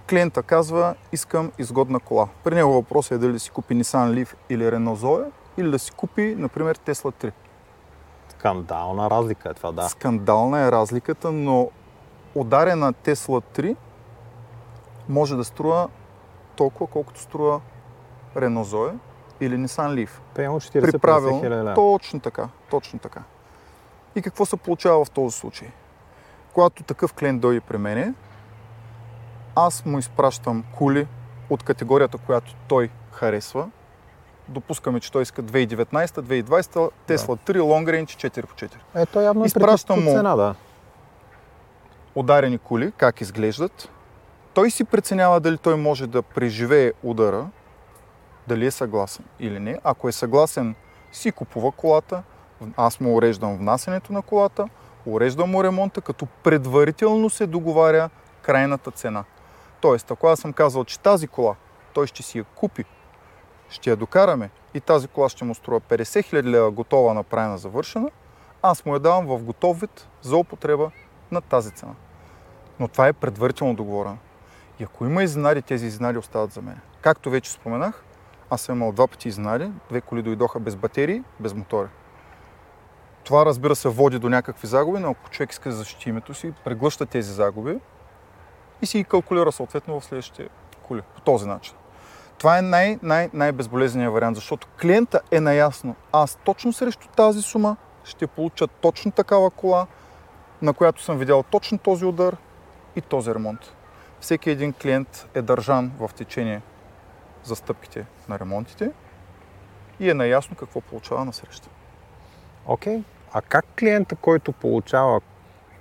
Клиента 0.10 0.44
казва, 0.44 0.96
искам 1.12 1.52
изгодна 1.60 2.00
кола. 2.00 2.28
При 2.44 2.56
него 2.56 2.74
въпрос 2.74 3.12
е 3.12 3.18
дали 3.18 3.32
да 3.32 3.40
си 3.40 3.50
купи 3.50 3.76
Nissan 3.76 4.14
Leaf 4.14 4.36
или 4.50 4.64
Renault 4.64 4.96
Zoe, 4.96 5.26
или 5.58 5.72
да 5.72 5.80
си 5.80 5.92
купи, 5.92 6.36
например, 6.38 6.78
Tesla 6.78 7.14
3. 7.24 7.32
Скандална 8.30 9.10
разлика 9.10 9.50
е 9.50 9.54
това, 9.54 9.72
да. 9.72 9.90
Скандална 9.90 10.60
е 10.60 10.72
разликата, 10.72 11.32
но 11.32 11.70
ударена 12.36 12.94
Tesla 12.94 13.44
3 13.58 13.76
може 15.10 15.36
да 15.36 15.44
струва 15.44 15.90
толкова, 16.56 16.88
колкото 16.88 17.20
струва 17.20 17.62
Renault 18.36 18.64
Zoe 18.64 18.94
или 19.42 19.56
Nissan 19.56 19.96
Leaf. 19.96 20.10
Примерно 20.34 20.60
При 20.60 20.82
40-50 20.82 21.00
правилно, 21.00 21.42
хиляди 21.42 21.76
точно 21.76 22.20
така, 22.20 22.50
точно 22.70 23.00
така. 23.00 23.24
И 24.16 24.22
какво 24.22 24.46
се 24.46 24.58
получава 24.58 25.06
в 25.06 25.10
този 25.10 25.38
случай? 25.38 25.68
Когато 26.54 26.84
такъв 26.84 27.14
клиент 27.14 27.42
дойде 27.42 27.62
при 27.62 27.78
мене, 27.78 28.14
аз 29.56 29.86
му 29.86 30.00
изпращам 30.00 30.64
кули 30.78 31.08
от 31.50 31.64
категорията, 31.64 32.18
която 32.18 32.56
той 32.68 32.90
харесва. 33.12 33.70
Допускаме, 34.48 35.00
че 35.00 35.12
той 35.12 35.22
иска 35.22 35.44
2019-2020, 35.44 36.92
Tesla 37.08 37.28
3, 37.28 37.60
Long 37.60 37.86
Range 37.86 38.06
4 38.06 38.46
по 38.46 38.54
4. 38.54 38.72
Ето 38.96 39.22
явно 39.22 39.44
е 39.44 39.48
Изпращам 39.48 39.96
притеснена 39.96 40.12
му. 40.12 40.18
цена, 40.18 40.36
да. 40.36 40.56
Ударени 42.16 42.58
кули, 42.58 42.92
как 42.98 43.22
изглеждат. 43.22 43.90
Той 44.54 44.72
си 44.72 44.84
преценява 44.84 45.40
дали 45.40 45.58
той 45.58 45.76
може 45.76 46.08
да 46.08 46.22
преживее 46.22 46.94
удара, 47.04 47.48
дали 48.52 48.66
е 48.66 48.72
съгласен 48.72 49.26
или 49.40 49.60
не. 49.60 49.80
Ако 49.84 50.10
е 50.10 50.12
съгласен, 50.12 50.76
си 51.12 51.32
купува 51.32 51.72
колата, 51.72 52.24
аз 52.78 53.00
му 53.00 53.16
уреждам 53.16 53.58
внасянето 53.58 54.14
на 54.14 54.22
колата, 54.22 54.70
уреждам 55.06 55.50
му 55.50 55.64
ремонта, 55.64 56.02
като 56.02 56.26
предварително 56.44 57.30
се 57.30 57.48
договаря 57.48 58.10
крайната 58.42 58.92
цена. 58.92 59.24
Тоест, 59.82 60.12
ако 60.12 60.28
аз 60.28 60.40
съм 60.40 60.54
казал, 60.54 60.84
че 60.84 61.00
тази 61.00 61.28
кола 61.28 61.56
той 61.94 62.08
ще 62.08 62.24
си 62.24 62.38
я 62.38 62.44
купи, 62.44 62.86
ще 63.70 63.90
я 63.90 63.96
докараме 63.96 64.50
и 64.74 64.80
тази 64.80 65.08
кола 65.08 65.30
ще 65.30 65.46
му 65.46 65.56
струва 65.56 65.82
50 65.82 66.04
000 66.04 66.44
лева 66.44 66.72
готова, 66.72 67.14
направена, 67.14 67.58
завършена, 67.58 68.10
аз 68.62 68.86
му 68.86 68.94
я 68.94 69.00
давам 69.00 69.26
в 69.26 69.44
готов 69.44 69.80
вид 69.80 70.08
за 70.22 70.38
употреба 70.38 70.92
на 71.32 71.42
тази 71.42 71.72
цена. 71.72 71.94
Но 72.80 72.88
това 72.88 73.08
е 73.08 73.14
предварително 73.14 73.76
договорено. 73.76 74.18
И 74.80 74.84
ако 74.84 75.06
има 75.06 75.24
изненади, 75.24 75.62
тези 75.62 75.86
изненади 75.86 76.18
остават 76.18 76.52
за 76.52 76.62
мен. 76.62 76.80
Както 77.02 77.30
вече 77.30 77.52
споменах, 77.52 78.04
аз 78.54 78.62
съм 78.62 78.76
имал 78.76 78.92
два 78.92 79.08
пъти 79.08 79.28
изненади, 79.28 79.72
две 79.90 80.02
коли 80.02 80.22
дойдоха 80.22 80.60
без 80.60 80.76
батерии, 80.76 81.24
без 81.40 81.54
мотори. 81.54 81.88
Това 83.24 83.46
разбира 83.46 83.76
се 83.76 83.90
води 83.90 84.20
до 84.20 84.30
някакви 84.30 84.68
загуби, 84.68 85.00
но 85.00 85.12
ако 85.12 85.30
човек 85.30 85.52
иска 85.52 85.70
да 85.70 85.76
защити 85.76 86.10
името 86.10 86.34
си, 86.34 86.54
преглъща 86.64 87.06
тези 87.06 87.34
загуби 87.34 87.80
и 88.82 88.86
си 88.86 88.98
ги 88.98 89.04
калкулира 89.04 89.52
съответно 89.52 90.00
в 90.00 90.06
следващите 90.06 90.50
коли. 90.84 91.02
По 91.02 91.22
този 91.22 91.48
начин. 91.48 91.76
Това 92.38 92.58
е 92.58 92.62
най- 92.62 93.00
най- 93.04 93.30
най-безболезненият 93.34 94.14
вариант, 94.14 94.36
защото 94.36 94.68
клиента 94.82 95.22
е 95.32 95.40
наясно. 95.40 95.96
Аз 96.12 96.36
точно 96.44 96.74
срещу 96.74 97.08
тази 97.08 97.42
сума 97.42 97.76
ще 98.04 98.28
получа 98.28 98.68
точно 98.68 99.12
такава 99.12 99.50
кола, 99.50 99.88
на 100.62 100.74
която 100.74 101.04
съм 101.04 101.18
видял 101.18 101.44
точно 101.44 101.78
този 101.78 102.06
удар 102.06 102.38
и 102.96 103.02
този 103.02 103.36
ремонт. 103.36 103.74
Всеки 104.20 104.50
един 104.50 104.74
клиент 104.74 105.28
е 105.34 105.42
държан 105.42 105.92
в 106.00 106.10
течение 106.14 106.62
за 107.44 107.56
стъпките 107.56 108.06
на 108.30 108.40
ремонтите 108.40 108.92
и 110.00 110.10
е 110.10 110.14
наясно 110.14 110.56
какво 110.56 110.82
получава 110.82 111.26
на 111.26 111.34
среща. 111.34 111.70
Окей. 112.66 113.04
А 113.34 113.42
как 113.42 113.66
клиента, 113.80 114.16
който 114.16 114.52
получава, 114.52 115.22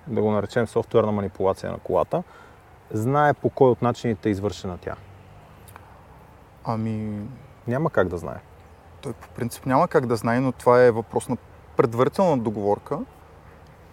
да 0.06 0.22
го 0.22 0.30
наречем 0.30 0.66
софтуерна 0.66 1.12
манипулация 1.12 1.72
на 1.72 1.78
колата, 1.78 2.22
знае 2.90 3.34
по 3.34 3.50
кой 3.50 3.70
от 3.70 3.82
начините 3.82 4.28
е 4.28 4.32
извършена 4.32 4.78
тя? 4.78 4.96
Ами, 6.64 7.26
Няма 7.66 7.90
как 7.90 8.08
да 8.08 8.18
знае. 8.18 8.40
той 9.00 9.12
по 9.12 9.28
принцип 9.28 9.66
няма 9.66 9.88
как 9.88 10.06
да 10.06 10.16
знае, 10.16 10.40
но 10.40 10.52
това 10.52 10.82
е 10.82 10.90
въпрос 10.90 11.28
на 11.28 11.36
предварителна 11.76 12.38
договорка. 12.38 12.98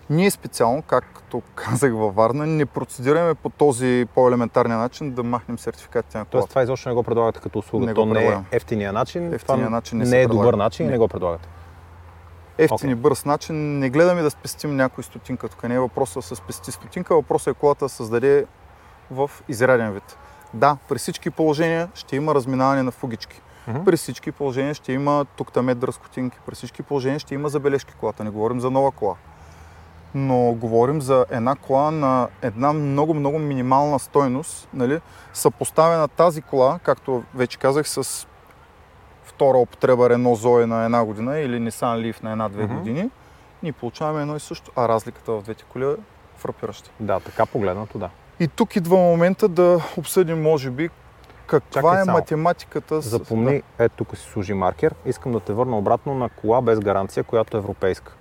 Ние 0.09 0.31
специално, 0.31 0.81
както 0.81 1.41
казах 1.55 1.93
във 1.93 2.15
Варна, 2.15 2.45
не 2.45 2.65
процедираме 2.65 3.33
по 3.33 3.49
този 3.49 4.05
по-елементарния 4.15 4.77
начин 4.77 5.11
да 5.11 5.23
махнем 5.23 5.59
сертификатите 5.59 6.17
на 6.17 6.25
Тоест 6.25 6.31
колата. 6.31 6.49
това 6.49 6.63
изобщо 6.63 6.89
не 6.89 6.95
го 6.95 7.03
предлагате 7.03 7.39
като 7.39 7.59
услуга. 7.59 7.85
Не 7.85 7.93
То 7.93 8.05
не 8.05 8.27
е 8.27 8.37
ефтиния 8.51 8.93
начин. 8.93 9.33
Ефтиния 9.33 9.65
това 9.65 9.69
начин 9.69 9.97
не 9.97 10.05
не, 10.05 10.21
е 10.21 10.27
добър 10.27 10.53
начин 10.53 10.85
и 10.85 10.87
Не. 10.87 10.91
не 10.91 10.97
го 10.97 11.07
предлагате. 11.07 11.47
Ефтин 12.57 12.89
и 12.89 12.93
Окей. 12.93 13.01
бърз 13.01 13.25
начин. 13.25 13.79
Не 13.79 13.89
гледаме 13.89 14.21
да 14.21 14.29
спестим 14.29 14.75
някой 14.75 15.03
стотинка. 15.03 15.47
Тук 15.47 15.63
не 15.63 15.75
е 15.75 15.79
въпросът 15.79 16.15
да 16.15 16.21
се 16.21 16.35
спести 16.35 16.71
стотинка, 16.71 17.15
въпросът 17.15 17.55
е 17.55 17.59
колата 17.59 17.85
да 17.85 17.89
създаде 17.89 18.45
в 19.11 19.31
изряден 19.47 19.93
вид. 19.93 20.17
Да, 20.53 20.77
при 20.89 20.97
всички 20.97 21.29
положения 21.29 21.89
ще 21.93 22.15
има 22.15 22.35
разминаване 22.35 22.83
на 22.83 22.91
фугички. 22.91 23.41
Мгм. 23.67 23.83
При 23.85 23.97
всички 23.97 24.31
положения 24.31 24.73
ще 24.73 24.93
има 24.93 25.25
тук 25.35 25.51
там 25.51 25.65
дръскотинки. 25.65 26.37
При 26.45 26.55
всички 26.55 26.83
положения 26.83 27.19
ще 27.19 27.33
има 27.33 27.49
забележки 27.49 27.93
колата. 27.99 28.23
Не 28.23 28.29
говорим 28.29 28.59
за 28.59 28.71
нова 28.71 28.91
кола. 28.91 29.15
Но 30.15 30.51
говорим 30.51 31.01
за 31.01 31.25
една 31.29 31.55
кола 31.55 31.91
на 31.91 32.27
една 32.41 32.73
много-много 32.73 33.39
минимална 33.39 33.99
стойност. 33.99 34.69
Нали? 34.73 34.99
Съпоставена 35.33 36.07
тази 36.07 36.41
кола, 36.41 36.79
както 36.83 37.23
вече 37.35 37.57
казах, 37.57 37.89
с 37.89 38.27
втора 39.23 39.57
употреба 39.57 40.09
Renault 40.09 40.35
Zoe 40.35 40.65
на 40.65 40.85
една 40.85 41.05
година 41.05 41.39
или 41.39 41.59
Nissan 41.59 42.11
Leaf 42.13 42.23
на 42.23 42.31
една-две 42.31 42.63
Мгм. 42.63 42.75
години, 42.77 43.09
ние 43.63 43.71
получаваме 43.71 44.21
едно 44.21 44.35
и 44.35 44.39
също, 44.39 44.71
а 44.75 44.87
разликата 44.89 45.31
в 45.31 45.41
двете 45.41 45.63
коли 45.63 45.85
е 45.85 45.95
фрапираща. 46.37 46.89
Да, 46.99 47.19
така 47.19 47.45
погледнато, 47.45 47.97
да. 47.99 48.09
И 48.39 48.47
тук 48.47 48.75
идва 48.75 48.97
момента 48.97 49.47
да 49.47 49.81
обсъдим, 49.97 50.41
може 50.41 50.69
би, 50.69 50.89
каква 51.47 51.81
Чакай 51.81 52.01
е 52.01 52.05
само. 52.05 52.17
математиката. 52.17 53.01
Запомни, 53.01 53.61
ето 53.79 53.95
тук 53.95 54.17
си 54.17 54.23
служи 54.31 54.53
маркер. 54.53 54.95
Искам 55.05 55.31
да 55.31 55.39
те 55.39 55.53
върна 55.53 55.77
обратно 55.77 56.13
на 56.13 56.29
кола 56.29 56.61
без 56.61 56.79
гаранция, 56.79 57.23
която 57.23 57.57
е 57.57 57.59
европейска. 57.59 58.13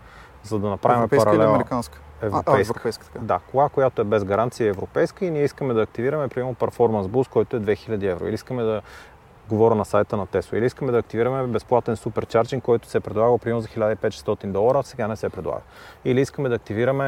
За 0.47 0.59
да 0.59 0.69
направим 0.69 0.99
Европейска 0.99 1.31
или 1.31 1.37
паралел. 1.37 1.55
американска? 1.55 1.99
А, 2.23 2.25
а, 2.25 2.27
Европейска. 2.27 2.61
европейска 2.61 3.07
така. 3.07 3.19
Да, 3.19 3.39
кола, 3.51 3.69
която 3.69 4.03
е 4.03 4.05
без 4.05 4.25
гаранция 4.25 4.67
е 4.67 4.71
европейска 4.71 5.25
и 5.25 5.31
ние 5.31 5.45
искаме 5.45 5.75
да 5.75 5.83
активираме, 5.83 6.29
примерно, 6.29 6.55
Performance 6.55 7.07
Boost, 7.07 7.29
който 7.29 7.57
е 7.57 7.61
2000 7.61 8.11
евро. 8.11 8.27
Или 8.27 8.35
искаме 8.35 8.63
да 8.63 8.83
говоря 9.49 9.75
на 9.75 9.85
сайта 9.85 10.17
на 10.17 10.27
Tesla. 10.27 10.55
Или 10.55 10.67
искаме 10.67 10.93
да 10.93 10.99
активираме 10.99 11.47
безплатен 11.47 11.97
суперчарджинг, 11.97 12.65
който 12.65 12.89
се 12.89 13.01
предлага 13.01 13.39
примерно 13.39 13.61
за 13.61 13.69
1500 13.69 14.47
долара, 14.47 14.79
а 14.79 14.83
сега 14.83 15.09
не 15.09 15.17
се 15.17 15.29
предлага. 15.29 15.61
Или 16.05 16.21
искаме 16.21 16.49
да 16.49 16.55
активираме 16.55 17.05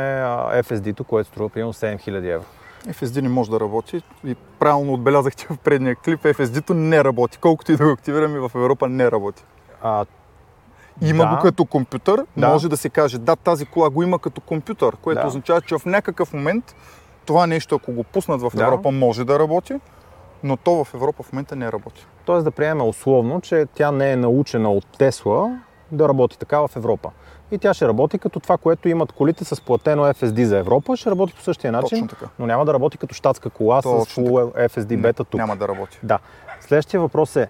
FSD-то, 0.62 1.05
което 1.05 1.28
струва 1.28 1.49
примерно 1.49 1.72
7000 1.72 2.34
евро. 2.34 2.47
FSD 2.86 3.20
не 3.22 3.28
може 3.28 3.51
да 3.51 3.61
работи 3.61 4.03
и 4.26 4.34
правилно 4.59 4.93
отбелязахте 4.93 5.47
в 5.51 5.59
предния 5.59 5.97
клип, 5.97 6.20
FSD-то 6.22 6.74
не 6.74 7.05
работи. 7.05 7.39
Колкото 7.39 7.72
и 7.72 7.76
да 7.76 7.84
го 7.84 7.91
активираме 7.91 8.39
в 8.39 8.51
Европа 8.55 8.89
не 8.89 9.11
работи. 9.11 9.45
А, 9.82 10.07
Има 11.03 11.24
Да. 11.24 11.30
го 11.36 11.42
като 11.42 11.64
компютър, 11.64 12.26
Да. 12.36 12.49
може 12.49 12.68
да 12.68 12.76
се 12.76 12.88
каже, 12.88 13.18
да, 13.18 13.36
тази 13.36 13.66
кола 13.66 13.90
го 13.90 14.03
има 14.03 14.18
като 14.18 14.40
компютър, 14.40 14.96
което 14.96 15.20
Да. 15.20 15.26
означава, 15.26 15.61
че 15.61 15.78
в 15.78 15.86
някакъв 15.86 16.32
момент 16.32 16.74
това 17.26 17.46
нещо, 17.46 17.74
ако 17.74 17.92
го 17.92 18.05
пуснат 18.05 18.40
в 18.40 18.51
Да. 18.55 18.64
Европа, 18.64 18.90
може 18.90 19.24
да 19.24 19.38
работи, 19.38 19.74
но 20.42 20.57
то 20.57 20.84
в 20.84 20.94
Европа 20.94 21.22
в 21.22 21.32
момента 21.32 21.57
не 21.57 21.72
работи. 21.72 22.07
Тоест 22.24 22.44
да 22.44 22.51
приемем 22.51 22.86
условно, 22.88 23.40
че 23.40 23.66
тя 23.74 23.90
не 23.90 24.12
е 24.12 24.16
научена 24.16 24.72
от 24.72 24.86
Тесла 24.99 25.59
да 25.92 26.09
работи 26.09 26.38
така 26.38 26.59
в 26.59 26.70
Европа. 26.76 27.11
и 27.51 27.59
тя 27.59 27.74
ще 27.74 27.88
работи 27.88 28.18
като 28.18 28.40
това, 28.40 28.57
което 28.57 28.88
имат 28.88 29.12
колите 29.12 29.44
с 29.44 29.61
платено 29.61 30.03
FSD 30.05 30.42
за 30.44 30.59
Европа, 30.59 30.96
ще 30.96 31.11
работи 31.11 31.34
по 31.34 31.42
същия 31.42 31.72
начин, 31.72 32.09
но 32.38 32.46
няма 32.46 32.64
да 32.64 32.74
работи 32.74 32.99
като 32.99 33.14
щатска 33.14 33.51
кола 33.51 33.80
с 33.80 33.84
Точно 33.84 34.24
full 34.24 34.68
FSD 34.68 34.96
бета 35.01 35.24
тук. 35.24 35.38
Няма 35.38 35.57
да 35.57 35.68
работи. 35.68 35.99
Да. 36.03 36.18
Следващия 36.61 37.01
въпрос 37.01 37.36
е, 37.36 37.49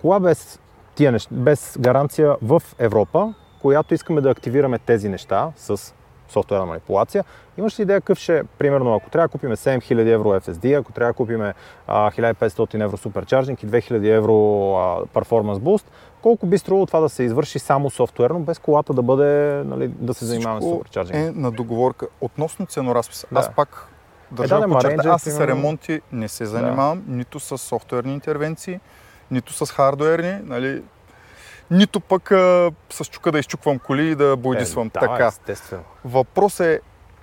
кола 0.00 0.20
без, 0.20 0.59
тия 1.00 1.12
неща, 1.12 1.34
без 1.34 1.76
гаранция 1.80 2.36
в 2.42 2.62
Европа, 2.78 3.34
която 3.62 3.94
искаме 3.94 4.20
да 4.20 4.30
активираме 4.30 4.78
тези 4.78 5.08
неща 5.08 5.52
с 5.56 5.94
софтуерна 6.28 6.66
манипулация. 6.66 7.24
Имаш 7.58 7.78
ли 7.78 7.82
идея 7.82 8.00
какъв 8.00 8.18
ще, 8.18 8.38
е, 8.38 8.44
примерно, 8.44 8.94
ако 8.94 9.10
трябва 9.10 9.28
да 9.28 9.32
купим 9.32 9.50
7000 9.50 10.14
евро 10.14 10.28
FSD, 10.28 10.80
ако 10.80 10.92
трябва 10.92 11.12
да 11.12 11.16
купим 11.16 11.40
а, 11.86 12.10
1500 12.10 12.84
евро 12.84 12.96
суперчарджинг 12.96 13.62
и 13.62 13.66
2000 13.66 14.16
евро 14.16 14.32
performance 15.14 15.58
boost, 15.58 15.84
колко 16.22 16.46
би 16.46 16.58
струвало 16.58 16.86
това 16.86 17.00
да 17.00 17.08
се 17.08 17.22
извърши 17.22 17.58
само 17.58 17.90
софтуерно, 17.90 18.40
без 18.40 18.58
колата 18.58 18.94
да 18.94 19.02
бъде, 19.02 19.62
нали, 19.64 19.88
да 19.88 20.14
се 20.14 20.24
занимаваме 20.24 20.62
с 20.62 20.64
суперчарджинг? 20.64 21.16
е 21.16 21.40
на 21.40 21.50
договорка. 21.50 22.06
Относно 22.20 22.66
ценоразписа, 22.66 23.26
Да. 23.32 23.40
аз 23.40 23.54
пак 23.54 23.88
държа 24.30 24.54
да, 24.54 24.60
да, 24.60 24.74
Ranger, 24.74 25.14
аз 25.14 25.22
с 25.22 25.40
ремонти 25.40 26.00
не 26.12 26.28
се 26.28 26.46
занимавам, 26.46 27.02
нито 27.08 27.40
с 27.40 27.58
софтуерни 27.58 28.12
интервенции, 28.12 28.80
нито 29.30 29.52
с 29.52 29.72
хардуерни, 29.72 30.38
нали, 30.44 30.82
нито 31.70 32.00
пък 32.00 32.32
а, 32.32 32.72
с 32.90 33.04
чука 33.04 33.32
да 33.32 33.38
изчуквам 33.38 33.78
коли 33.78 34.10
и 34.10 34.14
да 34.14 34.36
бойдисвам. 34.36 34.86
Е, 34.86 34.90
да, 34.90 35.00
така. 35.00 35.26
естествено. 35.26 35.84
Въпрос 36.04 36.60
е 36.60 36.80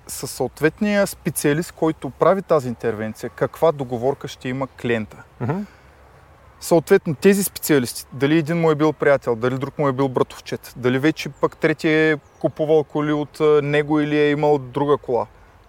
със 0.08 0.32
съответния 0.32 1.08
специалист, 1.08 1.72
който 1.72 2.10
прави 2.10 2.42
тази 2.42 2.68
интервенция, 2.68 3.30
каква 3.30 3.72
договорка 3.72 4.28
ще 4.28 4.50
има 4.50 4.68
клиента. 4.68 5.18
Мгм. 5.42 5.62
Съответно, 6.60 7.16
тези 7.16 7.44
специалисти, 7.44 8.06
дали 8.14 8.38
един 8.38 8.58
му 8.58 8.72
е 8.72 8.76
бил 8.76 8.94
приятел, 8.94 9.36
дали 9.36 9.58
друг 9.58 9.80
му 9.80 9.88
е 9.88 9.94
бил 9.94 10.10
братовчет, 10.10 10.74
дали 10.76 11.00
вече 11.00 11.30
пък 11.30 11.58
третия 11.58 12.12
е 12.12 12.18
купувал 12.40 12.84
коли 12.84 13.14
от 13.14 13.40
него 13.64 14.00
или 14.00 14.20
е 14.20 14.32
имал 14.32 14.58
друга 14.58 14.98
кола, 14.98 15.26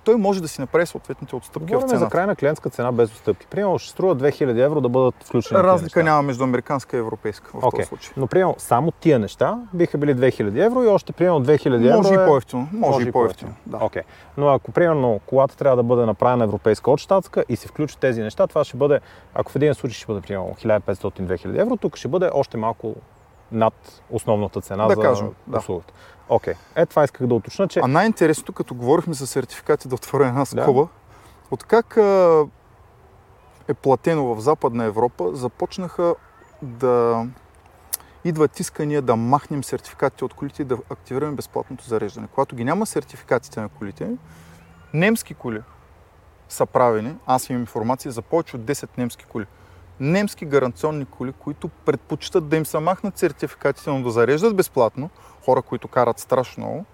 той 0.09 0.17
може 0.17 0.43
да 0.43 0.49
си 0.49 0.61
направи 0.61 0.87
съответните 0.87 1.37
отстъпки 1.37 1.67
в 1.67 1.69
Говорим 1.69 1.89
за 1.89 1.95
цената. 1.95 2.11
крайна 2.11 2.37
клиентска 2.37 2.71
цена 2.71 2.93
без 2.93 3.11
отстъпки. 3.11 3.47
Примерно 3.47 3.79
ще 3.79 3.91
струва 3.91 4.17
2000 4.17 4.65
евро 4.65 4.81
да 4.81 4.89
бъдат 4.89 5.15
включени. 5.25 5.61
Разлика 5.61 6.03
няма 6.03 6.23
между 6.23 6.45
американска 6.45 6.97
и 6.97 7.01
европейска 7.01 7.51
в 7.55 7.55
Окей. 7.55 7.71
този 7.71 7.89
случай. 7.89 8.13
Но 8.17 8.27
примерно 8.27 8.55
само 8.59 8.91
тия 8.91 9.19
неща 9.19 9.59
биха 9.75 9.99
били 9.99 10.15
2000 10.15 10.67
евро 10.67 10.83
и 10.83 10.87
още 10.87 11.13
примерно 11.13 11.45
2000 11.45 11.75
евро 11.75 11.97
Може 11.97 12.15
и 12.15 12.17
е... 12.17 12.27
по-ефтино. 12.27 12.69
Може, 12.73 13.09
и 13.09 13.13
по-ефтино. 13.13 13.55
Да. 13.67 13.79
Окей. 13.81 14.03
Но 14.37 14.49
ако 14.49 14.73
примерно 14.73 15.21
колата 15.27 15.57
трябва 15.57 15.77
да 15.77 15.83
бъде 15.83 16.07
направена 16.07 16.45
европейска 16.45 16.91
от 16.91 17.01
щатска 17.01 17.45
и 17.49 17.57
се 17.57 17.69
включат 17.69 17.99
тези 17.99 18.23
неща, 18.23 18.47
това 18.47 18.65
ще 18.65 18.77
бъде, 18.77 19.01
ако 19.35 19.53
в 19.53 19.57
един 19.57 19.75
случай 19.75 19.95
ще 19.95 20.07
бъде 20.07 20.21
примерно 20.21 20.57
1500-2000 20.65 21.61
евро, 21.61 21.77
тук 21.77 21.97
ще 21.97 22.09
бъде 22.09 22.31
още 22.35 22.57
малко 22.57 22.95
над 23.53 24.03
основната 24.11 24.61
цена 24.61 24.87
Да 24.89 24.95
за 24.95 25.01
кажем, 25.01 25.29
да. 25.47 25.59
услугата. 25.59 25.93
Окей. 26.29 26.55
Е, 26.75 26.87
това 26.87 27.05
исках 27.05 27.27
да 27.27 27.35
уточна, 27.35 27.69
че 27.69 27.81
А 27.85 27.87
най-интересното, 27.89 28.53
като 28.53 28.75
говорихме 28.75 29.15
за 29.15 29.27
сертификати, 29.27 29.89
да 29.89 29.95
отворя 29.95 30.27
една 30.27 30.41
Да. 30.41 30.47
скоба, 30.47 30.89
от 31.51 31.65
как 31.65 31.97
а, 31.97 32.45
е 33.69 33.75
платено 33.75 34.35
в 34.35 34.41
Западна 34.41 34.85
Европа, 34.85 35.31
започнаха 35.33 36.15
да 36.63 37.27
идват 38.25 38.61
искания 38.61 39.03
да 39.03 39.17
махнем 39.17 39.65
сертификатите 39.65 40.25
от 40.25 40.35
колите 40.35 40.63
и 40.63 40.65
да 40.65 40.79
активираме 40.91 41.33
безплатното 41.33 41.85
зареждане. 41.85 42.27
Когато 42.27 42.57
ги 42.57 42.65
няма 42.65 42.87
сертификатите 42.87 43.61
на 43.61 43.69
колите, 43.69 44.11
немски 44.95 45.35
коли 45.35 45.63
са 46.49 46.67
правени, 46.67 47.15
аз 47.27 47.51
имам 47.51 47.63
информация 47.63 48.13
за 48.13 48.23
повече 48.23 48.57
от 48.57 48.63
10 48.63 48.89
немски 48.99 49.25
коли. 49.25 49.47
Немски 50.01 50.47
гаранционни 50.47 51.05
коли, 51.05 51.33
които 51.33 51.69
предпочитат 51.69 52.49
да 52.49 52.57
им 52.57 52.67
са 52.67 52.81
махнат 52.81 53.19
сертификатите, 53.19 53.91
но 53.91 54.03
да 54.03 54.11
зареждат 54.11 54.57
безплатно, 54.57 55.11
хора, 55.45 55.63
които 55.63 55.89
карат 55.89 56.19
страшно 56.19 56.65
много, 56.65 56.85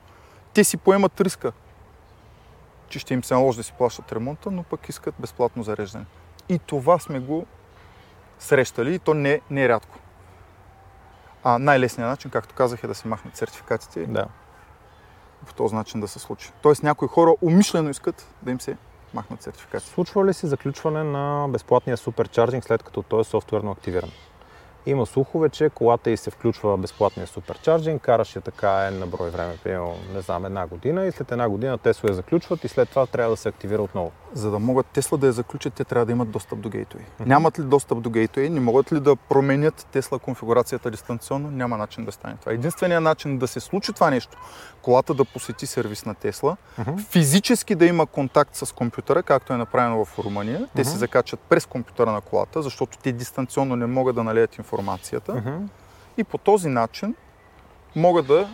те 0.54 0.64
си 0.64 0.76
поемат 0.76 1.20
риска, 1.20 1.52
че 2.88 2.98
ще 2.98 3.14
им 3.14 3.24
се 3.24 3.34
наложи 3.34 3.56
да 3.56 3.62
си 3.62 3.72
плащат 3.78 4.12
ремонта, 4.12 4.50
но 4.50 4.62
пък 4.62 4.88
искат 4.88 5.14
безплатно 5.18 5.62
зареждане. 5.62 6.04
И 6.48 6.58
това 6.58 6.98
сме 6.98 7.20
го 7.20 7.46
срещали 8.38 8.94
и 8.94 8.98
то 8.98 9.14
не, 9.14 9.40
не 9.50 9.64
е 9.64 9.68
рядко. 9.68 9.98
А 11.44 11.58
най-лесният 11.58 12.10
начин, 12.10 12.30
както 12.30 12.54
казах, 12.54 12.84
е 12.84 12.86
да 12.86 12.94
се 12.94 13.08
махнат 13.08 13.36
сертификатите 13.36 14.06
да. 14.06 14.26
по 15.46 15.54
този 15.54 15.74
начин 15.74 16.00
да 16.00 16.08
се 16.08 16.18
случи. 16.18 16.52
Тоест 16.62 16.82
някои 16.82 17.08
хора 17.08 17.34
умишлено 17.42 17.90
искат 17.90 18.34
да 18.42 18.50
им 18.50 18.60
се 18.60 18.76
махнат 19.14 19.42
сертификати. 19.42 19.86
Случва 19.86 20.24
ли 20.24 20.34
се 20.34 20.46
заключване 20.46 21.04
на 21.04 21.48
безплатния 21.48 21.96
суперчарджинг 21.96 22.64
след 22.64 22.82
като 22.82 23.02
той 23.02 23.20
е 23.20 23.24
софтуерно 23.24 23.70
активиран? 23.70 24.10
Има 24.86 25.06
слухове, 25.06 25.48
че 25.48 25.70
колата 25.70 26.10
и 26.10 26.16
се 26.16 26.30
включва 26.30 26.76
безплатния 26.76 27.26
суперчарджинг, 27.26 28.02
караш 28.02 28.36
я 28.36 28.42
така 28.42 28.86
е 28.86 28.90
на 28.90 29.06
брой 29.06 29.30
време, 29.30 29.58
примерно, 29.64 29.94
не 30.14 30.20
знам, 30.20 30.44
една 30.44 30.66
година 30.66 31.06
и 31.06 31.12
след 31.12 31.32
една 31.32 31.48
година 31.48 31.78
Тесла 31.78 32.10
я 32.10 32.14
заключват 32.14 32.64
и 32.64 32.68
след 32.68 32.88
това 32.88 33.06
трябва 33.06 33.30
да 33.30 33.36
се 33.36 33.48
активира 33.48 33.82
отново. 33.82 34.12
За 34.32 34.50
да 34.50 34.58
могат 34.58 34.86
Тесла 34.86 35.18
да 35.18 35.26
я 35.26 35.32
заключат, 35.32 35.74
те 35.74 35.84
трябва 35.84 36.06
да 36.06 36.12
имат 36.12 36.30
достъп 36.30 36.58
до 36.60 36.68
гейтове. 36.68 37.04
Нямат 37.20 37.58
ли 37.58 37.62
достъп 37.62 38.00
до 38.00 38.10
гейтове, 38.10 38.48
не 38.48 38.60
могат 38.60 38.92
ли 38.92 39.00
да 39.00 39.16
променят 39.16 39.86
Тесла 39.92 40.18
конфигурацията 40.18 40.90
дистанционно, 40.90 41.50
няма 41.50 41.76
начин 41.76 42.04
да 42.04 42.12
стане 42.12 42.36
това. 42.40 42.52
Единственият 42.52 43.02
начин 43.04 43.38
да 43.38 43.48
се 43.48 43.60
случи 43.60 43.92
това 43.92 44.10
нещо, 44.10 44.36
колата 44.82 45.14
да 45.14 45.24
посети 45.24 45.66
сервис 45.66 46.04
на 46.04 46.14
Тесла, 46.14 46.56
физически 47.10 47.74
да 47.74 47.86
има 47.86 48.06
контакт 48.06 48.54
с 48.56 48.74
компютъра, 48.74 49.22
както 49.22 49.52
е 49.52 49.56
направено 49.56 50.04
в 50.04 50.18
Румъния. 50.18 50.68
Те 50.76 50.84
се 50.84 50.90
Мгм. 50.90 50.98
закачат 50.98 51.40
през 51.40 51.66
компютъра 51.66 52.12
на 52.12 52.20
колата, 52.20 52.62
защото 52.62 52.98
те 52.98 53.12
дистанционно 53.12 53.76
не 53.76 53.86
могат 53.86 54.14
да 54.14 54.24
налеят 54.24 54.58
информацията. 54.74 55.34
Мгм. 55.34 55.66
И 56.16 56.24
по 56.24 56.38
този 56.38 56.68
начин 56.68 57.14
могат 57.96 58.26
да 58.26 58.48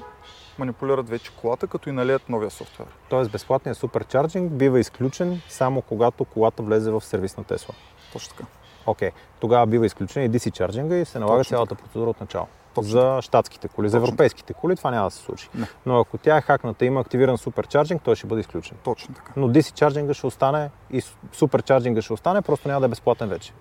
манипулират 0.59 1.09
вече 1.09 1.31
колата, 1.31 1.67
като 1.67 1.89
и 1.89 1.93
налеят 1.93 2.29
новия 2.29 2.51
софтуер. 2.51 2.89
Тоест 3.09 3.31
безплатният 3.31 3.79
суперчарджинг 3.79 4.53
бива 4.53 4.81
изключен 4.81 5.41
само 5.49 5.83
когато 5.83 6.25
колата 6.25 6.63
влезе 6.63 6.91
в 6.91 7.01
сервис 7.01 7.37
на 7.37 7.45
Тесла. 7.45 7.75
Точно 8.13 8.35
така. 8.37 8.49
Окей, 8.87 9.11
тогава 9.41 9.67
бива 9.67 9.87
изключен 9.87 10.25
и 10.25 10.31
DC 10.31 10.53
чарджинга 10.53 10.97
и 10.97 11.05
се 11.05 11.19
налага 11.19 11.41
Точно 11.41 11.51
цялата 11.51 11.75
процедура 11.75 12.11
от 12.11 12.21
начало. 12.21 12.47
Точно 12.75 12.91
за 12.91 13.19
щатските 13.23 13.69
коли, 13.69 13.89
за 13.89 13.97
Точно 13.97 14.07
европейските 14.07 14.55
коли 14.55 14.77
това 14.77 14.91
няма 14.91 15.07
да 15.07 15.11
се 15.11 15.23
случи. 15.23 15.49
Не. 15.55 15.67
Но 15.87 16.01
ако 16.01 16.19
тя 16.19 16.37
е 16.37 16.41
хакната 16.41 16.85
и 16.85 16.89
има 16.89 17.01
активиран 17.01 17.39
суперчарджинг, 17.39 18.03
той 18.03 18.17
ще 18.17 18.27
бъде 18.27 18.41
изключен. 18.41 18.77
Точно 18.85 19.15
така. 19.15 19.33
Но 19.37 19.49
DC 19.49 19.73
чарджинга 19.75 20.15
ще 20.15 20.27
остане 20.27 20.71
и 20.91 21.03
суперчарджинга 21.33 22.03
ще 22.03 22.13
остане, 22.13 22.43
просто 22.43 22.69
няма 22.69 22.81
да 22.81 22.87
е 22.87 22.89
безплатен 22.89 23.29
вече. 23.29 23.53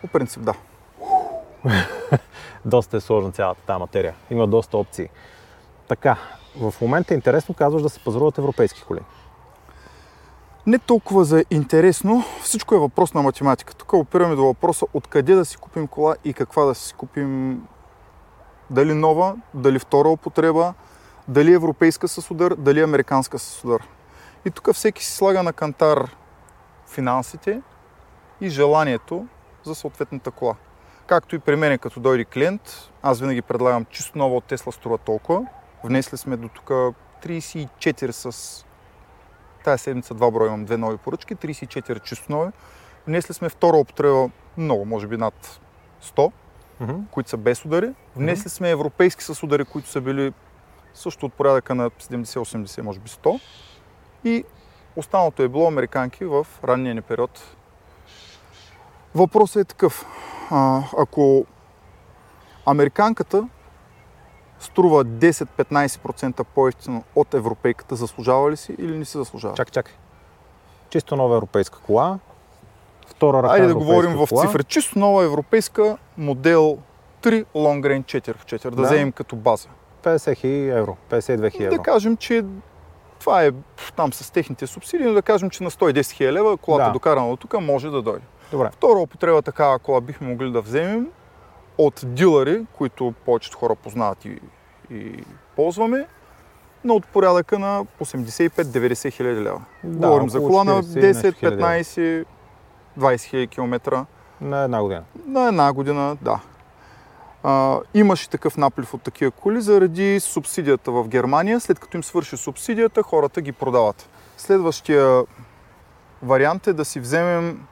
По 0.00 0.08
принцип 0.08 0.42
да. 0.42 0.54
Доста 2.64 2.96
е 2.96 3.00
сложна 3.00 3.32
цялата 3.32 3.60
тази 3.60 3.80
материя. 3.80 4.14
Има 4.30 4.46
доста 4.46 4.78
опции. 4.78 5.08
Така, 5.88 6.16
в 6.60 6.74
момента 6.80 7.14
е 7.14 7.16
интересно, 7.16 7.54
казваш 7.54 7.82
да 7.82 7.88
се 7.88 8.00
пазаруват 8.00 8.38
европейски 8.38 8.82
коли. 8.82 9.00
Не 10.66 10.78
толкова 10.78 11.24
за 11.24 11.44
интересно, 11.50 12.24
всичко 12.42 12.74
е 12.74 12.78
въпрос 12.78 13.14
на 13.14 13.22
математика. 13.22 13.74
Тук 13.74 13.92
опираме 13.92 14.36
до 14.36 14.44
въпроса 14.44 14.86
откъде 14.92 15.34
да 15.34 15.44
си 15.44 15.56
купим 15.56 15.86
кола 15.86 16.16
и 16.24 16.32
каква 16.32 16.64
да 16.64 16.74
си 16.74 16.94
купим. 16.94 17.62
Дали 18.70 18.94
нова, 18.94 19.36
дали 19.54 19.78
втора 19.78 20.08
употреба, 20.08 20.74
дали 21.28 21.52
европейска 21.52 22.08
с 22.08 22.30
удар, 22.30 22.54
дали 22.54 22.80
американска 22.80 23.38
с 23.38 23.64
удар. 23.64 23.82
И 24.44 24.50
тук 24.50 24.72
всеки 24.72 25.04
си 25.04 25.12
слага 25.12 25.42
на 25.42 25.52
кантар 25.52 26.16
финансите 26.86 27.62
и 28.40 28.48
желанието 28.48 29.26
за 29.64 29.74
съответната 29.74 30.30
кола. 30.30 30.54
Както 31.06 31.36
и 31.36 31.38
при 31.38 31.56
мен, 31.56 31.78
като 31.78 32.00
дойде 32.00 32.24
клиент, 32.24 32.90
аз 33.02 33.20
винаги 33.20 33.42
предлагам 33.42 33.84
чисто 33.84 34.18
нова 34.18 34.36
от 34.36 34.44
Тесла 34.44 34.72
струва 34.72 34.98
толкова. 34.98 35.46
Внесли 35.84 36.16
сме 36.16 36.36
до 36.36 36.48
тук 36.48 36.68
34 37.24 38.10
с 38.10 38.64
Тая 39.64 39.78
седмица 39.78 40.14
два 40.14 40.30
броя 40.30 40.46
имам 40.48 40.64
две 40.64 40.76
нови 40.76 40.96
поръчки, 40.96 41.36
34 41.36 42.02
чисто 42.02 42.32
нови. 42.32 42.50
Внесли 43.06 43.34
сме 43.34 43.48
втора 43.48 43.76
употреба 43.76 44.30
много, 44.56 44.84
може 44.84 45.06
би 45.06 45.16
над 45.16 45.60
100, 46.02 46.32
Мгм. 46.80 46.96
които 47.10 47.30
са 47.30 47.36
без 47.36 47.64
удари. 47.64 47.90
Внесли 48.16 48.50
сме 48.50 48.70
европейски 48.70 49.24
с 49.24 49.42
удари, 49.42 49.64
които 49.64 49.88
са 49.88 50.00
били 50.00 50.32
също 50.94 51.26
от 51.26 51.34
порядъка 51.34 51.74
на 51.74 51.90
70-80, 51.90 52.80
може 52.82 53.00
би 53.00 53.08
100. 53.08 53.40
И 54.24 54.44
останалото 54.96 55.42
е 55.42 55.48
било 55.48 55.68
американки 55.68 56.24
в 56.24 56.46
ранния 56.64 56.94
ни 56.94 57.02
период. 57.02 57.56
Въпросът 59.14 59.56
е 59.56 59.64
такъв. 59.64 60.06
А, 60.50 60.82
ако 60.98 61.46
американката 62.66 63.48
струва 64.60 65.04
10-15% 65.04 66.44
по-ефтино 66.44 67.04
от 67.14 67.34
европейката, 67.34 67.96
заслужава 67.96 68.50
ли 68.50 68.56
си 68.56 68.76
или 68.78 68.98
не 68.98 69.04
се 69.04 69.18
заслужава? 69.18 69.54
Чакай, 69.54 69.72
чакай. 69.72 69.94
Чисто 70.90 71.16
нова 71.16 71.36
европейска 71.36 71.78
кола. 71.78 72.18
Втора 73.06 73.42
ръка 73.42 73.54
Айде 73.54 73.66
да 73.66 73.74
говорим 73.74 74.12
в 74.12 74.26
кола. 74.28 74.42
цифри. 74.42 74.64
Чисто 74.64 74.98
нова 74.98 75.24
европейска 75.24 75.96
модел 76.18 76.78
3 77.22 77.44
Long 77.46 77.80
Range 77.82 78.04
4 78.04 78.34
в 78.34 78.46
4, 78.46 78.62
да, 78.64 78.70
Да. 78.70 78.82
вземем 78.82 79.12
като 79.12 79.36
база. 79.36 79.68
50 80.02 80.36
хиляди 80.36 80.68
евро, 80.68 80.96
52 81.10 81.20
хиляди 81.50 81.64
евро. 81.64 81.76
Да 81.76 81.82
кажем, 81.82 82.16
че 82.16 82.44
това 83.20 83.44
е 83.44 83.50
там 83.96 84.12
с 84.12 84.30
техните 84.30 84.66
субсидии, 84.66 85.06
но 85.06 85.12
да 85.12 85.22
кажем, 85.22 85.50
че 85.50 85.62
на 85.62 85.70
110 85.70 86.10
хиляди 86.10 86.32
лева 86.32 86.56
колата 86.56 86.84
Да. 86.84 86.92
докарана 86.92 87.28
от 87.28 87.40
тук 87.40 87.60
може 87.60 87.90
да 87.90 88.02
дойде. 88.02 88.24
Добре. 88.54 88.70
Втора 88.72 88.98
употреба 88.98 89.42
такава 89.42 89.78
кола 89.78 90.00
бихме 90.00 90.28
могли 90.28 90.52
да 90.52 90.60
вземем 90.60 91.08
от 91.78 92.00
дилъри, 92.04 92.66
които 92.72 93.14
повечето 93.24 93.58
хора 93.58 93.74
познават 93.74 94.24
и, 94.24 94.40
и 94.90 95.24
ползваме. 95.56 96.06
но 96.84 96.94
от 96.94 97.06
порядъка 97.06 97.58
на 97.58 97.84
85-90 98.00 99.12
хиляди 99.12 99.40
лева. 99.40 99.62
Да, 99.84 100.06
Говорим 100.06 100.30
за 100.30 100.38
кола 100.38 100.64
на 100.64 100.82
40 100.82 101.02
нещо 101.02 101.22
10, 101.22 101.34
хиляди. 101.34 101.62
15, 101.62 102.24
20 102.98 103.20
хиляди 103.20 103.46
километра. 103.46 104.06
На 104.40 104.64
една 104.64 104.82
година. 104.82 105.04
На 105.26 105.48
една 105.48 105.72
година, 105.72 106.16
да. 106.22 106.40
А, 107.42 107.80
имаше 107.94 108.30
такъв 108.30 108.56
наплив 108.56 108.94
от 108.94 109.02
такива 109.02 109.30
коли 109.30 109.60
заради 109.60 110.20
субсидията 110.20 110.92
в 110.92 111.08
Германия. 111.08 111.60
След 111.60 111.78
като 111.78 111.96
им 111.96 112.04
свърши 112.04 112.36
субсидията, 112.36 113.02
хората 113.02 113.40
ги 113.40 113.52
продават. 113.52 114.08
Следващия 114.36 115.24
вариант 116.22 116.66
е 116.66 116.72
да 116.72 116.84
си 116.84 117.00
вземем 117.00 117.66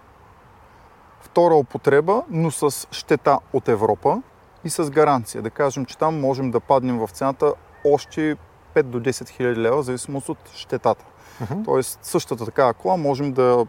втора 1.33 1.55
употреба, 1.55 2.23
но 2.31 2.51
с 2.51 2.89
щета 2.91 3.39
от 3.53 3.69
Европа 3.69 4.23
и 4.65 4.71
с 4.71 4.91
гаранция. 4.91 5.43
Да 5.43 5.51
кажем, 5.51 5.85
че 5.85 5.99
там 5.99 6.21
можем 6.21 6.51
да 6.51 6.61
паднем 6.61 6.99
в 6.99 7.09
цената 7.09 7.55
още 7.85 8.37
5 8.75 8.83
до 8.83 9.01
10 9.01 9.29
хиляди 9.29 9.61
лева, 9.61 9.83
в 9.83 9.85
зависимост 9.85 10.29
от 10.29 10.39
щетата. 10.55 11.05
Мгм. 11.41 11.63
Тоест 11.65 11.99
същата 12.03 12.45
такава 12.45 12.75
кола 12.75 12.97
можем 12.97 13.33
да, 13.33 13.67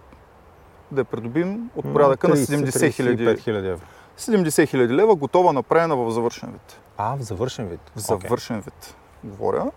да 0.92 1.02
я 1.02 1.06
придобим 1.06 1.70
от 1.76 1.94
порядъка 1.94 2.28
на 2.28 2.36
70 2.36 2.92
хиляди 2.94 3.26
35 3.26 3.40
хиляди 3.40 3.68
евро. 3.68 3.86
70 4.18 4.70
хиляди 4.70 4.94
лева, 4.94 5.16
готова, 5.16 5.54
направена 5.54 5.96
в 5.96 6.12
завършен 6.12 6.50
вид. 6.52 6.80
А, 6.98 7.16
в 7.16 7.22
завършен 7.22 7.68
вид. 7.68 7.92
В 7.96 8.00
завършен 8.00 8.62
вид, 8.62 8.96
говоря. 9.24 9.72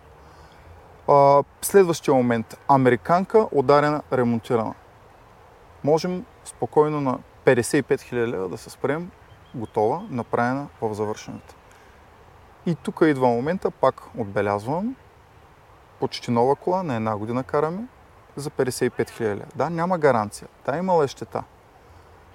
А, 1.08 1.42
следващия 1.62 2.14
момент. 2.14 2.58
Американка, 2.68 3.46
ударена, 3.52 4.02
ремонтирана. 4.12 4.74
Можем 5.84 6.24
спокойно 6.44 7.00
на 7.00 7.18
55 7.46 8.00
хиляди 8.00 8.32
лева 8.32 8.48
да 8.48 8.58
се 8.58 8.70
спрем 8.70 9.10
готова, 9.54 10.02
направена 10.10 10.68
в 10.80 10.94
завършен 10.94 11.34
вид. 11.34 11.54
И 12.66 12.74
тук 12.74 13.00
идва 13.02 13.28
момента, 13.28 13.70
пак 13.70 14.02
отбелязвам, 14.18 14.96
почти 16.00 16.30
нова 16.30 16.56
кола, 16.56 16.82
на 16.82 16.96
една 16.96 17.16
година 17.16 17.44
караме, 17.44 17.86
за 18.36 18.50
55 18.50 19.10
хиляди 19.10 19.34
лева. 19.34 19.46
Да, 19.54 19.70
няма 19.70 19.98
гаранция. 19.98 20.48
Да, 20.66 20.76
имала 20.76 21.04
е 21.04 21.08
щета. 21.08 21.42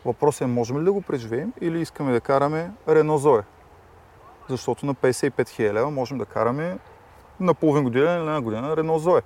Въпросът 0.06 0.42
е, 0.42 0.46
можем 0.46 0.80
ли 0.80 0.84
да 0.84 0.94
го 0.94 1.02
преживеем 1.02 1.54
или 1.62 1.82
искаме 1.82 2.12
да 2.12 2.22
караме 2.22 2.72
Рено 2.88 3.18
Зое? 3.18 3.44
Защото 4.50 4.86
на 4.86 4.96
55 4.96 5.50
хиляди 5.50 5.74
лева 5.74 5.92
можем 5.92 6.18
да 6.18 6.26
караме 6.26 6.78
на 7.40 7.54
половин 7.54 7.84
година 7.84 8.16
или 8.16 8.24
на 8.24 8.42
година 8.42 8.78
Рено 8.78 9.00
Зое. 9.00 9.22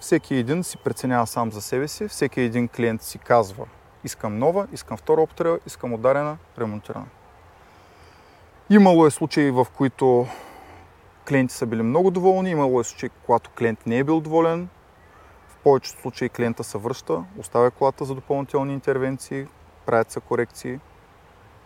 Всеки 0.00 0.34
един 0.34 0.64
си 0.64 0.78
преценява 0.78 1.26
сам 1.26 1.52
за 1.52 1.60
себе 1.60 1.88
си, 1.88 2.08
всеки 2.08 2.40
един 2.40 2.68
клиент 2.68 3.02
си 3.02 3.18
казва 3.18 3.66
искам 4.04 4.38
нова, 4.38 4.66
искам 4.72 4.96
втора 4.96 5.20
употреба, 5.20 5.58
искам 5.66 5.92
ударена, 5.92 6.36
ремонтирана. 6.58 7.06
Имало 8.70 9.06
е 9.06 9.10
случаи, 9.10 9.50
в 9.50 9.66
които 9.76 10.26
клиенти 11.28 11.54
са 11.54 11.66
били 11.66 11.82
много 11.82 12.10
доволни, 12.10 12.50
имало 12.50 12.80
е 12.80 12.84
случаи, 12.84 13.10
когато 13.26 13.50
клиент 13.50 13.86
не 13.86 13.98
е 13.98 14.04
бил 14.04 14.20
доволен. 14.20 14.68
В 15.48 15.56
повечето 15.56 16.00
случаи 16.00 16.28
клиента 16.28 16.64
се 16.64 16.78
връща, 16.78 17.24
оставя 17.38 17.70
колата 17.70 18.04
за 18.04 18.14
допълнителни 18.14 18.72
интервенции, 18.72 19.46
правят 19.86 20.10
се 20.10 20.20
корекции 20.20 20.80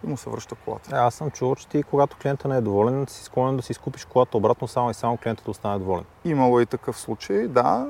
и 0.05 0.07
му 0.07 0.17
се 0.17 0.31
връща 0.31 0.55
колата. 0.55 0.97
Е, 0.97 0.99
аз 0.99 1.15
съм 1.15 1.31
чувал, 1.31 1.55
че 1.55 1.69
ти, 1.69 1.83
когато 1.83 2.17
клиента 2.17 2.49
не 2.49 2.57
е 2.57 2.61
доволен, 2.61 3.07
си 3.07 3.25
склонен 3.25 3.57
да 3.57 3.63
си 3.63 3.73
изкупиш 3.73 4.05
колата 4.05 4.37
обратно, 4.37 4.69
само 4.69 4.91
и 4.91 4.95
само 4.95 5.17
клиентът 5.17 5.45
да 5.45 5.51
остане 5.51 5.79
доволен. 5.79 6.05
Имало 6.25 6.61
е 6.61 6.63
и 6.63 6.67
такъв 6.67 6.99
случай, 6.99 7.49
да. 7.49 7.89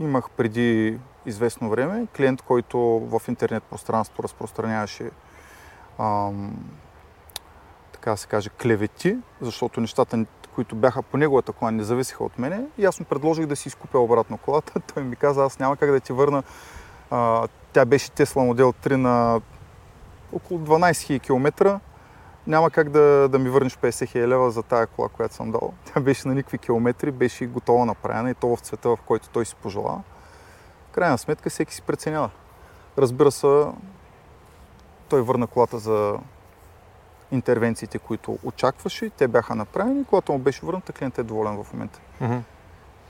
Имах 0.00 0.30
преди 0.30 0.98
известно 1.28 1.70
време 1.70 2.06
клиент, 2.16 2.42
който 2.42 2.78
в 2.80 3.20
интернет 3.28 3.62
пространство 3.62 4.22
разпространяваше 4.22 5.10
ам, 5.98 6.56
така 7.92 8.16
се 8.16 8.26
каже, 8.26 8.50
клевети, 8.62 9.16
защото 9.40 9.80
нещата, 9.80 10.24
които 10.54 10.76
бяха 10.76 11.02
по 11.02 11.16
неговата 11.16 11.52
кола, 11.52 11.70
не 11.70 11.82
зависеха 11.82 12.24
от 12.24 12.38
мене. 12.38 12.64
И 12.78 12.84
аз 12.84 13.00
му 13.00 13.06
предложих 13.06 13.46
да 13.46 13.56
си 13.56 13.68
изкупя 13.68 13.98
обратно 13.98 14.38
колата. 14.38 14.80
Той 14.94 15.02
ми 15.02 15.16
каза, 15.16 15.44
аз 15.44 15.58
няма 15.58 15.76
как 15.76 15.90
да 15.90 16.00
ти 16.00 16.12
върна. 16.12 16.42
А, 17.10 17.48
тя 17.72 17.84
беше 17.84 18.10
Tesla 18.10 18.46
модел 18.46 18.72
3 18.72 18.96
на 18.96 19.40
около 20.32 20.60
12 20.60 20.90
000 20.90 21.22
км. 21.22 21.80
Няма 22.46 22.70
как 22.70 22.90
да, 22.90 23.28
да 23.28 23.38
ми 23.38 23.50
върнеш 23.50 23.76
50 23.76 23.88
000 23.88 24.26
лева 24.26 24.50
за 24.50 24.62
тая 24.62 24.86
кола, 24.86 25.08
която 25.08 25.34
съм 25.34 25.50
дал. 25.50 25.72
Тя 25.84 26.00
беше 26.00 26.28
на 26.28 26.34
никакви 26.34 26.58
километри, 26.58 27.10
беше 27.10 27.46
готова 27.46 27.84
направена 27.84 28.30
и 28.30 28.34
то 28.34 28.56
в 28.56 28.60
цвета, 28.60 28.88
в 28.88 28.98
който 29.06 29.28
той 29.28 29.46
си 29.46 29.54
пожела. 29.54 30.02
Крайна 30.98 31.18
сметка 31.18 31.50
всеки 31.50 31.74
си 31.74 31.82
преценява. 31.82 32.30
Разбира 32.98 33.30
се, 33.30 33.64
той 35.08 35.22
върна 35.22 35.46
колата 35.46 35.78
за 35.78 36.18
интервенциите, 37.32 37.98
които 37.98 38.38
очакваше. 38.44 39.10
Те 39.10 39.28
бяха 39.28 39.54
направени. 39.54 40.04
Когато 40.04 40.32
му 40.32 40.38
беше 40.38 40.66
върната, 40.66 40.92
клиентът 40.92 41.18
е 41.18 41.28
доволен 41.28 41.64
в 41.64 41.72
момента. 41.72 42.00
Mm-hmm. 42.22 42.40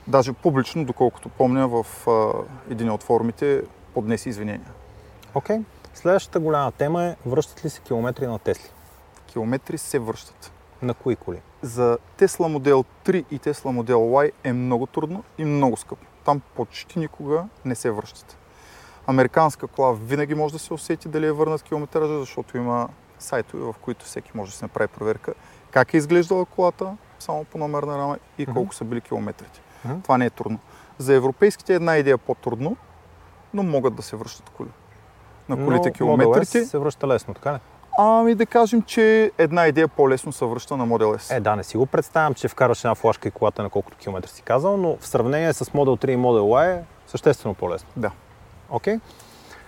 Даже 0.07 0.33
публично, 0.33 0.85
доколкото 0.85 1.29
помня, 1.29 1.67
в 1.67 2.07
а, 2.07 2.31
един 2.71 2.89
от 2.89 3.03
форумите 3.03 3.63
поднесе 3.93 4.29
извинения. 4.29 4.71
Окей. 5.35 5.57
Okay. 5.57 5.63
Следващата 5.93 6.39
голяма 6.39 6.71
тема 6.71 7.03
е 7.03 7.15
връщат 7.25 7.65
ли 7.65 7.69
се 7.69 7.81
километри 7.81 8.27
на 8.27 8.39
Тесли? 8.39 8.69
Километри 9.27 9.77
се 9.77 9.99
връщат. 9.99 10.51
На 10.81 10.93
кои 10.93 11.15
коли? 11.15 11.41
За 11.61 11.97
Tesla 12.19 12.57
Model 12.57 12.85
3 13.05 13.25
и 13.31 13.39
Tesla 13.39 13.81
Model 13.81 13.93
Y 13.93 14.31
е 14.43 14.53
много 14.53 14.85
трудно 14.85 15.23
и 15.37 15.45
много 15.45 15.77
скъпо. 15.77 16.05
Там 16.29 16.41
почти 16.55 16.99
никога 16.99 17.45
не 17.65 17.75
се 17.75 17.91
връщат. 17.91 18.37
Американска 19.07 19.67
кола 19.67 19.93
винаги 19.93 20.35
може 20.35 20.53
да 20.53 20.59
се 20.59 20.73
усети 20.73 21.07
дали 21.07 21.25
е 21.25 21.31
върнат 21.31 21.63
километража, 21.63 22.19
защото 22.19 22.57
има 22.57 22.89
сайтове, 23.19 23.63
в 23.63 23.75
които 23.81 24.05
всеки 24.05 24.31
може 24.35 24.51
да 24.51 24.57
се 24.57 24.65
направи 24.65 24.87
проверка 24.87 25.33
как 25.71 25.93
е 25.93 25.97
изглеждала 25.97 26.45
колата, 26.45 26.97
само 27.19 27.43
по 27.43 27.57
номерна 27.57 27.97
рама 27.97 28.17
и 28.37 28.45
колко 28.45 28.75
са 28.75 28.83
били 28.83 29.01
километрите. 29.01 29.61
Това 30.03 30.17
не 30.17 30.25
е 30.25 30.29
трудно. 30.29 30.59
За 30.97 31.13
европейските 31.13 31.73
е 31.73 31.75
една 31.75 31.97
идея 31.97 32.17
по-трудно, 32.17 32.77
но 33.53 33.63
могат 33.63 33.95
да 33.95 34.01
се 34.01 34.15
връщат 34.15 34.49
коли. 34.49 34.69
На 35.49 35.65
колите 35.65 35.89
Но 35.89 35.93
километрите. 35.93 36.65
Се 36.65 36.77
връща 36.77 37.07
лесно, 37.07 37.33
така 37.33 37.53
ли? 37.53 37.59
Ами 38.01 38.35
да 38.35 38.45
кажем, 38.45 38.81
че 38.81 39.31
една 39.37 39.67
идея 39.67 39.87
по-лесно 39.87 40.31
се 40.31 40.45
връща 40.45 40.77
на 40.77 40.87
Model 40.87 41.17
S. 41.17 41.37
Е, 41.37 41.39
да, 41.39 41.55
не 41.55 41.63
си 41.63 41.77
го 41.77 41.85
представям, 41.85 42.33
че 42.33 42.47
вкараш 42.47 42.83
една 42.83 42.95
флашка 42.95 43.27
и 43.27 43.31
колата 43.31 43.63
на 43.63 43.69
колкото 43.69 43.97
километри 43.97 44.29
си 44.29 44.41
казал, 44.41 44.77
но 44.77 44.97
в 44.97 45.07
сравнение 45.07 45.53
с 45.53 45.65
Model 45.65 46.05
3 46.05 46.09
и 46.09 46.17
Model 46.17 46.39
Y 46.39 46.77
е 46.77 46.83
съществено 47.07 47.55
по-лесно. 47.55 47.89
Да. 47.95 48.11
Окей. 48.69 48.99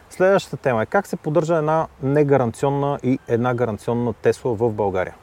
Следващата 0.10 0.58
тема 0.58 0.84
е 0.84 0.86
как 0.86 1.08
се 1.08 1.16
поддържа 1.16 1.56
една 1.56 1.88
негаранционна 2.04 3.00
и 3.04 3.20
една 3.28 3.54
гаранционна 3.54 4.14
Тесла 4.14 4.54
в 4.54 4.72
България. 4.72 5.16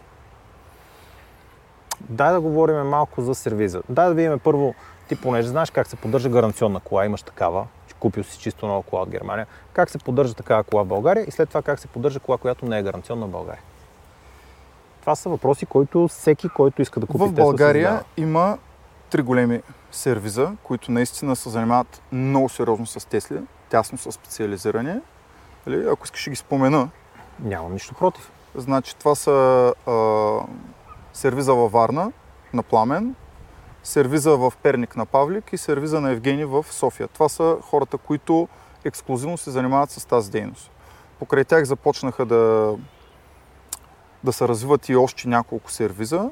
Дай 2.01 2.33
да 2.33 2.41
говорим 2.41 2.77
малко 2.77 3.23
за 3.23 3.35
сервиза. 3.35 3.83
Дай 3.89 4.09
да 4.09 4.15
видим 4.15 4.39
първо, 4.39 4.75
ти 5.09 5.21
понеже 5.21 5.49
знаеш 5.49 5.71
как 5.71 5.87
се 5.87 5.97
поддържа 5.97 6.29
гаранционна 6.29 6.81
кола, 6.81 7.07
имаш 7.07 7.23
такава, 7.23 7.67
купил 7.99 8.25
си 8.25 8.39
чисто 8.39 8.67
нова 8.67 8.83
кола 8.83 9.03
от 9.03 9.11
Германия, 9.11 9.47
как 9.73 9.91
се 9.91 9.99
поддържа 9.99 10.35
такава 10.35 10.65
кола 10.65 10.83
в 10.83 10.87
България 10.87 11.25
и 11.29 11.31
след 11.31 11.49
това 11.49 11.63
как 11.63 11.79
се 11.79 11.87
поддържа 11.87 12.21
кола, 12.21 12.39
която 12.39 12.67
не 12.67 12.79
е 12.79 12.83
гаранционна 12.83 13.27
в 13.27 13.31
България. 13.31 13.63
Това 15.01 15.15
са 15.15 15.29
въпроси, 15.29 15.67
които 15.67 16.09
всеки, 16.09 16.49
който 16.49 16.83
иска 16.83 17.01
да 17.01 17.07
купи 17.07 17.19
В 17.19 17.29
Тесла, 17.29 17.45
България 17.45 17.89
задава. 17.89 18.05
има 18.17 18.59
три 19.11 19.23
големи 19.23 19.63
сервиза, 19.91 20.53
които 20.63 20.93
наистина 20.93 21.37
се 21.37 21.49
занимават 21.49 22.03
много 22.13 22.49
сериозно 22.49 22.87
с 22.87 23.09
Тесли, 23.09 23.39
тясно 23.69 23.99
са 23.99 24.13
специализирани. 24.13 24.95
Нали, 25.67 25.89
Ако 25.89 26.05
искаш 26.05 26.21
ще 26.21 26.31
ги 26.31 26.37
спомена, 26.37 26.89
Нямам 27.41 27.73
нищо 27.73 27.95
против. 27.95 28.31
значи 28.55 28.97
това 28.97 29.15
са 29.15 29.31
а, 29.87 29.93
сервиза 31.13 31.55
във 31.55 31.73
Варна 31.73 32.13
на 32.53 32.63
Пламен, 32.63 33.15
сервиза 33.89 34.36
в 34.36 34.53
Перник 34.62 34.97
на 34.97 35.07
Павлик 35.07 35.53
и 35.53 35.59
сервиза 35.59 36.01
на 36.01 36.11
Евгений 36.11 36.45
в 36.45 36.66
София. 36.70 37.09
Това 37.09 37.28
са 37.28 37.57
хората, 37.62 37.99
които 37.99 38.49
ексклюзивно 38.84 39.39
се 39.39 39.51
занимават 39.51 39.91
с 39.91 40.05
тази 40.05 40.30
дейност. 40.30 40.70
Покрай 41.18 41.45
тях 41.45 41.64
започнаха 41.64 42.26
да, 42.26 42.74
да 44.24 44.32
се 44.32 44.49
развиват 44.49 44.89
и 44.89 44.97
още 44.97 45.28
няколко 45.28 45.70
сервиза. 45.70 46.30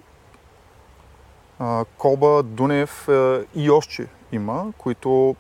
Коба, 1.99 2.43
Дунев 2.43 3.09
и 3.55 3.71
още 3.71 4.09
има, 4.33 4.73
които 4.79 5.37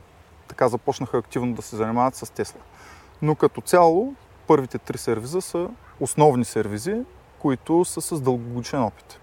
така 0.48 0.68
започнаха 0.68 1.18
активно 1.18 1.54
да 1.54 1.62
се 1.62 1.76
занимават 1.76 2.14
с 2.14 2.32
Тесла. 2.32 2.60
Но 3.22 3.34
като 3.34 3.60
цяло, 3.60 4.14
първите 4.46 4.78
три 4.78 4.98
сервиза 4.98 5.40
са 5.40 5.68
основни 6.00 6.44
сервизи, 6.44 6.96
които 7.38 7.84
са 7.84 8.00
с 8.00 8.20
дългогодишен 8.20 8.82
опит. 8.82 9.20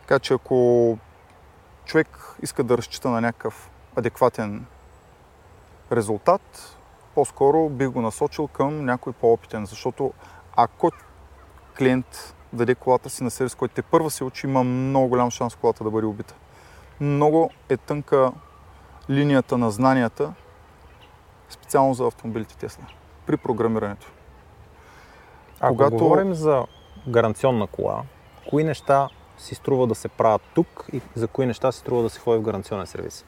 Така 0.00 0.18
че 0.18 0.34
ако 0.34 0.98
човек 1.84 2.36
иска 2.42 2.64
да 2.64 2.78
разчита 2.78 3.08
на 3.10 3.20
някакъв 3.20 3.70
адекватен 3.96 4.66
резултат, 5.92 6.76
по-скоро 7.14 7.68
бих 7.68 7.88
го 7.88 8.00
насочил 8.00 8.48
към 8.48 8.84
някой 8.84 9.12
по-опитен, 9.12 9.66
защото 9.66 10.12
ако 10.56 10.90
клиент 11.78 12.34
даде 12.52 12.74
колата 12.74 13.10
си 13.10 13.24
на 13.24 13.30
сервис, 13.30 13.54
който 13.54 13.74
те 13.74 13.82
първа 13.82 14.10
се 14.10 14.24
учи, 14.24 14.46
има 14.46 14.64
много 14.64 15.08
голям 15.08 15.30
шанс 15.30 15.54
колата 15.54 15.84
да 15.84 15.90
бъде 15.90 16.06
убита. 16.06 16.34
Много 17.00 17.50
е 17.68 17.76
тънка 17.76 18.32
линията 19.10 19.58
на 19.58 19.70
знанията, 19.70 20.32
специално 21.48 21.94
за 21.94 22.06
автомобилите 22.06 22.56
Тесла, 22.56 22.84
при 23.26 23.36
програмирането. 23.36 24.06
Ако 25.60 25.76
Когато- 25.76 25.96
говорим 25.96 26.34
за 26.34 26.64
гаранционна 27.08 27.66
кола, 27.66 28.02
кои 28.50 28.64
неща 28.64 29.08
си 29.42 29.54
струва 29.54 29.86
да 29.86 29.94
се 29.94 30.08
правят 30.08 30.42
тук 30.54 30.84
и 30.92 31.00
за 31.14 31.28
кои 31.28 31.46
неща 31.46 31.72
си 31.72 31.78
струва 31.78 32.02
да 32.02 32.10
се 32.10 32.20
ходи 32.20 32.38
в 32.38 32.42
гаранционен 32.42 32.86
сервис? 32.86 33.24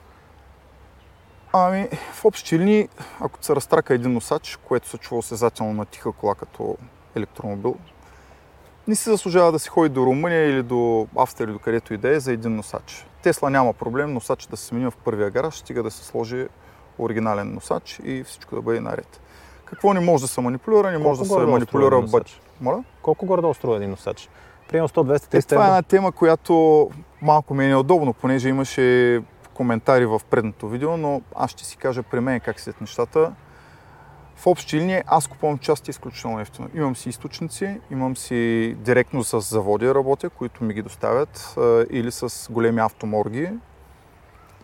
Ами, 1.53 1.89
в 2.13 2.25
общи 2.25 2.59
линии, 2.59 2.89
ако 3.21 3.39
се 3.45 3.57
разтрака 3.57 3.95
един 3.95 4.13
носач, 4.13 4.59
което 4.65 4.89
се 4.89 4.99
чува 4.99 5.19
осезателно 5.19 5.73
на 5.73 5.85
тиха 5.85 6.13
кола 6.13 6.35
като 6.35 6.77
електромобил, 7.15 7.77
не 8.89 8.95
си 8.95 9.11
заслужава 9.11 9.53
да 9.53 9.59
си 9.59 9.69
ходи 9.69 9.89
до 9.89 10.07
Румъния 10.07 10.51
или 10.51 10.63
до 10.63 11.07
Австрия 11.17 11.45
или 11.45 11.53
до 11.53 11.59
където 11.59 11.95
и 11.95 11.97
да 11.97 12.09
е 12.09 12.21
за 12.21 12.33
един 12.33 12.57
носач. 12.57 13.07
Тесла 13.23 13.51
няма 13.51 13.73
проблем, 13.73 14.13
носач 14.13 14.47
да 14.47 14.57
се 14.57 14.67
смени 14.67 14.87
в 14.87 14.97
първия 15.05 15.31
гараж, 15.31 15.55
стига 15.55 15.83
да 15.83 15.91
се 15.91 16.05
сложи 16.05 16.47
оригинален 16.99 17.55
носач 17.55 18.01
и 18.05 18.25
всичко 18.25 18.55
да 18.55 18.63
бъде 18.63 18.81
наред. 18.81 19.21
Какво 19.65 19.95
не 19.95 20.01
може 20.01 20.23
да 20.23 20.29
се 20.29 20.41
манипулира? 20.41 20.91
Не 20.91 20.99
може 20.99 21.21
да 21.21 21.27
се 21.27 21.39
манипулира 21.39 22.03
бъч. 22.03 22.41
Моля? 22.61 22.85
Колко 23.03 23.27
горе 23.27 23.55
струва 23.55 23.77
един 23.77 23.91
носач? 23.91 24.29
Примерно 24.69 24.89
100, 24.89 24.93
200, 24.93 25.35
300 25.35 25.39
е, 25.39 25.43
Това 25.43 25.65
е 25.65 25.69
една 25.69 25.83
тема, 25.83 26.13
която 26.13 26.91
малко 27.23 27.55
ми 27.55 27.65
е 27.65 27.69
неудобно, 27.69 28.13
понеже 28.13 28.49
имаше 28.49 29.23
коментари 29.55 30.07
в 30.07 30.21
предното 30.31 30.69
видео, 30.69 30.97
но 30.97 31.23
аз 31.37 31.51
ще 31.51 31.65
си 31.65 31.77
кажа 31.77 32.03
при 32.03 32.21
мен 32.21 32.41
как 32.41 32.61
седят 32.61 32.81
нещата. 32.81 33.33
В 34.37 34.47
общи 34.47 34.77
линии 34.77 35.03
аз 35.07 35.27
купувам 35.27 35.59
части 35.59 35.91
изключително 35.91 36.41
ефтино. 36.41 36.69
Имам 36.75 36.97
си 36.97 37.09
източници, 37.09 37.81
имам 37.91 38.17
си 38.17 38.75
директно 38.79 39.25
с 39.25 39.41
заводи 39.41 39.95
работя, 39.95 40.31
които 40.31 40.65
ми 40.65 40.75
ги 40.75 40.83
доставят, 40.83 41.57
или 41.91 42.11
с 42.13 42.53
големи 42.53 42.81
автоморги 42.81 43.51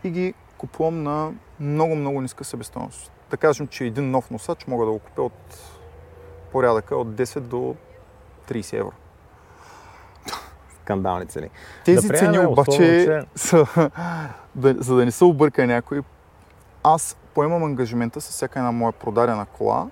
и 0.05 0.11
ги 0.11 0.35
купувам 0.59 1.03
на 1.03 1.33
много-много 1.61 2.21
ниска 2.21 2.45
себестойност. 2.45 3.13
Да 3.31 3.37
кажем, 3.37 3.69
че 3.69 3.85
един 3.85 4.11
нов 4.11 4.31
носач 4.31 4.67
мога 4.67 4.85
да 4.85 4.93
го 4.93 4.99
купя 4.99 5.23
от 5.23 5.57
порядъка 6.53 6.97
от 6.97 7.09
10 7.09 7.41
до 7.41 7.75
30 8.49 8.79
евро. 8.79 8.93
Скандални 10.83 11.27
цени. 11.27 11.51
Тези 11.85 12.09
да 12.09 12.19
цени 12.19 12.39
обаче 12.39 12.73
че... 12.77 13.23
са, 13.37 13.67
да, 14.55 14.75
за 14.79 14.97
да 14.97 15.05
не 15.05 15.11
се 15.11 15.25
обърка 15.25 15.67
някой, 15.67 16.03
аз 16.83 17.17
поемам 17.35 17.65
ангажимента 17.65 18.21
с 18.21 18.31
всяка 18.31 18.59
една 18.59 18.73
моя 18.73 18.93
продадена 18.93 19.47
кола, 19.47 19.87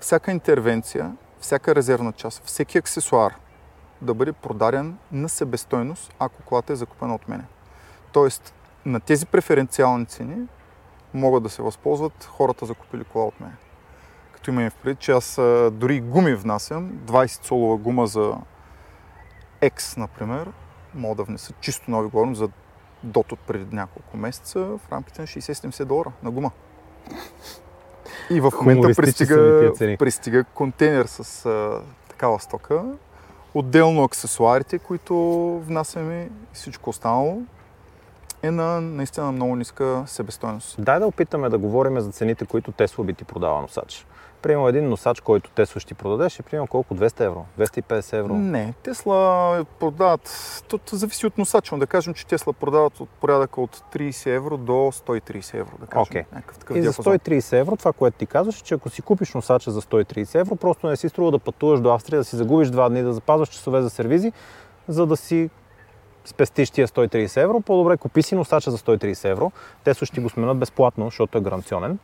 всяка 0.00 0.30
интервенция, 0.30 1.12
всяка 1.40 1.74
резервна 1.74 2.12
част, 2.12 2.42
всеки 2.44 2.78
аксесуар 2.78 3.34
да 4.02 4.14
бъде 4.14 4.32
продаден 4.32 4.98
на 5.12 5.28
себестойност, 5.28 6.14
ако 6.18 6.42
колата 6.42 6.72
е 6.72 6.76
закупена 6.76 7.14
от 7.14 7.28
мене. 7.28 7.44
Тоест, 8.12 8.54
на 8.86 9.00
тези 9.00 9.26
преференциални 9.26 10.06
цени 10.06 10.46
могат 11.14 11.42
да 11.42 11.48
се 11.48 11.62
възползват 11.62 12.24
хората 12.24 12.66
закупили 12.66 13.04
кола 13.04 13.24
от 13.24 13.40
мен. 13.40 13.52
Като 14.32 14.50
имам 14.50 14.70
в 14.70 14.74
предвид, 14.74 14.98
че 14.98 15.12
аз 15.12 15.36
дори 15.72 16.00
гуми 16.00 16.34
внасям, 16.34 16.92
20 16.92 17.46
солова 17.46 17.76
гума 17.76 18.06
за 18.06 18.34
X, 19.62 19.96
например, 19.96 20.48
мога 20.94 21.14
да 21.14 21.22
внеса 21.22 21.52
чисто 21.60 21.90
нови, 21.90 22.08
говорим 22.08 22.34
за 22.34 22.48
дот 23.02 23.32
от 23.32 23.38
преди 23.38 23.76
няколко 23.76 24.16
месеца 24.16 24.60
в 24.60 24.80
рамките 24.92 25.20
на 25.20 25.26
60-70 25.26 25.84
долара 25.84 26.12
на 26.22 26.30
гума. 26.30 26.50
И 28.30 28.40
в 28.40 28.52
момента 28.60 28.94
пристига, 28.96 29.72
пристига 29.98 30.44
контейнер 30.44 31.06
с 31.06 31.46
а, 31.46 31.82
такава 32.08 32.40
стока. 32.40 32.82
Отделно 33.54 34.04
аксесуарите, 34.04 34.78
които 34.78 35.14
внасяме 35.66 36.22
и 36.22 36.28
всичко 36.52 36.90
останало 36.90 37.42
е 38.42 38.50
на 38.50 38.80
наистина 38.80 39.32
много 39.32 39.56
ниска 39.56 40.04
себестойност. 40.06 40.76
Дай 40.78 40.98
да 40.98 41.06
опитаме 41.06 41.48
да 41.48 41.58
говорим 41.58 42.00
за 42.00 42.10
цените, 42.10 42.46
които 42.46 42.72
Тесла 42.72 43.04
би 43.04 43.14
ти 43.14 43.24
продава 43.24 43.60
носач. 43.60 44.06
Примерно 44.42 44.68
един 44.68 44.88
носач, 44.88 45.20
който 45.20 45.50
Тесла 45.50 45.80
ще 45.80 45.94
продадеш, 45.94 46.38
е 46.38 46.42
примерно 46.42 46.66
колко? 46.66 46.94
200 46.94 47.20
евро? 47.20 47.46
250 47.58 48.18
евро? 48.18 48.34
Не, 48.34 48.74
Тесла 48.82 49.64
продават, 49.80 50.62
то 50.68 50.80
зависи 50.92 51.26
от 51.26 51.38
носача, 51.38 51.74
но 51.74 51.78
да 51.78 51.86
кажем, 51.86 52.14
че 52.14 52.26
Тесла 52.26 52.52
продават 52.52 53.00
от 53.00 53.08
порядъка 53.08 53.60
от 53.60 53.76
30 53.76 54.36
евро 54.36 54.56
до 54.56 54.72
130 54.72 55.54
евро, 55.54 55.72
да 55.80 55.86
кажем. 55.86 56.06
Okay. 56.06 56.24
такъв 56.58 56.76
и 56.76 56.82
за 56.82 56.92
130 56.92 57.60
евро, 57.60 57.76
това, 57.76 57.92
което 57.92 58.18
ти 58.18 58.26
казваш, 58.26 58.60
е, 58.60 58.62
че 58.62 58.74
ако 58.74 58.90
си 58.90 59.02
купиш 59.02 59.34
носача 59.34 59.70
за 59.70 59.82
130 59.82 60.40
евро, 60.40 60.56
просто 60.56 60.86
не 60.86 60.96
си 60.96 61.08
струва 61.08 61.30
да 61.30 61.38
пътуваш 61.38 61.80
до 61.80 61.94
Австрия, 61.94 62.20
да 62.20 62.24
си 62.24 62.36
загубиш 62.36 62.70
два 62.70 62.88
дни, 62.88 63.02
да 63.02 63.12
запазваш 63.12 63.48
часове 63.48 63.82
за 63.82 63.90
сервизи, 63.90 64.32
за 64.88 65.06
да 65.06 65.16
си 65.16 65.50
спестиш 66.24 66.70
тия 66.70 66.88
130 66.88 67.42
евро, 67.42 67.60
по-добре 67.60 67.96
купи 67.96 68.22
си 68.22 68.34
носача 68.34 68.70
за 68.70 68.78
130 68.78 69.30
евро. 69.30 69.52
Те 69.84 69.94
ще 69.94 70.20
го 70.20 70.28
сменят 70.28 70.58
безплатно, 70.58 71.04
защото 71.04 71.38
е 71.38 71.40
гаранционен. 71.40 71.98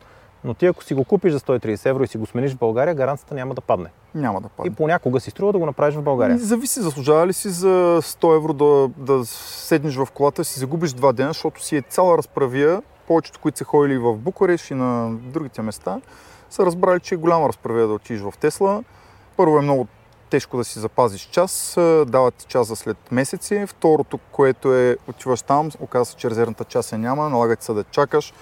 Но 0.47 0.53
ти 0.53 0.65
ако 0.65 0.83
си 0.83 0.93
го 0.93 1.03
купиш 1.03 1.33
за 1.33 1.39
130 1.39 1.85
евро 1.89 2.03
и 2.03 2.07
си 2.07 2.17
го 2.17 2.25
смениш 2.25 2.53
в 2.53 2.57
България, 2.57 2.95
гаранцията 2.95 3.35
няма 3.35 3.53
да 3.53 3.61
падне. 3.61 3.89
Няма 4.15 4.41
да 4.41 4.49
падне. 4.49 4.71
И 4.71 4.75
понякога 4.75 5.19
си 5.19 5.29
струва 5.29 5.53
да 5.53 5.59
го 5.59 5.65
направиш 5.65 5.95
в 5.95 6.01
България. 6.01 6.37
Зависи, 6.37 6.81
заслужава 6.81 7.27
ли 7.27 7.33
си 7.33 7.49
за 7.49 7.99
100 8.01 8.35
евро 8.35 8.53
да, 8.53 8.89
да 8.97 9.25
седнеш 9.25 9.95
в 9.95 10.07
колата, 10.13 10.43
си 10.43 10.59
загубиш 10.59 10.93
два 10.93 11.13
дена, 11.13 11.29
защото 11.29 11.63
си 11.63 11.75
е 11.75 11.81
цяла 11.81 12.17
разправия. 12.17 12.81
Повечето, 13.07 13.39
които 13.39 13.57
са 13.57 13.63
ходили 13.63 13.97
в 13.97 14.17
Букуреш 14.17 14.71
и 14.71 14.73
на 14.73 15.11
другите 15.11 15.61
места, 15.61 16.01
са 16.49 16.65
разбрали, 16.65 16.99
че 16.99 17.15
е 17.15 17.17
голяма 17.17 17.47
разправия 17.47 17.87
да 17.87 17.93
отидеш 17.93 18.21
в 18.21 18.33
Тесла. 18.39 18.83
Първо 19.37 19.57
е 19.57 19.61
много 19.61 19.87
тежко 20.29 20.57
да 20.57 20.63
си 20.63 20.79
запазиш 20.79 21.21
час, 21.21 21.73
дават 22.07 22.33
ти 22.33 22.45
час 22.45 22.67
за 22.67 22.75
след 22.75 22.97
месеци. 23.11 23.65
Второто, 23.67 24.19
което 24.31 24.73
е, 24.75 24.97
отиваш 25.07 25.41
там, 25.41 25.71
оказва 25.79 26.05
се, 26.05 26.15
че 26.15 26.29
резервната 26.29 26.63
част 26.63 26.93
е 26.93 26.97
няма, 26.97 27.29
налагат 27.29 27.63
се 27.63 27.73
да 27.73 27.83
чакаш. 27.83 28.33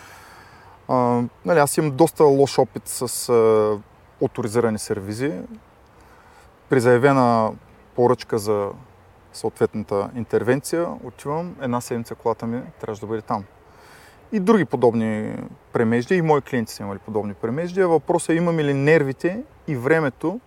Нали, 0.89 1.59
аз 1.59 1.77
имам 1.77 1.91
доста 1.91 2.23
лош 2.23 2.59
опит 2.59 2.88
с 2.88 3.29
а, 3.29 3.77
авторизирани 4.25 4.79
сервизи. 4.79 5.33
При 6.69 6.79
заявена 6.79 7.51
поръчка 7.95 8.38
за 8.38 8.69
съответната 9.33 10.09
интервенция, 10.15 10.88
отивам, 11.03 11.55
една 11.61 11.81
седмица 11.81 12.15
колата 12.15 12.47
ми 12.47 12.61
трябва 12.79 12.99
да 12.99 13.07
бъде 13.07 13.21
там. 13.21 13.43
И 14.31 14.39
други 14.39 14.65
подобни 14.65 15.36
премеждия, 15.73 16.17
и 16.17 16.21
мои 16.21 16.41
клиенти 16.41 16.73
са 16.73 16.83
имали 16.83 16.99
подобни 16.99 17.33
премеждия. 17.33 17.88
Въпросът 17.88 18.29
е 18.29 18.33
имаме 18.33 18.63
ли 18.63 18.73
нервите 18.73 19.43
и 19.67 19.75
времето 19.75 20.39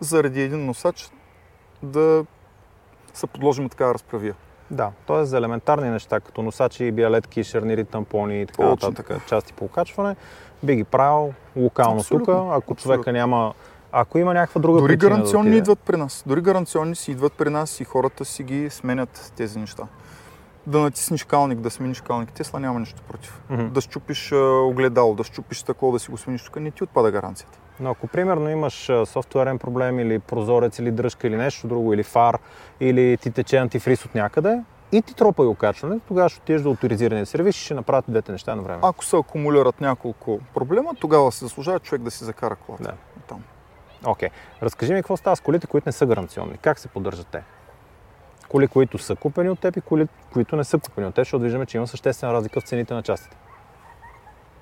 заради 0.00 0.42
един 0.42 0.66
носач 0.66 1.10
да 1.82 2.24
се 3.14 3.26
подложим 3.26 3.68
такава 3.68 3.94
разправия. 3.94 4.34
Да, 4.70 4.90
т.е. 5.06 5.24
за 5.24 5.38
елементарни 5.38 5.90
неща, 5.90 6.20
като 6.20 6.42
носачи, 6.42 6.92
биалетки, 6.92 7.44
шарнири, 7.44 7.84
тампони 7.84 8.42
и 8.42 8.46
така 8.46 8.64
нататък, 8.68 9.26
части 9.28 9.52
по 9.52 9.64
окачване, 9.64 10.16
би 10.62 10.76
ги 10.76 10.84
правил 10.84 11.32
локално 11.56 12.04
тук, 12.04 12.28
ако 12.28 12.50
Абсолютно. 12.50 12.76
човека 12.76 13.12
няма 13.12 13.54
ако 13.96 14.18
има 14.18 14.34
някаква 14.34 14.60
друга 14.60 14.80
Дори 14.80 14.96
гаранционни 14.96 15.50
да 15.50 15.56
идват 15.56 15.78
при 15.78 15.96
нас. 15.96 16.24
Дори 16.26 16.40
гаранционни 16.40 16.96
си 16.96 17.10
идват 17.10 17.32
при 17.32 17.50
нас 17.50 17.80
и 17.80 17.84
хората 17.84 18.24
си 18.24 18.42
ги 18.42 18.70
сменят 18.70 19.32
тези 19.36 19.58
неща. 19.58 19.82
Да 20.66 20.80
натиснеш 20.80 21.24
калник, 21.24 21.60
да 21.60 21.70
смениш 21.70 22.00
калник. 22.00 22.32
Тесла 22.32 22.60
няма 22.60 22.80
нищо 22.80 23.02
против. 23.02 23.42
Mm-hmm. 23.50 23.68
Да 23.68 23.80
щупиш 23.80 24.32
огледало, 24.64 25.14
да 25.14 25.24
щупиш 25.24 25.62
тако, 25.62 25.92
да 25.92 25.98
си 25.98 26.10
го 26.10 26.16
смениш 26.16 26.44
тук, 26.44 26.56
не 26.56 26.70
ти 26.70 26.84
отпада 26.84 27.10
гаранцията. 27.10 27.58
Но 27.80 27.90
ако 27.90 28.06
примерно 28.06 28.50
имаш 28.50 28.90
софтуерен 29.04 29.58
проблем 29.58 29.98
или 29.98 30.18
прозорец 30.18 30.78
или 30.78 30.90
дръжка 30.90 31.26
или 31.26 31.36
нещо 31.36 31.66
друго, 31.66 31.94
или 31.94 32.02
фар, 32.02 32.38
или 32.80 33.16
ти 33.16 33.30
тече 33.30 33.56
антифриз 33.56 34.04
от 34.04 34.14
някъде, 34.14 34.62
и 34.92 35.02
ти 35.02 35.14
тропа 35.14 35.42
и 35.42 35.46
окачване, 35.46 36.00
тогава 36.08 36.28
ще 36.28 36.40
отидеш 36.40 36.62
до 36.62 36.70
авторизирания 36.70 37.26
сервис 37.26 37.56
и 37.56 37.60
ще 37.60 37.74
направят 37.74 38.04
двете 38.08 38.32
неща 38.32 38.56
на 38.56 38.62
време. 38.62 38.78
Ако 38.82 39.04
се 39.04 39.16
акумулират 39.16 39.80
няколко 39.80 40.40
проблема, 40.54 40.94
тогава 41.00 41.32
се 41.32 41.44
заслужава 41.44 41.80
човек 41.80 42.02
да 42.02 42.10
си 42.10 42.24
закара 42.24 42.56
колата. 42.56 42.84
Да. 42.84 42.94
Там. 43.28 43.42
Окей. 44.06 44.28
Okay. 44.28 44.62
Разкажи 44.62 44.92
ми 44.92 44.98
какво 44.98 45.16
става 45.16 45.36
с 45.36 45.40
колите, 45.40 45.66
които 45.66 45.88
не 45.88 45.92
са 45.92 46.06
гаранционни. 46.06 46.58
Как 46.58 46.78
се 46.78 46.88
поддържат 46.88 47.26
те? 47.26 47.42
Коли, 48.48 48.68
които 48.68 48.98
са 48.98 49.16
купени 49.16 49.50
от 49.50 49.60
теб 49.60 49.76
и 49.76 49.80
коли, 49.80 50.08
които 50.32 50.56
не 50.56 50.64
са 50.64 50.78
купени 50.78 51.06
от 51.06 51.14
теб, 51.14 51.20
защото 51.20 51.42
виждаме, 51.42 51.66
че 51.66 51.76
има 51.76 51.86
съществена 51.86 52.32
разлика 52.32 52.60
в 52.60 52.64
цените 52.64 52.94
на 52.94 53.02
частите 53.02 53.36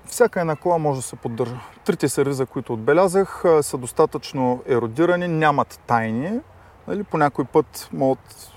всяка 0.05 0.41
една 0.41 0.55
кола 0.55 0.77
може 0.77 0.99
да 0.99 1.07
се 1.07 1.15
поддържа. 1.15 1.59
Трите 1.85 2.09
сервиза, 2.09 2.45
които 2.45 2.73
отбелязах, 2.73 3.43
са 3.61 3.77
достатъчно 3.77 4.63
еродирани, 4.67 5.27
нямат 5.27 5.79
тайни. 5.87 6.39
Нали, 6.87 7.03
по 7.03 7.17
някой 7.17 7.45
път 7.45 7.89
могат 7.93 8.51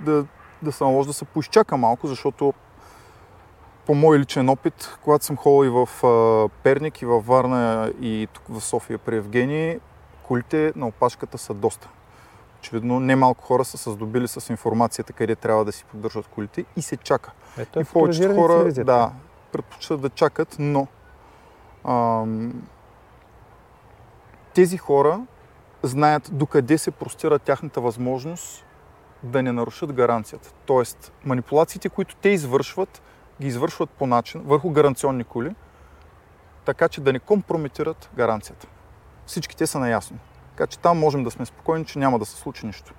да, 0.00 0.24
да 0.62 0.72
се 0.72 0.84
наложи 0.84 1.06
да 1.06 1.12
се 1.12 1.24
поизчака 1.24 1.76
малко, 1.76 2.06
защото 2.06 2.54
по 3.86 3.94
мой 3.94 4.18
личен 4.18 4.48
опит, 4.48 4.98
когато 5.02 5.24
съм 5.24 5.36
ходил 5.36 5.68
и 5.68 5.86
в 5.86 5.88
Перник, 6.62 7.02
и 7.02 7.06
във 7.06 7.26
Варна, 7.26 7.92
и 8.00 8.28
тук 8.32 8.44
в 8.48 8.60
София 8.60 8.98
при 8.98 9.16
Евгений, 9.16 9.78
колите 10.22 10.72
на 10.76 10.86
опашката 10.86 11.38
са 11.38 11.54
доста. 11.54 11.88
Очевидно, 12.58 13.00
немалко 13.00 13.44
хора 13.44 13.64
са 13.64 13.78
се 13.78 13.90
здобили 13.90 14.28
с 14.28 14.50
информацията 14.50 15.12
къде 15.12 15.36
трябва 15.36 15.64
да 15.64 15.72
си 15.72 15.84
поддържат 15.84 16.26
колите 16.26 16.64
и 16.76 16.82
се 16.82 16.96
чака. 16.96 17.32
Ето 17.58 17.78
е 17.78 17.82
и 17.82 17.84
повечето 17.84 18.34
хора, 18.34 18.72
да, 18.72 19.12
предпочитат 19.54 20.00
да 20.00 20.10
чакат, 20.10 20.56
но 20.58 20.86
ам, 21.88 22.62
тези 24.54 24.78
хора 24.78 25.20
знаят 25.82 26.30
докъде 26.32 26.78
се 26.78 26.90
простира 26.90 27.38
тяхната 27.38 27.80
възможност 27.80 28.66
да 29.22 29.42
не 29.42 29.52
нарушат 29.52 29.92
гаранцията. 29.92 30.52
Тоест, 30.66 31.12
манипулациите, 31.24 31.88
които 31.88 32.16
те 32.16 32.28
извършват, 32.28 33.02
ги 33.40 33.46
извършват 33.46 33.90
по 33.90 34.06
начин 34.06 34.42
върху 34.44 34.70
гаранционни 34.70 35.24
коли, 35.24 35.54
така 36.64 36.88
че 36.88 37.00
да 37.00 37.12
не 37.12 37.18
компрометират 37.18 38.10
гаранцията. 38.16 38.66
Всички 39.26 39.56
те 39.56 39.66
са 39.66 39.78
наясно. 39.78 40.18
Така 40.50 40.66
че 40.66 40.78
там 40.78 40.98
можем 40.98 41.24
да 41.24 41.30
сме 41.30 41.46
спокойни, 41.46 41.84
че 41.84 41.98
няма 41.98 42.18
да 42.18 42.24
се 42.24 42.36
случи 42.36 42.66
нищо. 42.66 42.94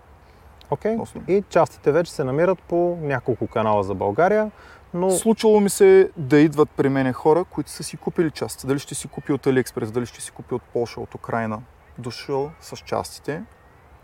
Окей. 0.70 0.93
Относно. 0.93 1.24
И 1.28 1.43
частите 1.49 1.91
вече 1.91 2.12
се 2.12 2.24
намират 2.24 2.60
по 2.62 2.97
няколко 3.01 3.47
канала 3.47 3.84
за 3.84 3.95
България, 3.95 4.51
но 4.94 5.12
Случвало 5.12 5.60
ми 5.60 5.70
се 5.70 6.10
да 6.18 6.38
идват 6.40 6.70
при 6.70 6.90
мене 6.90 7.14
хора, 7.14 7.44
които 7.44 7.70
са 7.70 7.84
си 7.84 7.98
купили 7.98 8.32
части. 8.32 8.68
Дали 8.68 8.80
ще 8.80 8.96
си 8.96 9.08
купи 9.08 9.34
от 9.34 9.48
Алиекспрес, 9.48 9.92
дали 9.92 10.06
ще 10.06 10.22
си 10.22 10.32
купи 10.32 10.54
от 10.54 10.62
Польша, 10.62 11.02
от 11.02 11.16
Украина. 11.16 11.62
Дошъл 11.98 12.52
с 12.62 12.78
частите 12.78 13.44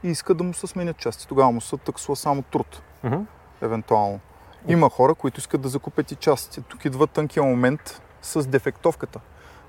и 0.04 0.10
иска 0.10 0.34
да 0.34 0.44
му 0.44 0.54
се 0.54 0.68
сменят 0.68 0.98
части. 0.98 1.28
Тогава 1.28 1.52
му 1.52 1.62
се 1.62 1.78
таксува 1.78 2.16
само 2.16 2.42
труд, 2.42 2.82
Мгм. 3.04 3.22
евентуално. 3.62 4.20
Има 4.68 4.90
хора, 4.90 5.16
които 5.16 5.40
искат 5.40 5.62
да 5.62 5.70
закупят 5.70 6.12
и 6.12 6.16
частите. 6.16 6.62
Тук 6.62 6.86
идва 6.86 7.08
тънкия 7.08 7.44
момент 7.44 8.02
с 8.22 8.48
дефектовката. 8.48 9.20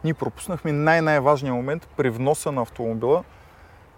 Ние 0.05 0.15
пропуснахме 0.15 0.73
най-най-важния 0.73 1.55
момент 1.55 1.89
при 1.97 2.11
вноса 2.11 2.53
на 2.53 2.63
автомобила 2.63 3.25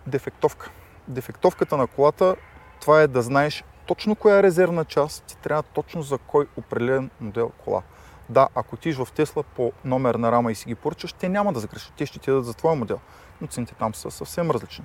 дефектовка. 0.06 0.70
Дефектовката 1.08 1.76
на 1.76 1.86
колата, 1.86 2.36
това 2.80 3.00
е 3.02 3.06
да 3.06 3.22
знаеш 3.22 3.64
точно 3.86 4.16
коя 4.16 4.42
резервна 4.42 4.84
част, 4.84 5.24
ти 5.24 5.36
трябва 5.36 5.62
точно 5.62 6.02
за 6.02 6.18
кой 6.18 6.46
определен 6.56 7.10
модел 7.20 7.50
кола. 7.64 7.82
Да, 8.28 8.48
ако 8.54 8.76
ти 8.76 8.92
в 8.92 9.08
Тесла 9.14 9.42
по 9.42 9.72
номер 9.84 10.14
на 10.14 10.32
рама 10.32 10.52
и 10.52 10.54
си 10.54 10.66
ги 10.66 10.74
поръчаш, 10.74 11.12
те 11.12 11.28
няма 11.28 11.52
да 11.52 11.60
загрешат, 11.60 11.92
те 11.96 12.06
ще 12.06 12.18
ти 12.18 12.30
дадат 12.30 12.44
за 12.44 12.54
твоя 12.54 12.76
модел, 12.76 13.00
но 13.40 13.46
цените 13.46 13.74
там 13.74 13.94
са 13.94 14.10
съвсем 14.10 14.50
различни. 14.50 14.84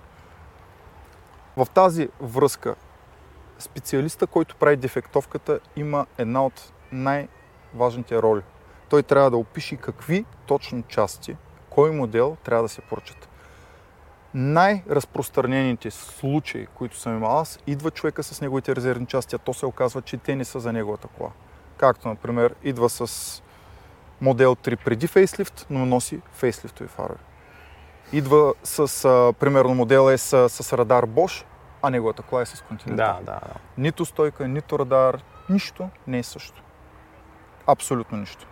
В 1.57 1.67
тази 1.73 2.09
връзка 2.21 2.75
специалиста, 3.59 4.27
който 4.27 4.55
прави 4.55 4.77
дефектовката, 4.77 5.59
има 5.75 6.05
една 6.17 6.45
от 6.45 6.73
най-важните 6.91 8.21
роли. 8.21 8.41
Той 8.89 9.03
трябва 9.03 9.31
да 9.31 9.37
опише 9.37 9.75
какви 9.75 10.25
точно 10.45 10.83
части, 10.83 11.37
кой 11.69 11.91
модел 11.91 12.37
трябва 12.43 12.63
да 12.63 12.69
се 12.69 12.81
поръчат. 12.81 13.28
Най-разпространените 14.33 15.91
случаи, 15.91 16.65
които 16.65 16.97
съм 16.97 17.17
имал 17.17 17.39
аз, 17.39 17.59
идва 17.67 17.91
човека 17.91 18.23
с 18.23 18.41
неговите 18.41 18.75
резервни 18.75 19.05
части, 19.05 19.35
а 19.35 19.39
то 19.39 19.53
се 19.53 19.65
оказва, 19.65 20.01
че 20.01 20.17
те 20.17 20.35
не 20.35 20.45
са 20.45 20.59
за 20.59 20.73
неговата 20.73 21.07
кола. 21.07 21.29
Както, 21.77 22.07
например, 22.07 22.55
идва 22.63 22.89
с 22.89 23.43
модел 24.21 24.55
3 24.55 24.75
преди 24.85 25.07
фейслифт, 25.07 25.65
но 25.69 25.85
носи 25.85 26.21
фейслифтови 26.31 26.89
фарове. 26.89 27.19
Идва 28.13 28.53
с, 28.63 29.05
а, 29.05 29.33
примерно, 29.39 29.75
модел 29.75 30.03
S 30.03 30.47
с 30.47 30.73
радар 30.73 31.07
Bosch, 31.07 31.45
а 31.81 31.89
неговата 31.89 32.21
кола 32.21 32.41
е 32.41 32.45
с 32.45 32.55
Continental. 32.55 32.95
да, 32.95 33.13
да, 33.13 33.31
да. 33.31 33.53
Нито 33.77 34.05
стойка, 34.05 34.47
нито 34.47 34.79
радар, 34.79 35.23
нищо 35.49 35.89
не 36.07 36.19
е 36.19 36.23
също. 36.23 36.63
Абсолютно 37.67 38.17
нищо. 38.17 38.47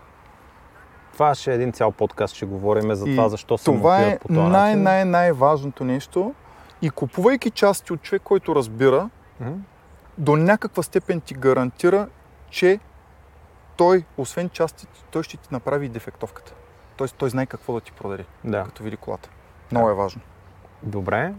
Това 1.17 1.35
ще 1.35 1.51
е 1.51 1.55
един 1.55 1.71
цял 1.71 1.91
подкаст, 1.91 2.35
ще 2.35 2.45
говорим 2.45 2.93
за 2.93 3.09
И 3.09 3.11
това, 3.11 3.29
защо 3.29 3.57
се 3.57 3.65
Това 3.65 4.01
е 4.01 4.19
по 4.19 4.27
този 4.27 4.39
начин. 4.39 4.51
най-най-най-важното 4.51 5.83
нещо. 5.83 6.33
И 6.81 6.89
купувайки 6.89 7.51
части 7.51 7.93
от 7.93 8.01
човек, 8.01 8.21
който 8.21 8.55
разбира, 8.55 9.09
Мгм. 9.39 9.53
до 10.17 10.35
някаква 10.35 10.83
степен 10.83 11.21
ти 11.21 11.33
гарантира, 11.33 12.07
че 12.49 12.79
той, 13.77 14.03
освен 14.17 14.49
частите, 14.49 15.03
той 15.11 15.23
ще 15.23 15.37
ти 15.37 15.47
направи 15.51 15.85
и 15.85 15.89
дефектовката. 15.89 16.53
Тоест 16.97 17.15
той 17.15 17.29
знае 17.29 17.45
какво 17.45 17.73
да 17.73 17.81
ти 17.81 17.91
продаде, 17.91 18.25
Да. 18.43 18.63
като 18.63 18.83
види 18.83 18.97
колата. 18.97 19.29
Много 19.71 19.89
е 19.89 19.93
важно. 19.93 20.21
Добре. 20.83 21.33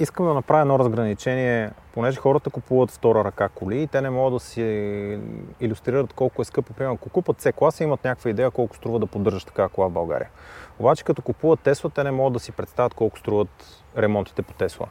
Искам 0.00 0.26
да 0.26 0.34
направя 0.34 0.60
едно 0.60 0.78
разграничение, 0.78 1.70
понеже 1.94 2.20
хората 2.20 2.50
купуват 2.50 2.90
втора 2.90 3.24
ръка 3.24 3.48
коли 3.48 3.82
и 3.82 3.86
те 3.86 4.00
не 4.00 4.10
могат 4.10 4.32
да 4.32 4.40
си 4.40 4.62
иллюстрират 5.60 6.12
колко 6.12 6.42
е 6.42 6.44
скъпо. 6.44 6.72
Примерно, 6.72 6.94
ако 6.94 7.08
купат 7.08 7.42
C 7.42 7.52
класа, 7.52 7.84
имат 7.84 8.04
някаква 8.04 8.30
идея 8.30 8.50
колко 8.50 8.76
струва 8.76 8.98
да 8.98 9.06
поддържаш 9.06 9.44
така 9.44 9.68
кола 9.68 9.88
в 9.88 9.92
България. 9.92 10.28
Обаче, 10.78 11.04
като 11.04 11.22
купуват 11.22 11.60
Тесла, 11.60 11.90
те 11.90 12.04
не 12.04 12.10
могат 12.10 12.32
да 12.32 12.40
си 12.40 12.52
представят 12.52 12.94
колко 12.94 13.18
струват 13.18 13.82
ремонтите 13.96 14.42
по 14.42 14.52
Тесла. 14.52 14.86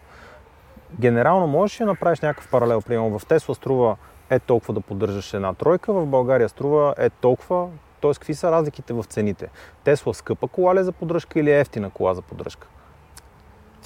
Генерално 0.99 1.47
можеш 1.47 1.77
да 1.77 1.85
направиш 1.85 2.19
някакъв 2.19 2.51
паралел. 2.51 2.81
Примерно, 2.81 3.19
в 3.19 3.25
Тесла 3.25 3.55
струва 3.55 3.97
е 4.29 4.39
толкова 4.39 4.73
да 4.73 4.81
поддържаш 4.81 5.33
една 5.33 5.53
тройка, 5.53 5.93
в 5.93 6.05
България 6.05 6.49
струва 6.49 6.95
е 6.97 7.09
толкова. 7.09 7.67
Тоест, 8.01 8.19
какви 8.19 8.35
са 8.35 8.51
разликите 8.51 8.93
в 8.93 9.03
цените? 9.03 9.49
Тесла 9.83 10.13
скъпа 10.13 10.47
кола 10.47 10.75
ли 10.75 10.79
е 10.79 10.83
за 10.83 10.91
поддръжка 10.91 11.39
или 11.39 11.51
е 11.51 11.59
ефтина 11.59 11.89
кола 11.89 12.13
за 12.13 12.21
поддръжка? 12.21 12.67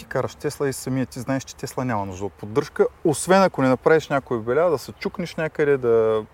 Ти 0.02 0.08
караш 0.08 0.36
Тесла 0.36 0.70
и 0.70 0.74
самия 0.74 1.06
ти 1.06 1.20
знаеш, 1.20 1.44
че 1.44 1.56
Тесла 1.56 1.86
няма 1.86 2.06
нужда 2.06 2.26
от 2.26 2.34
поддръжка, 2.34 2.88
освен 3.04 3.44
ако 3.44 3.62
не 3.62 3.70
направиш 3.70 4.10
някой 4.10 4.40
беля, 4.40 4.70
да 4.70 4.78
се 4.78 4.92
чукнеш 4.92 5.36
някъде, 5.36 5.78
да 5.78 6.26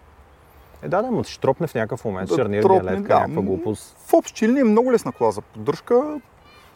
Е, 0.81 0.87
да, 0.87 1.01
да, 1.01 1.11
му 1.11 1.23
ще 1.23 1.39
тропне 1.39 1.67
в 1.67 1.73
някакъв 1.75 2.05
момент, 2.05 2.29
Да 2.29 2.35
шарнир, 2.35 2.61
тропне, 2.61 2.81
диалетка, 2.81 3.07
да. 3.07 3.19
някаква 3.19 3.41
глупост. 3.41 3.95
В 4.07 4.13
общи 4.13 4.47
линии 4.47 4.61
е 4.61 4.63
много 4.63 4.91
лесна 4.91 5.11
кола 5.11 5.31
за 5.31 5.41
поддръжка. 5.41 6.21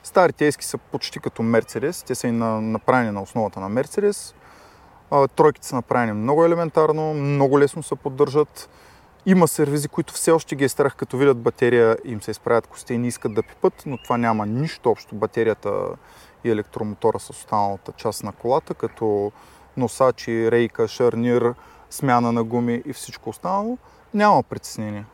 Старите 0.04 0.48
ески 0.48 0.66
са 0.66 0.78
почти 0.78 1.20
като 1.20 1.44
Мерцедес. 1.44 2.04
Те 2.04 2.16
са 2.16 2.28
и 2.28 2.32
на, 2.32 2.62
направени 2.62 3.12
на 3.12 3.22
основата 3.22 3.60
на 3.60 3.70
Мерцедес. 3.70 4.36
Тройките 5.36 5.68
са 5.68 5.76
направени 5.76 6.14
много 6.14 6.46
елементарно, 6.46 7.14
много 7.14 7.60
лесно 7.60 7.84
се 7.84 7.96
поддържат. 7.96 8.70
Има 9.26 9.48
сервизи, 9.48 9.88
които 9.88 10.14
все 10.14 10.32
още 10.32 10.56
ги 10.56 10.64
е 10.64 10.70
страх, 10.70 10.96
като 10.96 11.18
видят 11.18 11.38
батерия 11.38 11.98
им 12.06 12.22
се 12.22 12.32
изправят 12.32 12.68
косте 12.68 12.94
и 12.94 12.98
не 12.98 13.08
искат 13.08 13.34
да 13.34 13.44
пипат, 13.44 13.84
но 13.86 13.98
това 13.98 14.18
няма 14.18 14.46
нищо 14.46 14.90
общо 14.90 15.16
батерията 15.16 15.88
и 16.44 16.52
електромотора 16.52 17.20
с 17.20 17.30
останалата 17.30 17.92
част 17.92 18.24
на 18.24 18.32
колата, 18.32 18.74
като 18.74 19.32
носачи, 19.78 20.52
рейка, 20.52 20.88
шарнир, 20.88 21.54
смяна 21.90 22.32
на 22.32 22.44
гуми 22.44 22.82
и 22.86 22.94
всичко 22.94 23.30
останало. 23.30 23.78
Няма 24.14 24.44
притеснение. 24.44 25.06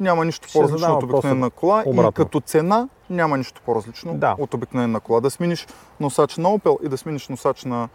Няма 0.00 0.24
нищо 0.24 0.48
Ще 0.48 0.58
по-различно 0.58 0.94
от 0.94 1.02
обикновена 1.02 1.50
кола 1.50 1.82
обратно. 1.86 2.10
и 2.10 2.14
като 2.14 2.40
цена 2.40 2.88
няма 3.10 3.38
нищо 3.38 3.62
по-различно 3.64 4.14
Да. 4.14 4.36
от 4.38 4.54
обикновена 4.54 5.00
кола. 5.00 5.20
Да 5.20 5.30
смениш 5.30 5.66
носач 6.00 6.36
на 6.36 6.48
Opel 6.48 6.82
и 6.82 6.88
да 6.88 6.98
смениш 6.98 7.28
носач 7.28 7.64
на 7.64 7.88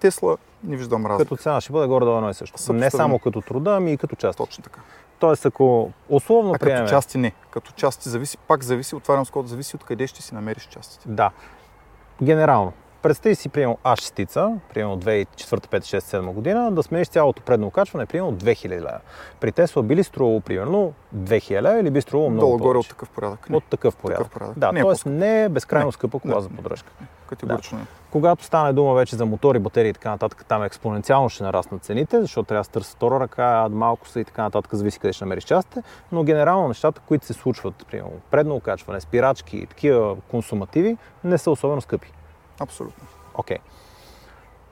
Тесла, 0.00 0.36
не 0.64 0.76
виждам 0.76 1.06
разлика. 1.06 1.24
Като 1.24 1.42
цена 1.42 1.60
ще 1.60 1.72
бъде 1.72 1.86
горе-долу 1.86 2.16
едно 2.16 2.30
и 2.30 2.34
също. 2.34 2.54
Не 2.54 2.58
Съпоставимо. 2.58 2.90
само 2.90 3.18
като 3.18 3.40
труда, 3.40 3.70
ами 3.70 3.92
и 3.92 3.96
като 3.96 4.16
част. 4.16 4.36
Точно 4.38 4.64
така. 4.64 4.80
Тоест, 5.18 5.46
ако 5.46 5.90
условно 6.08 6.52
А 6.52 6.58
приемем... 6.58 6.80
като 6.80 6.90
части 6.90 7.18
не. 7.18 7.32
Като 7.50 7.72
части 7.72 8.08
зависи, 8.08 8.38
пак 8.38 8.64
зависи, 8.64 8.94
отварям 8.94 9.26
скоро, 9.26 9.46
зависи 9.46 9.76
от 9.76 9.84
къде 9.84 10.06
ще 10.06 10.22
си 10.22 10.34
намериш 10.34 10.62
частите. 10.64 11.08
Да. 11.08 11.30
Генерално. 12.22 12.72
Представи 13.02 13.34
си, 13.34 13.48
приемал 13.48 13.78
А6, 13.84 14.24
приемал 14.70 14.96
2004, 14.96 15.26
5, 15.26 15.80
6, 15.80 15.98
7 15.98 16.22
година, 16.24 16.70
да 16.70 16.82
смениш 16.82 17.08
цялото 17.08 17.42
предно 17.42 17.66
окачване, 17.66 18.06
приемал 18.06 18.32
2000 18.32 18.68
лева. 18.70 18.98
При 19.40 19.52
Тесла 19.52 19.82
би 19.82 19.96
ли 19.96 20.04
струвало 20.04 20.40
примерно 20.40 20.92
2000 21.16 21.62
лева 21.62 21.78
или 21.78 21.90
би 21.90 22.00
струвало 22.00 22.30
много 22.30 22.46
Долу-горе 22.48 22.68
от 22.68 22.74
повече? 22.74 22.88
такъв 22.88 23.08
порядък. 23.08 23.50
Не, 23.50 23.56
От 23.56 23.64
такъв 23.64 23.96
порядък. 23.96 24.30
порядък. 24.30 24.58
Да, 24.58 24.68
е 24.68 24.72
т.е. 24.72 24.82
по-скъпо. 24.82 25.10
не 25.10 25.44
е 25.44 25.48
безкрайно 25.48 25.86
Не. 25.86 25.92
скъпа 25.92 26.18
кола 26.18 26.34
Не. 26.34 26.40
за 26.40 26.48
поддръжка. 26.48 26.92
категорично 27.26 27.78
не. 27.78 27.84
Когато 28.12 28.44
стане 28.44 28.72
дума 28.72 28.94
вече 28.94 29.16
за 29.16 29.26
мотори, 29.26 29.58
батерии 29.58 29.90
и 29.90 29.92
така 29.92 30.10
нататък, 30.10 30.44
там 30.48 30.64
експоненциално 30.64 31.28
ще 31.28 31.42
нараснат 31.42 31.84
цените, 31.84 32.20
защото 32.20 32.46
трябва 32.46 32.60
да 32.60 32.64
се 32.64 32.70
търси 32.70 32.92
втора 32.92 33.20
ръка, 33.20 33.68
малко 33.70 34.08
са 34.08 34.20
и 34.20 34.24
така 34.24 34.42
нататък, 34.42 34.74
зависи 34.74 34.98
къде 34.98 35.12
ще 35.12 35.24
намериш 35.24 35.44
частите. 35.44 35.82
Но 36.12 36.24
генерално 36.24 36.68
нещата, 36.68 37.00
които 37.08 37.26
се 37.26 37.32
случват, 37.32 37.86
примерно 37.90 38.12
предно 38.30 38.54
окачване, 38.54 39.00
спирачки 39.00 39.56
и 39.56 39.66
такива 39.66 40.16
консумативи, 40.30 40.96
не 41.24 41.38
са 41.38 41.50
особено 41.50 41.80
скъпи. 41.80 42.12
Абсолютно. 42.60 43.04
Окей. 43.34 43.58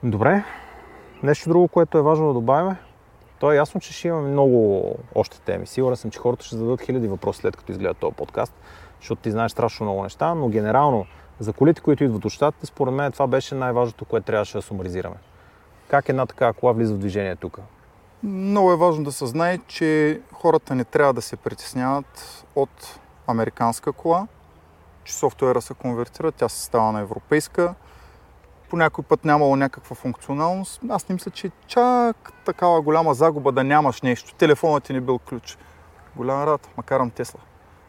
Добре. 0.03 0.45
Нещо 1.23 1.49
друго, 1.49 1.69
което 1.69 1.99
е 1.99 2.03
важно 2.03 2.27
да 2.27 2.35
добавим. 2.35 2.77
То 3.39 3.53
е 3.53 3.57
ясно, 3.57 3.81
че 3.81 3.93
ще 3.93 4.09
имаме 4.09 4.29
много 4.29 4.85
още 5.15 5.41
теми. 5.41 5.67
Сигурен 5.67 5.97
съм, 5.97 6.11
че 6.11 6.19
хората 6.19 6.45
ще 6.45 6.57
зададат 6.57 6.83
хиляди 6.83 7.09
въпроси 7.09 7.41
след 7.41 7.57
като 7.57 7.73
изгледат 7.73 7.99
този 7.99 8.15
подкаст, 8.15 8.53
защото 9.01 9.23
ти 9.23 9.31
знаеш 9.31 9.53
страшно 9.53 9.87
много 9.87 10.03
неща, 10.03 10.35
но 10.35 10.49
генерално 10.49 11.07
за 11.41 11.53
колите, 11.53 11.81
които 11.81 12.05
идват 12.05 12.25
от 12.25 12.33
щатите, 12.33 12.67
според 12.67 12.95
мен 12.95 13.13
това 13.13 13.27
беше 13.27 13.55
най-важното, 13.55 14.05
което 14.05 14.27
трябваше 14.27 14.59
да 14.59 14.63
сумаризираме. 14.63 15.17
Как 15.89 16.09
една 16.09 16.27
такава 16.27 16.53
кола 16.53 16.73
влиза 16.73 16.95
в 16.95 16.99
движение 16.99 17.37
тук? 17.37 17.59
Много 18.23 18.73
е 18.73 18.77
важно 18.77 19.05
да 19.05 19.13
се 19.13 19.27
знае, 19.27 19.59
че 19.59 20.21
хората 20.33 20.75
не 20.75 20.85
трябва 20.85 21.13
да 21.13 21.23
се 21.23 21.37
притесняват 21.37 22.45
от 22.55 23.01
американска 23.27 23.93
кола, 23.93 24.27
че 25.05 25.15
софтуера 25.15 25.61
се 25.61 25.75
конвертира, 25.75 26.33
тя 26.33 26.49
се 26.49 26.65
става 26.65 26.93
на 26.93 27.01
европейска. 27.01 27.75
По 28.71 28.77
някой 28.77 29.05
път 29.05 29.25
нямало 29.25 29.57
някаква 29.57 29.97
функционалност. 29.97 30.81
Аз 30.89 31.09
не 31.09 31.13
мисля, 31.13 31.31
че 31.31 31.51
чак 31.67 32.33
такава 32.45 32.83
голяма 32.83 33.15
загуба 33.15 33.53
да 33.53 33.65
нямаш 33.65 34.03
нещо. 34.03 34.35
Телефонът 34.35 34.85
ти 34.85 34.93
не 34.93 35.01
бил 35.01 35.19
ключ. 35.19 35.59
Голяма 36.17 36.47
рад, 36.47 36.69
ма 36.77 36.83
карам 36.83 37.11
Тесла. 37.11 37.41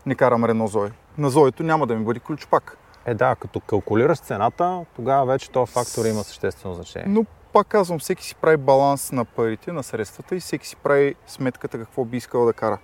Не 0.06 0.16
карам 0.16 0.46
Рено 0.46 0.68
Зои. 0.68 0.90
На 1.18 1.30
Зоето 1.30 1.64
няма 1.64 1.88
да 1.88 1.96
ми 1.96 2.06
бъде 2.06 2.20
ключ 2.20 2.48
пак. 2.48 2.78
Е 3.06 3.14
да, 3.14 3.36
като 3.36 3.60
калкулираш 3.60 4.20
цената, 4.20 4.86
тогава 4.96 5.26
вече 5.26 5.50
този 5.50 5.72
фактор 5.72 6.06
има 6.06 6.24
съществено 6.24 6.76
значение. 6.76 7.08
Но 7.10 7.26
пак 7.54 7.68
казвам, 7.68 8.00
всеки 8.00 8.24
си 8.24 8.36
прави 8.36 8.58
баланс 8.58 9.12
на 9.12 9.26
парите, 9.26 9.72
на 9.72 9.84
средствата 9.84 10.36
и 10.36 10.40
всеки 10.40 10.68
си 10.68 10.76
прави 10.76 11.16
сметката 11.28 11.78
какво 11.78 12.06
би 12.06 12.18
искал 12.18 12.46
да 12.46 12.54
кара. 12.54 12.78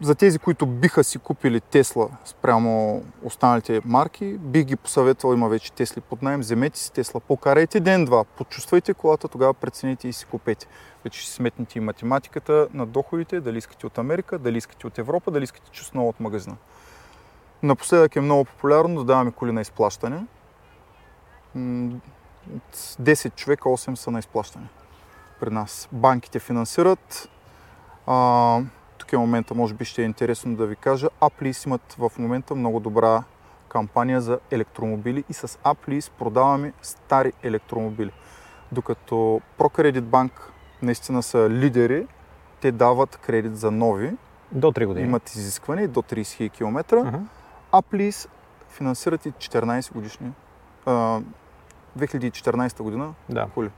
За 0.00 0.14
тези, 0.18 0.38
които 0.38 0.66
биха 0.66 1.04
си 1.04 1.18
купили 1.18 1.60
Тесла 1.60 2.08
спрямо 2.24 3.02
останалите 3.22 3.80
марки, 3.84 4.38
бих 4.38 4.64
ги 4.64 4.76
посъветвал, 4.76 5.32
има 5.32 5.48
вече 5.48 5.72
Тесли 5.72 6.00
под 6.00 6.22
найем, 6.22 6.40
вземете 6.40 6.78
си 6.78 6.92
Тесла, 6.92 7.20
покарайте 7.20 7.80
ден-два, 7.80 8.24
почувствайте 8.24 8.94
колата, 8.94 9.28
тогава 9.28 9.54
прецените 9.54 10.08
и 10.08 10.12
си 10.12 10.26
купете. 10.26 10.66
Вече 11.04 11.20
ще 11.20 11.30
сметнете 11.30 11.78
и 11.78 11.80
математиката 11.80 12.68
на 12.74 12.86
доходите, 12.86 13.40
дали 13.40 13.58
искате 13.58 13.86
от 13.86 13.98
Америка, 13.98 14.38
дали 14.38 14.58
искате 14.58 14.86
от 14.86 14.98
Европа, 14.98 15.30
дали 15.30 15.44
искате 15.44 15.70
честно 15.70 16.08
от 16.08 16.20
магазина. 16.20 16.56
Напоследък 17.66 18.16
е 18.16 18.20
много 18.20 18.44
популярно 18.44 18.94
да 18.94 19.04
даваме 19.04 19.30
коли 19.30 19.52
на 19.52 19.60
изплащане. 19.60 20.26
М, 21.54 22.00
От 22.56 22.76
10 22.76 23.34
човека 23.34 23.68
8 23.68 23.94
са 23.94 24.10
на 24.10 24.18
изплащане 24.18 24.66
при 25.40 25.50
нас. 25.50 25.88
Банките 25.92 26.38
финансират. 26.38 27.28
А, 28.06 28.60
тук 28.98 29.12
е 29.12 29.16
момента, 29.16 29.54
може 29.54 29.74
би 29.74 29.84
ще 29.84 30.02
е 30.02 30.04
интересно 30.04 30.56
да 30.56 30.66
ви 30.66 30.76
кажа. 30.76 31.08
Апли 31.20 31.52
имат 31.66 31.96
в 31.98 32.12
момента 32.18 32.54
много 32.54 32.80
добра 32.80 33.22
кампания 33.68 34.20
за 34.20 34.38
електромобили 34.50 35.24
и 35.28 35.32
с 35.34 35.58
Апли 35.64 36.00
продаваме 36.18 36.72
стари 36.82 37.32
електромобили. 37.42 38.10
Докато 38.72 39.40
ProCredit 39.58 40.00
Bank 40.00 40.30
наистина 40.82 41.22
са 41.22 41.50
лидери, 41.50 42.06
те 42.60 42.72
дават 42.72 43.16
кредит 43.16 43.56
за 43.56 43.70
нови. 43.70 44.16
До 44.52 44.72
3 44.72 44.86
години. 44.86 45.06
Имат 45.06 45.34
изискване 45.34 45.88
до 45.88 46.02
30 46.02 46.20
000 46.20 46.50
км. 46.50 46.96
Мгм. 46.96 47.16
Аплис 47.78 48.28
финансират 48.68 49.26
и 49.26 49.32
14 49.32 49.92
годишни. 49.92 50.30
а, 50.86 51.20
2014 51.98 52.82
година 52.82 53.14
Да. 53.28 53.46
коли. 53.54 53.70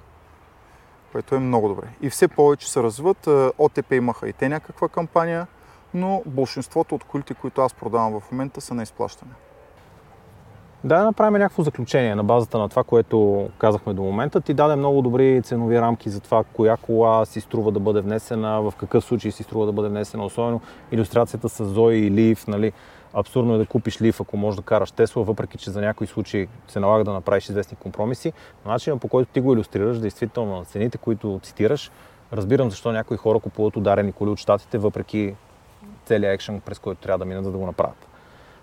Което 1.13 1.35
е 1.35 1.39
много 1.39 1.69
добре. 1.69 1.87
И 2.03 2.11
все 2.11 2.29
повече 2.29 2.71
се 2.71 2.83
развиват. 2.83 3.27
ОТП 3.59 3.93
имаха 3.93 4.29
и 4.29 4.33
те 4.33 4.49
някаква 4.49 4.89
кампания, 4.89 5.47
но 5.95 6.23
большинството 6.27 6.95
от 6.95 7.05
колите, 7.05 7.35
които 7.35 7.61
аз 7.61 7.75
продавам 7.75 8.21
в 8.21 8.33
момента, 8.33 8.61
са 8.61 8.75
на 8.75 8.83
изплащане. 8.83 9.33
Да 10.85 11.05
направим 11.05 11.39
някакво 11.39 11.63
заключение 11.63 12.15
на 12.15 12.25
базата 12.25 12.59
на 12.59 12.69
това, 12.69 12.85
което 12.85 13.49
казахме 13.59 13.95
до 13.95 14.03
момента. 14.03 14.41
Ти 14.41 14.55
даде 14.55 14.77
много 14.77 15.03
добри 15.03 15.43
ценови 15.45 15.81
рамки 15.81 16.11
за 16.11 16.21
това, 16.21 16.45
коя 16.45 16.77
кола 16.77 17.27
си 17.27 17.41
струва 17.41 17.73
да 17.73 17.81
бъде 17.81 18.01
внесена, 18.01 18.63
в 18.63 18.73
какъв 18.77 19.05
случай 19.05 19.31
си 19.31 19.43
струва 19.43 19.67
да 19.67 19.73
бъде 19.73 19.89
внесена, 19.89 20.25
особено 20.25 20.61
иллюстрацията 20.93 21.49
с 21.49 21.65
Zoe 21.75 21.93
и 21.93 22.13
Leaf, 22.13 22.49
нали. 22.49 22.73
Абсурдно 23.15 23.55
е 23.55 23.59
да 23.59 23.67
купиш 23.67 23.99
Leaf, 23.99 24.21
ако 24.21 24.37
можеш 24.37 24.57
да 24.57 24.63
караш 24.63 24.91
Тесла, 24.91 25.25
въпреки 25.25 25.59
че 25.59 25.71
за 25.71 25.81
някои 25.81 26.07
случаи 26.07 26.49
се 26.69 26.81
налага 26.81 27.05
да 27.05 27.13
направиш 27.13 27.49
известни 27.49 27.77
компромиси. 27.77 28.33
Начинът 28.67 29.01
по 29.01 29.09
който 29.09 29.33
ти 29.33 29.41
го 29.41 29.53
иллюстрираш, 29.53 29.99
действително 29.99 30.57
на 30.57 30.65
цените, 30.65 30.99
които 30.99 31.41
цитираш, 31.43 31.91
разбирам 32.33 32.71
защо 32.71 32.93
някои 32.93 33.17
хора 33.17 33.39
купуват 33.39 33.77
ударени 33.77 34.13
коли 34.13 34.31
от 34.31 34.39
щатите, 34.39 34.79
въпреки 34.79 35.35
целият 36.05 36.35
екшен, 36.35 36.61
през 36.61 36.79
който 36.79 37.01
трябва 37.01 37.19
да 37.19 37.25
минат, 37.25 37.45
за 37.45 37.53
да 37.53 37.59
го 37.59 37.67
направят. 37.67 38.09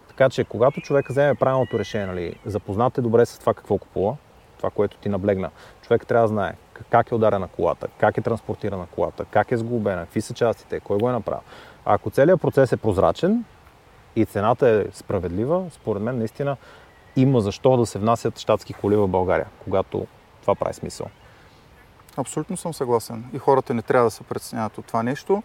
Така 0.07 0.29
че, 0.29 0.43
когато 0.43 0.81
човек 0.81 1.09
вземе 1.09 1.35
правилното 1.35 1.79
решение, 1.79 2.07
нали, 2.07 2.35
запознат 2.45 2.97
е 2.97 3.01
добре 3.01 3.25
с 3.25 3.39
това 3.39 3.53
какво 3.53 3.77
купува, 3.77 4.17
това, 4.57 4.69
което 4.69 4.97
ти 4.97 5.09
наблегна, 5.09 5.51
човек 5.81 6.07
трябва 6.07 6.23
да 6.23 6.27
знае 6.27 6.53
как 6.89 7.11
е 7.11 7.15
ударена 7.15 7.47
колата, 7.47 7.87
как 7.97 8.17
е 8.17 8.21
транспортирана 8.21 8.87
колата, 8.95 9.25
как 9.25 9.51
е 9.51 9.57
сглобена, 9.57 10.01
какви 10.01 10.21
са 10.21 10.33
частите, 10.33 10.79
кой 10.79 10.97
го 10.97 11.09
е 11.09 11.11
направил. 11.11 11.41
Ако 11.85 12.09
целият 12.09 12.41
процес 12.41 12.71
е 12.71 12.77
прозрачен 12.77 13.43
и 14.15 14.25
цената 14.25 14.69
е 14.69 14.85
справедлива, 14.93 15.63
според 15.71 16.01
мен 16.01 16.17
наистина 16.17 16.57
има 17.15 17.41
защо 17.41 17.77
да 17.77 17.85
се 17.85 17.99
внасят 17.99 18.39
щатски 18.39 18.73
коли 18.73 18.95
в 18.95 19.07
България, 19.07 19.47
когато 19.63 20.07
това 20.41 20.55
прави 20.55 20.73
смисъл. 20.73 21.07
Абсолютно 22.17 22.57
съм 22.57 22.73
съгласен. 22.73 23.25
И 23.33 23.37
хората 23.37 23.73
не 23.73 23.81
трябва 23.81 24.07
да 24.07 24.11
се 24.11 24.23
притесняват 24.23 24.77
от 24.77 24.85
това 24.85 25.03
нещо. 25.03 25.43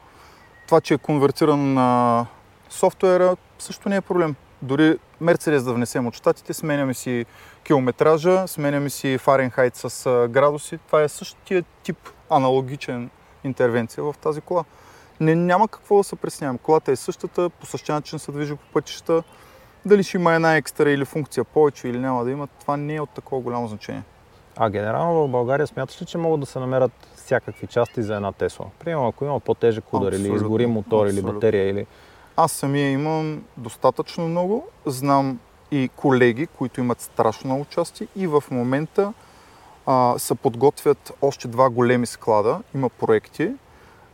Това, 0.67 0.81
че 0.81 0.95
е 0.95 0.99
конвертиран 0.99 1.75
на 1.75 2.27
софтуера, 2.69 3.37
също 3.59 3.89
не 3.89 3.97
е 3.97 4.01
проблем. 4.01 4.35
Дори 4.63 4.99
Мерцедес 5.21 5.65
да 5.65 5.73
внесем 5.73 6.07
от 6.07 6.15
щатите, 6.15 6.55
сменяме 6.55 6.95
си 6.95 7.27
километража, 7.65 8.49
сменяме 8.49 8.91
си 8.91 9.19
Фаренхайт 9.19 9.77
с 9.77 10.29
градуси. 10.31 10.79
Това 10.79 11.03
е 11.03 11.09
същия 11.09 11.65
тип 11.83 11.99
аналогичен 12.31 13.11
интервенция 13.45 14.05
в 14.05 14.15
тази 14.23 14.41
кола. 14.41 14.65
Не, 15.21 15.35
няма 15.35 15.69
какво 15.69 15.97
да 15.97 16.05
се 16.05 16.17
преснявам. 16.17 16.59
Колата 16.59 16.93
е 16.93 16.97
същата, 16.97 17.51
по 17.51 17.67
същия 17.67 17.95
начин 17.95 18.19
се 18.19 18.33
движи 18.33 18.55
по 18.55 18.73
пътища. 18.73 19.23
Дали 19.85 20.03
ще 20.03 20.17
има 20.17 20.35
една 20.35 20.57
екстра 20.57 20.91
или 20.91 21.05
функция 21.05 21.45
повече 21.45 21.89
или 21.89 21.99
няма 21.99 22.25
да 22.25 22.31
има, 22.31 22.47
това 22.47 22.77
не 22.77 22.95
е 22.95 23.01
от 23.01 23.11
такова 23.11 23.43
голямо 23.43 23.69
значение. 23.69 24.03
А 24.57 24.71
генерално 24.71 25.27
в 25.27 25.29
България 25.29 25.67
смяташ 25.67 26.03
ли, 26.03 26.07
че 26.07 26.19
могат 26.19 26.41
да 26.41 26.47
се 26.47 26.59
намерят 26.59 26.93
всякакви 27.17 27.67
части 27.67 28.03
за 28.03 28.17
една 28.17 28.33
Тесла? 28.33 28.67
Примерно, 28.79 29.09
ако 29.09 29.25
има 29.25 29.41
по-тежък 29.41 29.93
удар 29.93 30.13
или 30.13 30.35
изгори 30.35 30.67
мотор 30.67 31.07
или 31.07 31.11
абсолютно. 31.11 31.33
батерия 31.33 31.69
или... 31.69 31.87
Аз 32.37 32.53
самия 32.53 32.91
имам 32.91 33.45
достатъчно 33.57 34.29
много. 34.29 34.69
Знам 34.87 35.39
и 35.71 35.91
колеги, 35.97 36.47
които 36.47 36.81
имат 36.81 37.01
страшно 37.01 37.49
много 37.51 37.65
части 37.65 38.09
и 38.17 38.27
в 38.27 38.45
момента 38.51 39.13
а, 39.87 40.15
се 40.19 40.35
подготвят 40.35 41.13
още 41.23 41.49
два 41.49 41.71
големи 41.71 42.07
склада. 42.07 42.63
Има 42.75 42.89
проекти 42.89 43.53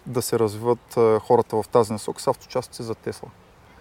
да 0.07 0.23
се 0.23 0.39
развиват 0.39 0.95
хората 1.21 1.63
в 1.63 1.69
тази 1.69 1.93
насок 1.93 2.21
с 2.21 2.27
авточастици 2.27 2.83
за 2.83 2.95
Тесла. 2.95 3.29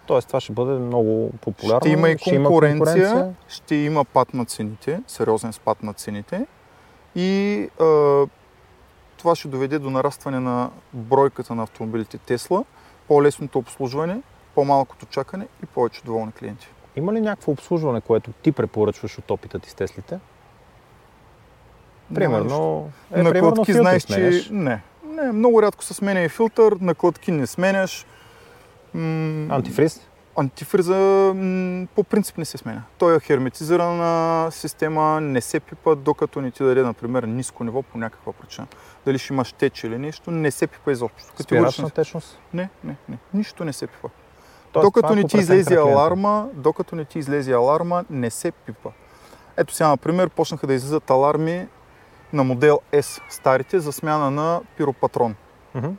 Тоест 0.06 0.28
това 0.28 0.40
ще 0.40 0.54
бъде 0.54 0.72
много 0.72 1.32
популярно. 1.42 1.80
Ще 1.80 1.90
има 1.90 2.10
и 2.10 2.18
ще 2.18 2.36
има 2.36 2.50
конкуренция, 2.50 3.34
ще 3.48 3.76
има 3.76 4.06
пад 4.06 4.34
на 4.34 4.46
цените, 4.46 5.02
сериозен 5.08 5.54
спад 5.54 5.84
на 5.84 5.94
цените 5.94 6.46
и 7.16 7.62
а, 7.80 7.86
това 9.18 9.36
ще 9.36 9.48
доведе 9.48 9.80
до 9.80 9.90
нарастване 9.90 10.40
на 10.40 10.70
бройката 10.94 11.56
на 11.56 11.64
автомобилите 11.64 12.18
Тесла, 12.18 12.66
по-лесното 13.08 13.60
обслужване, 13.60 14.22
по-малкото 14.56 15.06
чакане 15.06 15.48
и 15.64 15.66
повече 15.66 16.04
доволни 16.04 16.32
клиенти. 16.32 16.68
Има 16.96 17.14
ли 17.14 17.22
някакво 17.22 17.52
обслужване, 17.52 18.02
което 18.02 18.32
ти 18.32 18.52
препоръчваш 18.52 19.18
от 19.18 19.32
опита 19.32 19.60
ти 19.60 19.70
с 19.70 19.74
Теслите? 19.74 20.20
Примерно, 22.14 22.90
е, 23.14 23.24
на 23.24 23.32
примерно 23.32 23.66
филтър 23.66 23.82
знаеш, 23.82 24.04
че 24.04 24.48
не. 24.52 24.82
Не, 25.16 25.32
много 25.32 25.62
рядко 25.62 25.84
се 25.84 25.94
сменя 25.94 26.22
и 26.22 26.30
филтър, 26.30 26.78
на 26.82 26.96
клътки 26.96 27.32
не 27.32 27.48
сменяш. 27.48 28.06
М, 28.94 29.48
Антифриз? 29.50 30.02
Антифриза 30.38 30.96
м, 31.36 31.88
по 31.96 32.04
принцип 32.04 32.38
не 32.38 32.46
се 32.46 32.58
сменя. 32.58 32.84
Той 32.98 33.16
е 33.16 33.20
херметизирана 33.20 34.52
система, 34.52 35.22
не 35.22 35.42
се 35.42 35.60
пипа, 35.60 35.96
докато 35.96 36.42
не 36.42 36.52
ти 36.52 36.64
даде, 36.64 36.84
например, 36.84 37.24
ниско 37.24 37.64
ниво 37.64 37.82
по 37.82 37.98
някаква 37.98 38.34
причина. 38.34 38.68
Дали 39.06 39.18
ще 39.18 39.34
имаш 39.34 39.52
теч 39.52 39.84
или 39.84 39.98
нещо, 39.98 40.32
не 40.32 40.52
се 40.52 40.68
пипа 40.68 40.92
изобщо. 40.92 41.44
Спирачна 41.44 41.90
течност? 41.90 42.40
Не, 42.54 42.70
не, 42.84 42.96
не. 43.10 43.18
Нищо 43.34 43.66
не 43.66 43.74
се 43.74 43.88
пипа. 43.88 44.08
Тоест, 44.72 44.84
докато 44.86 45.14
е 45.14 45.16
не 45.16 45.24
ти 45.24 45.38
излезе 45.38 45.76
аларма, 45.76 46.48
докато 46.54 46.96
не 46.96 47.06
ти 47.06 47.20
излезе 47.20 47.54
аларма, 47.54 48.06
не 48.10 48.30
се 48.30 48.52
пипа. 48.52 48.90
Ето 49.58 49.74
сега, 49.74 49.88
например, 49.90 50.30
почнаха 50.30 50.68
да 50.68 50.74
излизат 50.74 51.10
аларми 51.10 51.68
на 52.34 52.44
модел 52.44 52.80
S, 52.92 53.22
старите, 53.30 53.80
за 53.80 53.92
смяна 53.92 54.32
на 54.32 54.62
пиропатрон. 54.78 55.36
Мгм. 55.76 55.90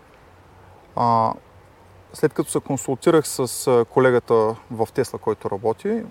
А, 0.96 1.32
след 2.12 2.32
като 2.32 2.50
се 2.50 2.60
консултирах 2.60 3.28
с 3.28 3.84
колегата 3.90 4.56
в 4.70 4.88
Тесла, 4.94 5.18
който 5.18 5.50
работи, 5.50 6.02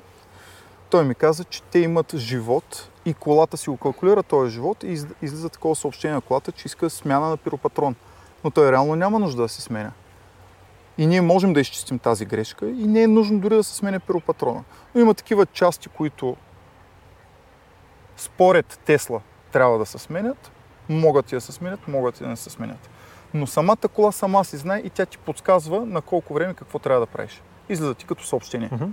той 0.90 1.06
ми 1.06 1.16
каза, 1.16 1.44
че 1.44 1.62
те 1.62 1.80
имат 1.80 2.16
живот 2.16 2.90
и 3.06 3.14
колата 3.14 3.58
си 3.58 3.70
го 3.70 3.78
калкулира 3.78 4.24
този 4.24 4.52
живот 4.52 4.84
и 4.84 4.88
из- 4.88 5.08
излиза 5.22 5.50
такова 5.50 5.76
съобщение 5.76 6.16
на 6.16 6.22
колата, 6.22 6.52
че 6.52 6.66
иска 6.66 6.90
смяна 6.90 7.30
на 7.30 7.38
пиропатрон. 7.38 7.96
Но 8.44 8.52
той 8.52 8.72
реално 8.72 8.96
няма 8.96 9.20
нужда 9.20 9.42
да 9.42 9.50
се 9.50 9.62
сменя. 9.62 9.92
И 10.98 11.06
ние 11.06 11.22
можем 11.22 11.54
да 11.54 11.60
изчистим 11.60 12.00
тази 12.00 12.26
грешка 12.26 12.70
и 12.70 12.88
не 12.88 13.04
е 13.04 13.08
нужно 13.08 13.40
дори 13.40 13.56
да 13.56 13.64
се 13.64 13.76
сменя 13.76 14.00
пиропатрона. 14.00 14.64
Но 14.96 15.02
има 15.02 15.14
такива 15.14 15.46
части, 15.46 15.90
които 15.90 16.36
според 18.18 18.80
Тесла 18.86 19.22
трябва 19.56 19.78
да 19.78 19.86
се 19.86 19.98
сменят, 19.98 20.52
могат 20.90 21.32
и 21.32 21.36
да 21.36 21.42
се 21.42 21.52
сменят, 21.52 21.88
могат 21.88 22.20
и 22.20 22.24
да 22.24 22.30
не 22.30 22.36
се 22.36 22.50
сменят. 22.50 22.90
Но 23.34 23.48
самата 23.48 23.88
кола 23.94 24.12
сама 24.12 24.46
си 24.46 24.58
знае 24.58 24.80
и 24.80 24.90
тя 24.90 25.06
ти 25.06 25.18
подсказва 25.18 25.86
на 25.86 26.02
колко 26.02 26.34
време 26.34 26.54
какво 26.54 26.80
трябва 26.80 27.00
да 27.00 27.06
правиш. 27.06 27.42
Излиза 27.70 27.94
ти 27.94 28.06
като 28.06 28.26
съобщение. 28.26 28.70
Мгм. 28.72 28.86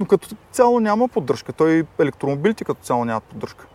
Но 0.00 0.06
като 0.06 0.28
цяло 0.52 0.80
няма 0.80 1.08
поддръжка. 1.08 1.52
Той 1.52 1.86
електромобилите 1.98 2.64
като 2.64 2.80
цяло 2.82 3.04
нямат 3.04 3.24
поддръжка. 3.24 3.66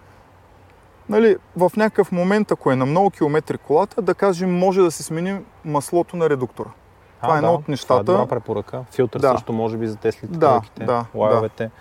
Нали, 1.09 1.37
в 1.57 1.71
някакъв 1.77 2.11
момент, 2.11 2.51
ако 2.51 2.71
е 2.71 2.75
на 2.75 2.85
много 2.85 3.09
километри 3.09 3.57
колата, 3.57 4.01
да 4.01 4.13
кажем, 4.13 4.57
може 4.57 4.81
да 4.81 4.91
се 4.91 5.03
смени 5.03 5.39
маслото 5.65 6.17
на 6.17 6.29
редуктора. 6.29 6.69
Това 7.21 7.33
А, 7.33 7.35
е 7.35 7.37
едно 7.37 7.51
да, 7.51 7.55
от 7.57 7.67
нещата. 7.67 8.05
Това 8.05 8.19
е 8.19 8.21
добра 8.21 8.35
препоръка. 8.35 8.83
Филтър 8.91 9.19
Да. 9.19 9.31
също 9.31 9.53
може 9.53 9.77
би 9.77 9.87
за 9.87 9.95
Теслите, 9.95 10.37
Да, 10.37 10.61
да, 10.77 11.05
лайовете. 11.15 11.71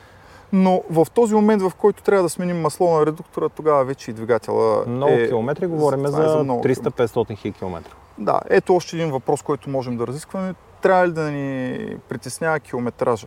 Но 0.53 0.82
в 0.90 1.07
този 1.14 1.34
момент, 1.34 1.62
в 1.62 1.72
който 1.78 2.03
трябва 2.03 2.22
да 2.22 2.28
сменим 2.28 2.61
масло 2.61 2.99
на 2.99 3.07
редуктора, 3.07 3.49
тогава 3.49 3.84
вече 3.84 4.11
и 4.11 4.14
двигателя 4.14 4.84
Много 4.86 5.12
е... 5.12 5.28
километри, 5.28 5.66
говорим 5.66 6.05
е 6.05 6.09
за 6.09 6.28
за 6.28 6.44
много 6.44 6.64
300-500 6.64 7.36
хил 7.36 7.53
километра. 7.53 7.92
Да, 8.18 8.40
ето 8.51 8.76
още 8.76 8.96
един 8.96 9.11
въпрос, 9.11 9.42
който 9.42 9.70
можем 9.70 9.96
да 9.96 10.07
разискваме. 10.07 10.55
Трябва 10.82 11.09
ли 11.09 11.12
да 11.12 11.30
ни 11.30 11.96
притеснява 12.09 12.61
километража? 12.61 13.26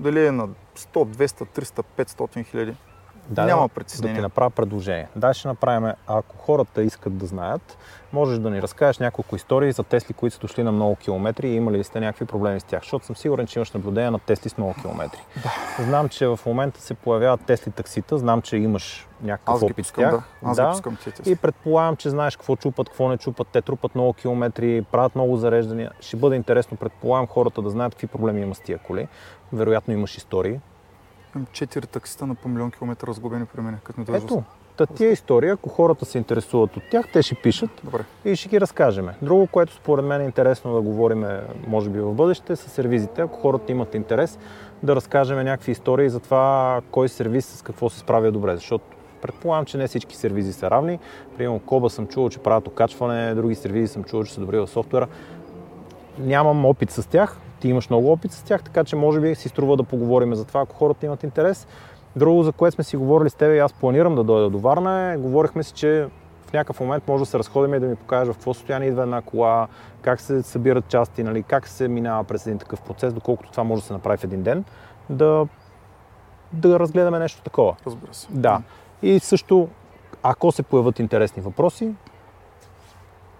Дали 0.00 0.26
е 0.26 0.32
на 0.32 0.48
100, 0.48 0.52
200, 0.94 1.60
300, 1.60 1.84
500 1.98 2.46
хиляди? 2.46 2.74
Да, 3.30 3.46
Няма 3.46 3.62
да, 3.62 3.68
притеснение. 3.68 4.14
Да 4.14 4.18
ти 4.18 4.22
направя 4.22 4.50
предложение. 4.50 5.08
Да, 5.16 5.34
ще 5.34 5.48
направим, 5.48 5.92
ако 6.06 6.36
хората 6.36 6.82
искат 6.82 7.18
да 7.18 7.26
знаят, 7.26 7.78
можеш 8.12 8.38
да 8.38 8.50
ни 8.50 8.62
разкажеш 8.62 8.98
няколко 8.98 9.36
истории 9.36 9.72
за 9.72 9.82
Тесли, 9.82 10.14
които 10.14 10.34
са 10.34 10.40
дошли 10.40 10.62
на 10.62 10.72
много 10.72 10.96
километри 10.96 11.48
и 11.48 11.54
имали 11.54 11.78
ли 11.78 11.84
сте 11.84 12.00
някакви 12.00 12.24
проблеми 12.24 12.60
с 12.60 12.64
тях, 12.64 12.82
защото 12.82 13.06
съм 13.06 13.16
сигурен, 13.16 13.46
че 13.46 13.58
имаш 13.58 13.72
наблюдение 13.72 14.10
на 14.10 14.18
Тесли 14.18 14.50
с 14.50 14.58
много 14.58 14.74
километри. 14.80 15.20
Знам, 15.78 16.08
че 16.08 16.26
в 16.26 16.38
момента 16.46 16.80
се 16.80 16.94
появяват 16.94 17.40
Тесли 17.46 17.72
таксита, 17.72 18.18
знам, 18.18 18.42
че 18.42 18.56
имаш 18.56 19.08
някакъв 19.22 19.54
Аз 19.54 19.62
опит 19.62 19.86
с 19.86 19.92
тях. 19.92 20.10
да. 20.10 20.22
Аз 20.44 20.60
ги 20.60 20.66
пускам. 20.70 20.98
И 21.26 21.36
предполагам, 21.36 21.96
че 21.96 22.10
знаеш 22.10 22.36
какво 22.36 22.56
чупат, 22.56 22.88
какво 22.88 23.08
не 23.08 23.18
чупат. 23.18 23.48
Те 23.48 23.62
трупат 23.62 23.94
много 23.94 24.12
километри, 24.12 24.82
правят 24.92 25.14
много 25.14 25.36
зареждания. 25.36 25.90
Ще 26.00 26.16
бъде 26.16 26.36
интересно, 26.36 26.76
предполагам, 26.76 27.26
хората 27.26 27.62
да 27.62 27.70
знаят 27.70 27.94
какви 27.94 28.06
проблеми 28.06 28.40
има 28.40 28.54
с 28.54 28.60
тия 28.60 28.78
коли. 28.78 29.08
Вероятно 29.52 29.94
имаш 29.94 30.16
истории. 30.16 30.60
Имам 31.34 31.46
4 31.46 31.86
таксита 31.86 32.26
на 32.26 32.34
по 32.34 32.48
милион 32.48 32.70
километра 32.70 33.06
разглобени 33.06 33.46
при 33.46 33.60
мен, 33.60 33.78
като 33.84 34.00
ми 34.00 34.06
дойде. 34.06 34.24
Ето, 34.24 34.42
Та 34.76 34.86
тия 34.86 35.10
история, 35.10 35.54
ако 35.54 35.68
хората 35.68 36.04
се 36.04 36.18
интересуват 36.18 36.76
от 36.76 36.82
тях, 36.90 37.06
те 37.12 37.22
ще 37.22 37.34
пишат 37.34 37.70
Добре. 37.84 38.04
и 38.24 38.36
ще 38.36 38.48
ги 38.48 38.60
разкажем. 38.60 39.08
Друго, 39.22 39.46
което 39.46 39.72
според 39.74 40.04
мен 40.04 40.20
е 40.20 40.24
интересно 40.24 40.74
да 40.74 40.80
говорим, 40.80 41.26
може 41.66 41.90
би 41.90 42.00
в 42.00 42.14
бъдеще, 42.14 42.56
са 42.56 42.70
сервизите. 42.70 43.22
Ако 43.22 43.40
хората 43.40 43.72
имат 43.72 43.94
интерес, 43.94 44.38
да 44.82 44.96
разкажем 44.96 45.38
някакви 45.38 45.72
истории 45.72 46.08
за 46.08 46.20
това 46.20 46.80
кой 46.90 47.08
сервис 47.08 47.46
с 47.46 47.62
какво 47.62 47.90
се 47.90 47.98
справя 47.98 48.32
добре. 48.32 48.56
Защото 48.56 48.84
предполагам, 49.22 49.64
че 49.64 49.78
не 49.78 49.86
всички 49.86 50.16
сервизи 50.16 50.52
са 50.52 50.70
равни. 50.70 50.98
Примерно 51.36 51.60
Коба 51.60 51.90
съм 51.90 52.06
чувал, 52.06 52.30
че 52.30 52.38
правят 52.38 52.68
окачване, 52.68 53.34
други 53.34 53.54
сервизи 53.54 53.92
съм 53.92 54.04
чувал, 54.04 54.24
че 54.24 54.34
са 54.34 54.40
добри 54.40 54.58
в 54.58 54.66
софтуера. 54.66 55.06
Нямам 56.18 56.66
опит 56.66 56.90
с 56.90 57.08
тях, 57.08 57.38
ти 57.60 57.68
имаш 57.68 57.90
много 57.90 58.12
опит 58.12 58.32
с 58.32 58.42
тях, 58.42 58.62
така 58.62 58.84
че 58.84 58.96
може 58.96 59.20
би 59.20 59.34
си 59.34 59.48
струва 59.48 59.76
да 59.76 59.82
поговорим 59.82 60.34
за 60.34 60.44
това, 60.44 60.60
ако 60.60 60.76
хората 60.76 61.06
имат 61.06 61.22
интерес. 61.22 61.66
Друго, 62.16 62.42
за 62.42 62.52
което 62.52 62.74
сме 62.74 62.84
си 62.84 62.96
говорили 62.96 63.30
с 63.30 63.34
теб 63.34 63.54
и 63.54 63.58
аз 63.58 63.72
планирам 63.72 64.14
да 64.14 64.24
дойда 64.24 64.50
до 64.50 64.58
Варна 64.58 65.12
е, 65.12 65.16
говорихме 65.16 65.62
си, 65.62 65.72
че 65.72 66.08
в 66.46 66.52
някакъв 66.52 66.80
момент 66.80 67.08
може 67.08 67.22
да 67.22 67.26
се 67.26 67.38
разходим 67.38 67.74
и 67.74 67.80
да 67.80 67.86
ми 67.86 67.96
покажеш 67.96 68.32
в 68.32 68.36
какво 68.36 68.54
състояние 68.54 68.88
идва 68.88 69.02
една 69.02 69.22
кола, 69.22 69.68
как 70.02 70.20
се 70.20 70.42
събират 70.42 70.88
части, 70.88 71.22
нали, 71.22 71.42
как 71.42 71.68
се 71.68 71.88
минава 71.88 72.24
през 72.24 72.46
един 72.46 72.58
такъв 72.58 72.80
процес, 72.80 73.12
доколкото 73.12 73.50
това 73.50 73.64
може 73.64 73.82
да 73.82 73.86
се 73.86 73.92
направи 73.92 74.16
в 74.16 74.24
един 74.24 74.42
ден, 74.42 74.64
да, 75.10 75.46
да 76.52 76.78
разгледаме 76.78 77.18
нещо 77.18 77.42
такова. 77.42 77.76
Разбира 77.86 78.14
се. 78.14 78.28
Да. 78.30 78.62
И 79.02 79.20
също, 79.20 79.68
ако 80.22 80.52
се 80.52 80.62
появят 80.62 80.98
интересни 80.98 81.42
въпроси, 81.42 81.94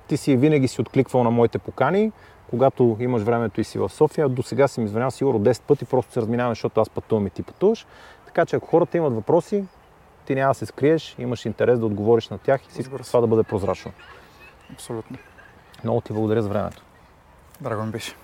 ти 0.09 0.17
си 0.17 0.37
винаги 0.37 0.69
си 0.69 0.81
откликвал 0.81 1.25
на 1.25 1.31
моите 1.31 1.59
покани, 1.59 2.13
когато 2.51 2.97
имаш 3.01 3.23
времето 3.23 3.61
и 3.61 3.65
си 3.65 3.79
в 3.79 3.89
София. 3.89 4.29
До 4.29 4.43
сега 4.43 4.69
си 4.69 4.81
ми 4.81 4.89
звънял 4.89 5.11
сигурно 5.11 5.41
10 5.41 5.63
пъти, 5.63 5.85
просто 5.85 6.13
се 6.13 6.21
разминаваме, 6.21 6.55
защото 6.55 6.81
аз 6.81 6.91
пътувам 6.91 7.27
и 7.27 7.31
ти 7.31 7.43
пътуваш. 7.43 7.87
Така 8.27 8.47
че 8.47 8.57
ако 8.57 8.67
хората 8.67 8.97
имат 8.97 9.15
въпроси, 9.15 9.65
ти 10.27 10.35
няма 10.35 10.51
да 10.51 10.55
се 10.55 10.67
скриеш, 10.67 11.17
имаш 11.19 11.47
интерес 11.47 11.79
да 11.79 11.87
отговориш 11.87 12.29
на 12.29 12.39
тях 12.39 12.61
и 12.69 12.73
се. 12.73 12.83
това 12.83 13.21
да 13.21 13.27
бъде 13.27 13.43
прозрачно. 13.43 13.93
Абсолютно. 14.73 15.17
Много 15.85 16.01
ти 16.01 16.13
благодаря 16.13 16.43
за 16.43 16.49
времето. 16.49 16.83
Драго 17.61 17.83
ми 17.83 17.91
беше. 17.91 18.15